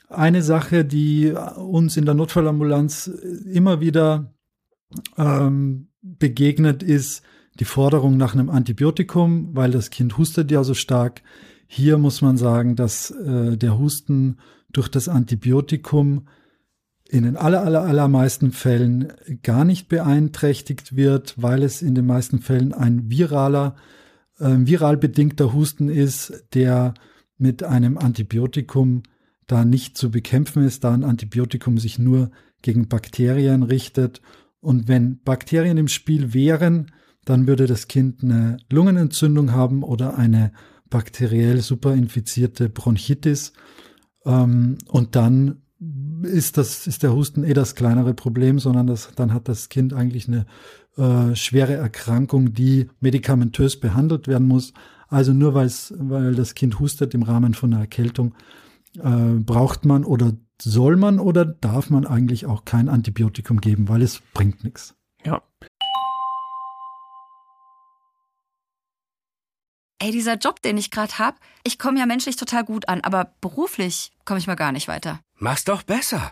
Eine 0.09 0.41
Sache, 0.41 0.85
die 0.85 1.31
uns 1.31 1.97
in 1.97 2.05
der 2.05 2.13
Notfallambulanz 2.13 3.07
immer 3.51 3.81
wieder 3.81 4.33
ähm, 5.17 5.89
begegnet, 6.01 6.81
ist 6.81 7.23
die 7.59 7.65
Forderung 7.65 8.17
nach 8.17 8.33
einem 8.33 8.49
Antibiotikum, 8.49 9.49
weil 9.53 9.71
das 9.71 9.89
Kind 9.89 10.17
hustet 10.17 10.51
ja 10.51 10.63
so 10.63 10.73
stark. 10.73 11.21
Hier 11.67 11.97
muss 11.97 12.21
man 12.21 12.37
sagen, 12.37 12.75
dass 12.75 13.11
äh, 13.11 13.57
der 13.57 13.77
Husten 13.77 14.37
durch 14.71 14.87
das 14.87 15.09
Antibiotikum 15.09 16.27
in 17.09 17.23
den 17.23 17.35
aller, 17.35 17.63
aller, 17.63 17.81
allermeisten 17.81 18.51
Fällen 18.51 19.13
gar 19.43 19.65
nicht 19.65 19.87
beeinträchtigt 19.87 20.95
wird, 20.95 21.35
weil 21.37 21.63
es 21.63 21.81
in 21.81 21.95
den 21.95 22.05
meisten 22.05 22.39
Fällen 22.39 22.73
ein 22.73 23.09
viraler, 23.09 23.75
viral 24.39 24.97
bedingter 24.97 25.53
Husten 25.53 25.89
ist, 25.89 26.45
der 26.53 26.93
mit 27.37 27.63
einem 27.63 27.97
Antibiotikum 27.97 29.03
da 29.47 29.63
nicht 29.63 29.97
zu 29.97 30.11
bekämpfen 30.11 30.63
ist, 30.63 30.83
da 30.83 30.93
ein 30.93 31.03
Antibiotikum 31.03 31.77
sich 31.77 31.99
nur 31.99 32.31
gegen 32.61 32.87
Bakterien 32.87 33.63
richtet. 33.63 34.21
Und 34.59 34.87
wenn 34.87 35.19
Bakterien 35.23 35.77
im 35.77 35.87
Spiel 35.87 36.33
wären, 36.33 36.91
dann 37.25 37.47
würde 37.47 37.67
das 37.67 37.87
Kind 37.87 38.23
eine 38.23 38.57
Lungenentzündung 38.71 39.51
haben 39.51 39.83
oder 39.83 40.17
eine 40.17 40.51
bakteriell 40.89 41.61
superinfizierte 41.61 42.69
Bronchitis. 42.69 43.53
Ähm, 44.25 44.77
und 44.87 45.15
dann 45.15 45.61
ist 46.23 46.57
das, 46.57 46.87
ist 46.87 47.03
der 47.03 47.13
Husten 47.13 47.43
eh 47.43 47.53
das 47.53 47.75
kleinere 47.75 48.13
Problem, 48.13 48.59
sondern 48.59 48.87
das, 48.87 49.11
dann 49.15 49.33
hat 49.33 49.47
das 49.47 49.69
Kind 49.69 49.93
eigentlich 49.93 50.27
eine 50.27 50.45
äh, 50.97 51.35
schwere 51.35 51.73
Erkrankung, 51.73 52.53
die 52.53 52.89
medikamentös 52.99 53.79
behandelt 53.79 54.27
werden 54.27 54.47
muss. 54.47 54.73
Also 55.09 55.33
nur 55.33 55.53
weil's, 55.53 55.93
weil 55.97 56.35
das 56.35 56.55
Kind 56.55 56.79
hustet 56.79 57.13
im 57.13 57.23
Rahmen 57.23 57.53
von 57.53 57.73
einer 57.73 57.81
Erkältung, 57.81 58.33
äh, 58.97 59.35
braucht 59.39 59.85
man 59.85 60.03
oder 60.03 60.33
soll 60.61 60.95
man 60.97 61.19
oder 61.19 61.45
darf 61.45 61.89
man 61.89 62.05
eigentlich 62.05 62.45
auch 62.45 62.65
kein 62.65 62.89
Antibiotikum 62.89 63.61
geben, 63.61 63.89
weil 63.89 64.01
es 64.01 64.21
bringt 64.33 64.63
nichts. 64.63 64.95
Ja. 65.23 65.43
Ey, 69.99 70.11
dieser 70.11 70.35
Job, 70.35 70.61
den 70.61 70.77
ich 70.77 70.91
gerade 70.91 71.17
habe, 71.17 71.37
ich 71.63 71.79
komme 71.79 71.99
ja 71.99 72.05
menschlich 72.05 72.35
total 72.35 72.63
gut 72.63 72.87
an, 72.87 73.01
aber 73.01 73.33
beruflich 73.41 74.11
komme 74.25 74.39
ich 74.39 74.47
mal 74.47 74.55
gar 74.55 74.71
nicht 74.71 74.87
weiter. 74.87 75.19
Mach's 75.39 75.63
doch 75.63 75.83
besser. 75.83 76.31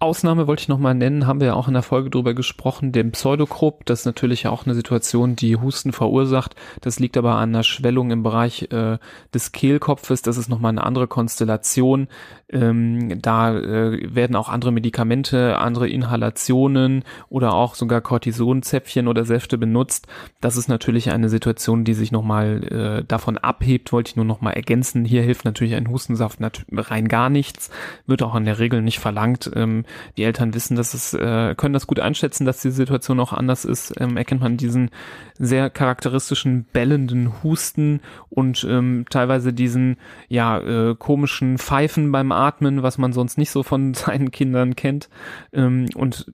Ausnahme 0.00 0.46
wollte 0.46 0.62
ich 0.62 0.68
nochmal 0.68 0.94
nennen, 0.94 1.26
haben 1.26 1.40
wir 1.40 1.48
ja 1.48 1.54
auch 1.54 1.66
in 1.66 1.74
der 1.74 1.82
Folge 1.82 2.08
drüber 2.08 2.32
gesprochen, 2.32 2.92
dem 2.92 3.10
Pseudokrupp. 3.10 3.84
Das 3.84 4.00
ist 4.00 4.06
natürlich 4.06 4.46
auch 4.46 4.64
eine 4.64 4.74
Situation, 4.74 5.34
die 5.34 5.56
Husten 5.56 5.92
verursacht. 5.92 6.54
Das 6.80 7.00
liegt 7.00 7.16
aber 7.16 7.34
an 7.34 7.50
einer 7.50 7.64
Schwellung 7.64 8.12
im 8.12 8.22
Bereich 8.22 8.70
äh, 8.70 8.98
des 9.34 9.50
Kehlkopfes. 9.50 10.22
Das 10.22 10.36
ist 10.36 10.48
nochmal 10.48 10.70
eine 10.70 10.84
andere 10.84 11.08
Konstellation. 11.08 12.06
Ähm, 12.48 13.20
da 13.20 13.56
äh, 13.56 14.14
werden 14.14 14.36
auch 14.36 14.48
andere 14.48 14.70
Medikamente, 14.70 15.58
andere 15.58 15.88
Inhalationen 15.88 17.02
oder 17.28 17.54
auch 17.54 17.74
sogar 17.74 18.00
Cortisonzäpfchen 18.00 19.08
oder 19.08 19.24
Säfte 19.24 19.58
benutzt. 19.58 20.06
Das 20.40 20.56
ist 20.56 20.68
natürlich 20.68 21.10
eine 21.10 21.28
Situation, 21.28 21.84
die 21.84 21.94
sich 21.94 22.12
nochmal 22.12 23.00
äh, 23.00 23.04
davon 23.04 23.36
abhebt, 23.36 23.92
wollte 23.92 24.10
ich 24.10 24.16
nur 24.16 24.24
nochmal 24.24 24.54
ergänzen. 24.54 25.04
Hier 25.04 25.22
hilft 25.22 25.44
natürlich 25.44 25.74
ein 25.74 25.90
Hustensaft 25.90 26.38
rein 26.72 27.08
gar 27.08 27.30
nichts, 27.30 27.70
wird 28.06 28.22
auch 28.22 28.36
in 28.36 28.44
der 28.44 28.60
Regel 28.60 28.80
nicht 28.80 29.00
verlangt. 29.00 29.50
Ähm, 29.54 29.84
die 30.16 30.24
Eltern 30.24 30.54
wissen, 30.54 30.76
dass 30.76 30.94
es, 30.94 31.14
äh, 31.14 31.54
können 31.56 31.74
das 31.74 31.86
gut 31.86 32.00
einschätzen, 32.00 32.44
dass 32.44 32.62
die 32.62 32.70
Situation 32.70 33.20
auch 33.20 33.32
anders 33.32 33.64
ist. 33.64 33.94
Ähm, 34.00 34.16
erkennt 34.16 34.40
man 34.40 34.56
diesen 34.56 34.90
sehr 35.38 35.70
charakteristischen 35.70 36.66
bellenden 36.72 37.42
Husten 37.42 38.00
und 38.28 38.66
ähm, 38.68 39.06
teilweise 39.10 39.52
diesen 39.52 39.96
ja 40.28 40.58
äh, 40.58 40.94
komischen 40.96 41.58
Pfeifen 41.58 42.10
beim 42.12 42.32
Atmen, 42.32 42.82
was 42.82 42.98
man 42.98 43.12
sonst 43.12 43.38
nicht 43.38 43.50
so 43.50 43.62
von 43.62 43.94
seinen 43.94 44.30
Kindern 44.30 44.76
kennt. 44.76 45.08
Ähm, 45.52 45.86
und 45.94 46.26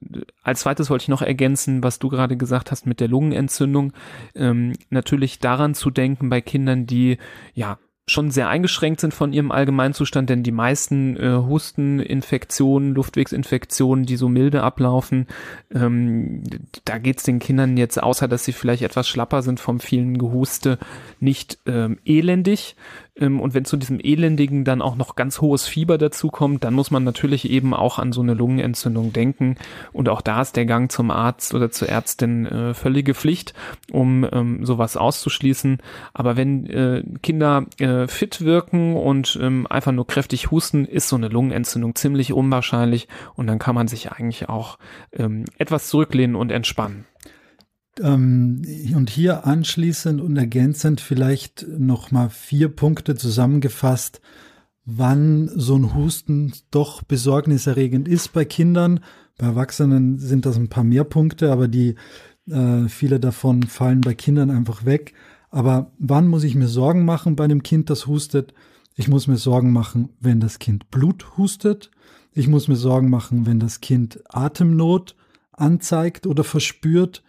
als 0.43 0.61
zweites 0.61 0.89
wollte 0.89 1.03
ich 1.03 1.09
noch 1.09 1.21
ergänzen, 1.21 1.83
was 1.83 1.99
du 1.99 2.09
gerade 2.09 2.37
gesagt 2.37 2.71
hast 2.71 2.85
mit 2.85 2.99
der 2.99 3.07
Lungenentzündung. 3.07 3.93
Ähm, 4.35 4.73
natürlich 4.89 5.39
daran 5.39 5.75
zu 5.75 5.89
denken 5.89 6.29
bei 6.29 6.41
Kindern, 6.41 6.85
die 6.85 7.17
ja 7.53 7.77
schon 8.07 8.29
sehr 8.29 8.49
eingeschränkt 8.49 9.01
sind 9.01 9.13
von 9.13 9.33
ihrem 9.33 9.51
Allgemeinzustand, 9.51 10.29
denn 10.29 10.43
die 10.43 10.51
meisten 10.51 11.17
äh, 11.17 11.37
Husteninfektionen, 11.37 12.93
Luftwegsinfektionen, 12.93 14.05
die 14.05 14.15
so 14.15 14.29
milde 14.29 14.61
ablaufen, 14.61 15.27
ähm, 15.73 16.43
da 16.85 16.99
geht's 16.99 17.23
den 17.23 17.39
Kindern 17.39 17.77
jetzt, 17.77 18.01
außer 18.01 18.27
dass 18.27 18.45
sie 18.45 18.53
vielleicht 18.53 18.83
etwas 18.83 19.07
schlapper 19.07 19.41
sind 19.41 19.59
vom 19.59 19.79
vielen 19.79 20.19
Gehuste, 20.19 20.77
nicht 21.19 21.57
ähm, 21.65 21.97
elendig. 22.05 22.75
Ähm, 23.17 23.39
und 23.39 23.53
wenn 23.53 23.65
zu 23.65 23.77
diesem 23.77 23.99
Elendigen 24.01 24.65
dann 24.65 24.81
auch 24.81 24.95
noch 24.95 25.15
ganz 25.15 25.41
hohes 25.41 25.67
Fieber 25.67 25.97
dazukommt, 25.97 26.63
dann 26.63 26.73
muss 26.73 26.91
man 26.91 27.03
natürlich 27.03 27.49
eben 27.49 27.73
auch 27.73 27.99
an 27.99 28.11
so 28.11 28.21
eine 28.21 28.33
Lungenentzündung 28.33 29.13
denken. 29.13 29.55
Und 29.93 30.09
auch 30.09 30.21
da 30.21 30.41
ist 30.41 30.55
der 30.55 30.65
Gang 30.65 30.91
zum 30.91 31.11
Arzt 31.11 31.53
oder 31.53 31.71
zur 31.71 31.89
Ärztin 31.89 32.45
äh, 32.45 32.73
völlige 32.73 33.13
Pflicht, 33.13 33.53
um 33.91 34.27
ähm, 34.31 34.65
sowas 34.65 34.97
auszuschließen. 34.97 35.79
Aber 36.13 36.37
wenn 36.37 36.65
äh, 36.67 37.03
Kinder 37.21 37.65
äh, 37.79 38.07
fit 38.07 38.41
wirken 38.41 38.95
und 38.95 39.39
ähm, 39.41 39.67
einfach 39.67 39.91
nur 39.91 40.07
kräftig 40.07 40.51
husten, 40.51 40.85
ist 40.85 41.09
so 41.09 41.15
eine 41.15 41.29
Lungenentzündung 41.29 41.95
ziemlich 41.95 42.33
unwahrscheinlich 42.33 43.07
und 43.35 43.47
dann 43.47 43.59
kann 43.59 43.75
man 43.75 43.87
sich 43.87 44.11
eigentlich 44.11 44.49
auch 44.49 44.77
ähm, 45.13 45.45
etwas 45.57 45.87
zurücklehnen 45.87 46.35
und 46.35 46.51
entspannen. 46.51 47.05
Ähm, 48.01 48.61
und 48.95 49.09
hier 49.09 49.45
anschließend 49.45 50.21
und 50.21 50.37
ergänzend 50.37 51.01
vielleicht 51.01 51.65
noch 51.67 52.11
mal 52.11 52.29
vier 52.29 52.69
Punkte 52.69 53.15
zusammengefasst, 53.15 54.21
wann 54.85 55.49
so 55.53 55.75
ein 55.75 55.95
Husten 55.95 56.53
doch 56.71 57.01
besorgniserregend 57.03 58.07
ist 58.07 58.33
bei 58.33 58.45
Kindern. 58.45 58.99
Bei 59.37 59.47
Erwachsenen 59.47 60.19
sind 60.19 60.45
das 60.45 60.57
ein 60.57 60.69
paar 60.69 60.83
mehr 60.83 61.03
Punkte, 61.03 61.51
aber 61.51 61.67
die 61.67 61.95
äh, 62.49 62.87
viele 62.87 63.19
davon 63.19 63.63
fallen 63.63 64.01
bei 64.01 64.13
Kindern 64.13 64.51
einfach 64.51 64.85
weg. 64.85 65.13
Aber 65.49 65.91
wann 65.97 66.27
muss 66.27 66.43
ich 66.43 66.55
mir 66.55 66.67
Sorgen 66.67 67.05
machen 67.05 67.35
bei 67.35 67.45
einem 67.45 67.63
Kind, 67.63 67.89
das 67.89 68.07
hustet? 68.07 68.53
Ich 68.95 69.07
muss 69.07 69.27
mir 69.27 69.37
Sorgen 69.37 69.71
machen, 69.71 70.09
wenn 70.19 70.39
das 70.39 70.59
Kind 70.59 70.91
Blut 70.91 71.37
hustet. 71.37 71.91
Ich 72.33 72.47
muss 72.47 72.67
mir 72.67 72.75
Sorgen 72.75 73.09
machen, 73.09 73.45
wenn 73.45 73.59
das 73.59 73.81
Kind 73.81 74.21
Atemnot 74.29 75.15
anzeigt 75.51 76.27
oder 76.27 76.43
verspürt 76.43 77.23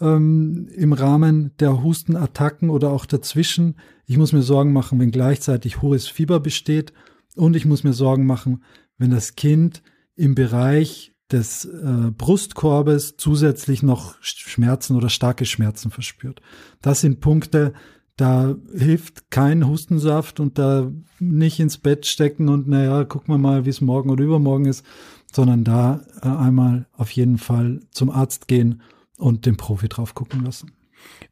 ähm, 0.00 0.68
im 0.74 0.92
Rahmen 0.92 1.52
der 1.58 1.82
Hustenattacken 1.82 2.70
oder 2.70 2.90
auch 2.90 3.06
dazwischen. 3.06 3.76
Ich 4.06 4.16
muss 4.16 4.32
mir 4.32 4.42
Sorgen 4.42 4.72
machen, 4.72 4.98
wenn 4.98 5.10
gleichzeitig 5.10 5.82
hohes 5.82 6.08
Fieber 6.08 6.40
besteht. 6.40 6.92
Und 7.36 7.54
ich 7.56 7.64
muss 7.64 7.84
mir 7.84 7.92
Sorgen 7.92 8.26
machen, 8.26 8.62
wenn 8.98 9.10
das 9.10 9.36
Kind 9.36 9.82
im 10.16 10.34
Bereich 10.34 11.12
des 11.30 11.64
äh, 11.64 12.10
Brustkorbes 12.16 13.16
zusätzlich 13.16 13.82
noch 13.82 14.16
Schmerzen 14.20 14.96
oder 14.96 15.08
starke 15.08 15.44
Schmerzen 15.44 15.90
verspürt. 15.90 16.42
Das 16.82 17.00
sind 17.00 17.20
Punkte, 17.20 17.72
da 18.16 18.54
hilft 18.76 19.30
kein 19.30 19.66
Hustensaft 19.66 20.40
und 20.40 20.58
da 20.58 20.90
nicht 21.18 21.60
ins 21.60 21.78
Bett 21.78 22.04
stecken 22.04 22.48
und 22.48 22.68
naja, 22.68 23.04
gucken 23.04 23.32
wir 23.32 23.38
mal, 23.38 23.64
wie 23.64 23.70
es 23.70 23.80
morgen 23.80 24.10
oder 24.10 24.24
übermorgen 24.24 24.66
ist, 24.66 24.84
sondern 25.32 25.64
da 25.64 26.02
äh, 26.20 26.28
einmal 26.28 26.86
auf 26.92 27.10
jeden 27.12 27.38
Fall 27.38 27.80
zum 27.92 28.10
Arzt 28.10 28.48
gehen 28.48 28.82
und 29.20 29.46
den 29.46 29.56
Profi 29.56 29.88
drauf 29.88 30.14
gucken 30.14 30.44
lassen. 30.44 30.72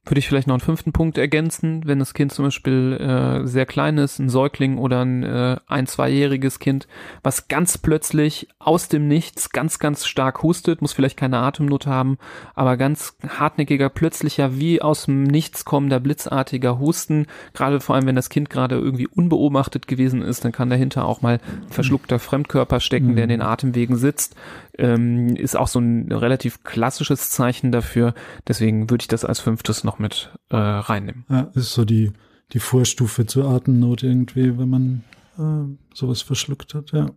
Würde 0.05 0.21
ich 0.21 0.29
vielleicht 0.29 0.47
noch 0.47 0.55
einen 0.55 0.63
fünften 0.63 0.93
Punkt 0.93 1.19
ergänzen, 1.19 1.83
wenn 1.85 1.99
das 1.99 2.15
Kind 2.15 2.33
zum 2.33 2.47
Beispiel 2.47 2.95
äh, 2.95 3.47
sehr 3.47 3.67
klein 3.67 3.99
ist, 3.99 4.19
ein 4.19 4.31
Säugling 4.31 4.79
oder 4.79 5.05
ein 5.05 5.23
äh, 5.23 5.59
ein-, 5.67 5.87
zweijähriges 5.87 6.61
Kind, 6.61 6.89
was 7.23 7.49
ganz 7.49 7.77
plötzlich 7.77 8.49
aus 8.59 8.89
dem 8.89 9.07
Nichts 9.07 9.51
ganz, 9.51 9.79
ganz 9.79 10.07
stark 10.07 10.43
hustet, 10.43 10.81
muss 10.81 10.95
vielleicht 10.95 11.19
keine 11.19 11.39
Atemnot 11.39 11.87
haben, 11.87 12.17
aber 12.55 12.79
ganz 12.79 13.17
hartnäckiger, 13.27 13.91
plötzlicher, 13.91 14.59
wie 14.59 14.81
aus 14.81 15.05
dem 15.05 15.25
Nichts 15.25 15.67
kommender, 15.67 16.01
blitzartiger 16.01 16.79
Husten, 16.79 17.27
gerade 17.53 17.81
vor 17.81 17.95
allem, 17.95 18.07
wenn 18.07 18.17
das 18.17 18.31
Kind 18.31 18.49
gerade 18.49 18.77
irgendwie 18.77 19.09
unbeobachtet 19.09 19.89
gewesen 19.89 20.23
ist, 20.23 20.43
dann 20.45 20.53
kann 20.53 20.71
dahinter 20.71 21.05
auch 21.05 21.21
mal 21.21 21.39
verschluckter 21.69 22.19
Fremdkörper 22.19 22.81
stecken, 22.81 23.09
mhm. 23.09 23.17
der 23.17 23.25
in 23.25 23.31
den 23.31 23.43
Atemwegen 23.43 23.97
sitzt, 23.97 24.37
ähm, 24.79 25.37
ist 25.37 25.57
auch 25.57 25.69
so 25.69 25.81
ein 25.81 26.11
relativ 26.11 26.63
klassisches 26.65 27.31
Zeichen 27.31 27.73
dafür, 27.73 28.15
deswegen 28.47 28.91
würde 28.91 29.03
ich 29.03 29.09
das 29.09 29.25
als 29.25 29.41
fünftes 29.41 29.85
noch 29.85 29.99
mit 29.99 30.33
äh, 30.51 30.57
reinnehmen. 30.57 31.25
Ja, 31.29 31.51
ist 31.55 31.73
so 31.73 31.85
die, 31.85 32.13
die 32.53 32.61
Vorstufe 32.61 33.27
zur 33.27 33.47
Atemnot 33.47 34.03
irgendwie, 34.03 34.59
wenn 34.59 34.69
man 34.69 35.05
äh, 35.39 35.95
sowas 35.95 36.23
verschluckt 36.23 36.75
hat, 36.75 36.93
ja. 36.93 37.11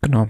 Genau. 0.00 0.28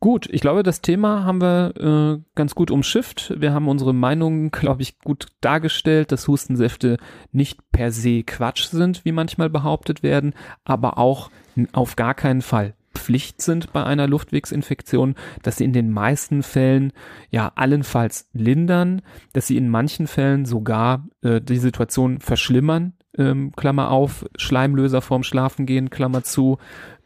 Gut, 0.00 0.28
ich 0.32 0.40
glaube, 0.40 0.64
das 0.64 0.80
Thema 0.80 1.22
haben 1.22 1.40
wir 1.40 1.74
äh, 1.76 2.22
ganz 2.34 2.56
gut 2.56 2.72
umschifft. 2.72 3.32
Wir 3.38 3.52
haben 3.52 3.68
unsere 3.68 3.94
Meinungen, 3.94 4.50
glaube 4.50 4.82
ich, 4.82 4.98
gut 4.98 5.26
dargestellt, 5.40 6.10
dass 6.10 6.26
Hustensäfte 6.26 6.96
nicht 7.30 7.70
per 7.70 7.92
se 7.92 8.24
Quatsch 8.24 8.64
sind, 8.64 9.04
wie 9.04 9.12
manchmal 9.12 9.48
behauptet 9.48 10.02
werden, 10.02 10.34
aber 10.64 10.98
auch 10.98 11.30
auf 11.72 11.94
gar 11.94 12.14
keinen 12.14 12.42
Fall 12.42 12.74
Pflicht 13.02 13.42
sind 13.42 13.72
bei 13.72 13.84
einer 13.84 14.06
Luftwegsinfektion, 14.06 15.16
dass 15.42 15.56
sie 15.56 15.64
in 15.64 15.72
den 15.72 15.90
meisten 15.90 16.42
Fällen 16.42 16.92
ja 17.30 17.52
allenfalls 17.56 18.28
lindern, 18.32 19.02
dass 19.32 19.46
sie 19.46 19.56
in 19.56 19.68
manchen 19.68 20.06
Fällen 20.06 20.44
sogar 20.44 21.06
äh, 21.22 21.40
die 21.40 21.58
Situation 21.58 22.20
verschlimmern, 22.20 22.94
ähm, 23.18 23.52
Klammer 23.52 23.90
auf, 23.90 24.24
Schleimlöser 24.36 25.02
vorm 25.02 25.22
Schlafengehen, 25.22 25.90
Klammer 25.90 26.22
zu. 26.22 26.58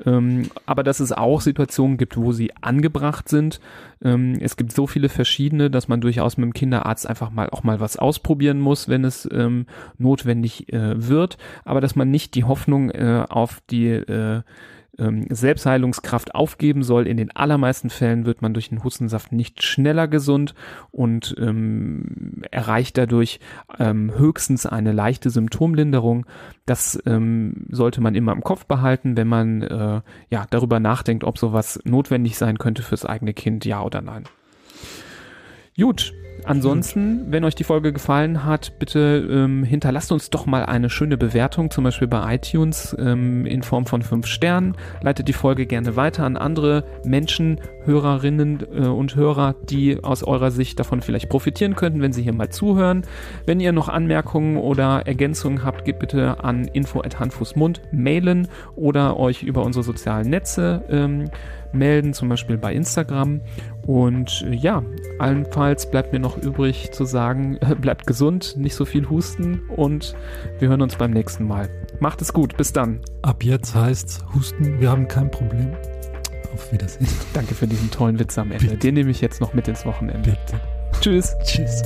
Ähm, 0.04 0.50
aber 0.66 0.82
dass 0.82 1.00
es 1.00 1.10
auch 1.10 1.40
Situationen 1.40 1.96
gibt, 1.96 2.16
wo 2.16 2.32
sie 2.32 2.52
angebracht 2.60 3.28
sind. 3.28 3.60
Ähm, 4.02 4.36
es 4.40 4.56
gibt 4.56 4.72
so 4.72 4.86
viele 4.86 5.08
verschiedene, 5.08 5.70
dass 5.70 5.88
man 5.88 6.00
durchaus 6.00 6.36
mit 6.36 6.44
dem 6.44 6.52
Kinderarzt 6.52 7.08
einfach 7.08 7.30
mal 7.30 7.48
auch 7.50 7.64
mal 7.64 7.80
was 7.80 7.96
ausprobieren 7.96 8.60
muss, 8.60 8.88
wenn 8.88 9.04
es 9.04 9.28
ähm, 9.32 9.66
notwendig 9.98 10.72
äh, 10.72 11.08
wird. 11.08 11.38
Aber 11.64 11.80
dass 11.80 11.96
man 11.96 12.10
nicht 12.10 12.34
die 12.34 12.44
Hoffnung 12.44 12.90
äh, 12.90 13.24
auf 13.28 13.60
die 13.70 13.88
äh, 13.88 14.42
ähm, 14.98 15.26
Selbstheilungskraft 15.30 16.34
aufgeben 16.34 16.82
soll. 16.82 17.06
In 17.06 17.16
den 17.16 17.34
allermeisten 17.34 17.90
Fällen 17.90 18.26
wird 18.26 18.42
man 18.42 18.54
durch 18.54 18.68
den 18.68 18.84
Hustensaft 18.84 19.32
nicht 19.32 19.62
schneller 19.62 20.08
gesund 20.08 20.54
und 20.90 21.34
ähm, 21.38 22.42
erreicht 22.50 22.98
dadurch 22.98 23.40
ähm, 23.78 24.12
höchstens 24.16 24.66
eine 24.66 24.92
leichte 24.92 25.30
Symptomlinderung. 25.30 26.26
Das 26.64 27.00
ähm, 27.06 27.66
sollte 27.70 28.00
man 28.00 28.14
immer 28.14 28.32
im 28.32 28.42
Kopf 28.42 28.66
behalten, 28.66 29.16
wenn 29.16 29.28
man 29.28 29.62
äh, 29.62 30.00
ja 30.30 30.46
darüber 30.50 30.80
nachdenkt, 30.80 31.24
ob 31.24 31.38
sowas 31.38 31.80
notwendig 31.84 32.38
sein 32.38 32.58
könnte 32.58 32.82
fürs 32.82 33.04
eigene 33.04 33.34
Kind, 33.34 33.64
ja 33.64 33.82
oder 33.82 34.02
nein. 34.02 34.24
Gut, 35.76 36.14
Ansonsten, 36.44 37.26
wenn 37.30 37.44
euch 37.44 37.54
die 37.54 37.64
Folge 37.64 37.92
gefallen 37.92 38.44
hat, 38.44 38.78
bitte 38.78 39.26
ähm, 39.30 39.64
hinterlasst 39.64 40.12
uns 40.12 40.30
doch 40.30 40.46
mal 40.46 40.64
eine 40.64 40.90
schöne 40.90 41.16
Bewertung, 41.16 41.70
zum 41.70 41.84
Beispiel 41.84 42.08
bei 42.08 42.34
iTunes 42.34 42.94
ähm, 42.98 43.46
in 43.46 43.62
Form 43.62 43.86
von 43.86 44.02
fünf 44.02 44.26
Sternen. 44.26 44.76
Leitet 45.02 45.28
die 45.28 45.32
Folge 45.32 45.66
gerne 45.66 45.96
weiter 45.96 46.24
an 46.24 46.36
andere 46.36 46.84
Menschen, 47.04 47.60
Hörerinnen 47.84 48.60
äh, 48.72 48.86
und 48.86 49.16
Hörer, 49.16 49.54
die 49.68 50.02
aus 50.02 50.22
eurer 50.22 50.50
Sicht 50.50 50.78
davon 50.78 51.02
vielleicht 51.02 51.28
profitieren 51.28 51.76
könnten, 51.76 52.02
wenn 52.02 52.12
sie 52.12 52.22
hier 52.22 52.34
mal 52.34 52.50
zuhören. 52.50 53.02
Wenn 53.46 53.60
ihr 53.60 53.72
noch 53.72 53.88
Anmerkungen 53.88 54.56
oder 54.56 55.06
Ergänzungen 55.06 55.64
habt, 55.64 55.84
gebt 55.84 56.00
bitte 56.00 56.42
an 56.44 56.66
info@handfußmund 56.66 57.82
mailen 57.92 58.48
oder 58.74 59.18
euch 59.18 59.42
über 59.42 59.64
unsere 59.64 59.84
sozialen 59.84 60.30
Netze 60.30 60.84
ähm, 60.90 61.30
melden, 61.72 62.12
zum 62.12 62.28
Beispiel 62.28 62.58
bei 62.58 62.74
Instagram. 62.74 63.40
Und 63.86 64.44
äh, 64.48 64.54
ja, 64.54 64.82
allenfalls 65.18 65.90
bleibt 65.90 66.12
mir 66.12 66.18
noch 66.18 66.36
übrig 66.38 66.90
zu 66.92 67.04
sagen, 67.04 67.56
äh, 67.60 67.74
bleibt 67.74 68.06
gesund, 68.06 68.56
nicht 68.56 68.74
so 68.74 68.84
viel 68.84 69.08
husten 69.08 69.62
und 69.76 70.14
wir 70.58 70.68
hören 70.68 70.82
uns 70.82 70.96
beim 70.96 71.12
nächsten 71.12 71.46
Mal. 71.46 71.68
Macht 72.00 72.20
es 72.20 72.32
gut, 72.32 72.56
bis 72.56 72.72
dann. 72.72 73.00
Ab 73.22 73.42
jetzt 73.42 73.74
heißt 73.74 74.24
Husten, 74.34 74.80
wir 74.80 74.90
haben 74.90 75.08
kein 75.08 75.30
Problem. 75.30 75.72
Auf 76.52 76.72
Wiedersehen. 76.72 77.08
Danke 77.34 77.54
für 77.54 77.66
diesen 77.66 77.90
tollen 77.90 78.18
Witz 78.18 78.36
am 78.38 78.50
Ende. 78.50 78.64
Bitte. 78.64 78.76
Den 78.78 78.94
nehme 78.94 79.10
ich 79.10 79.20
jetzt 79.20 79.40
noch 79.40 79.54
mit 79.54 79.68
ins 79.68 79.84
Wochenende. 79.86 80.30
Bitte. 80.30 80.60
Tschüss. 81.00 81.34
Tschüss. 81.44 81.82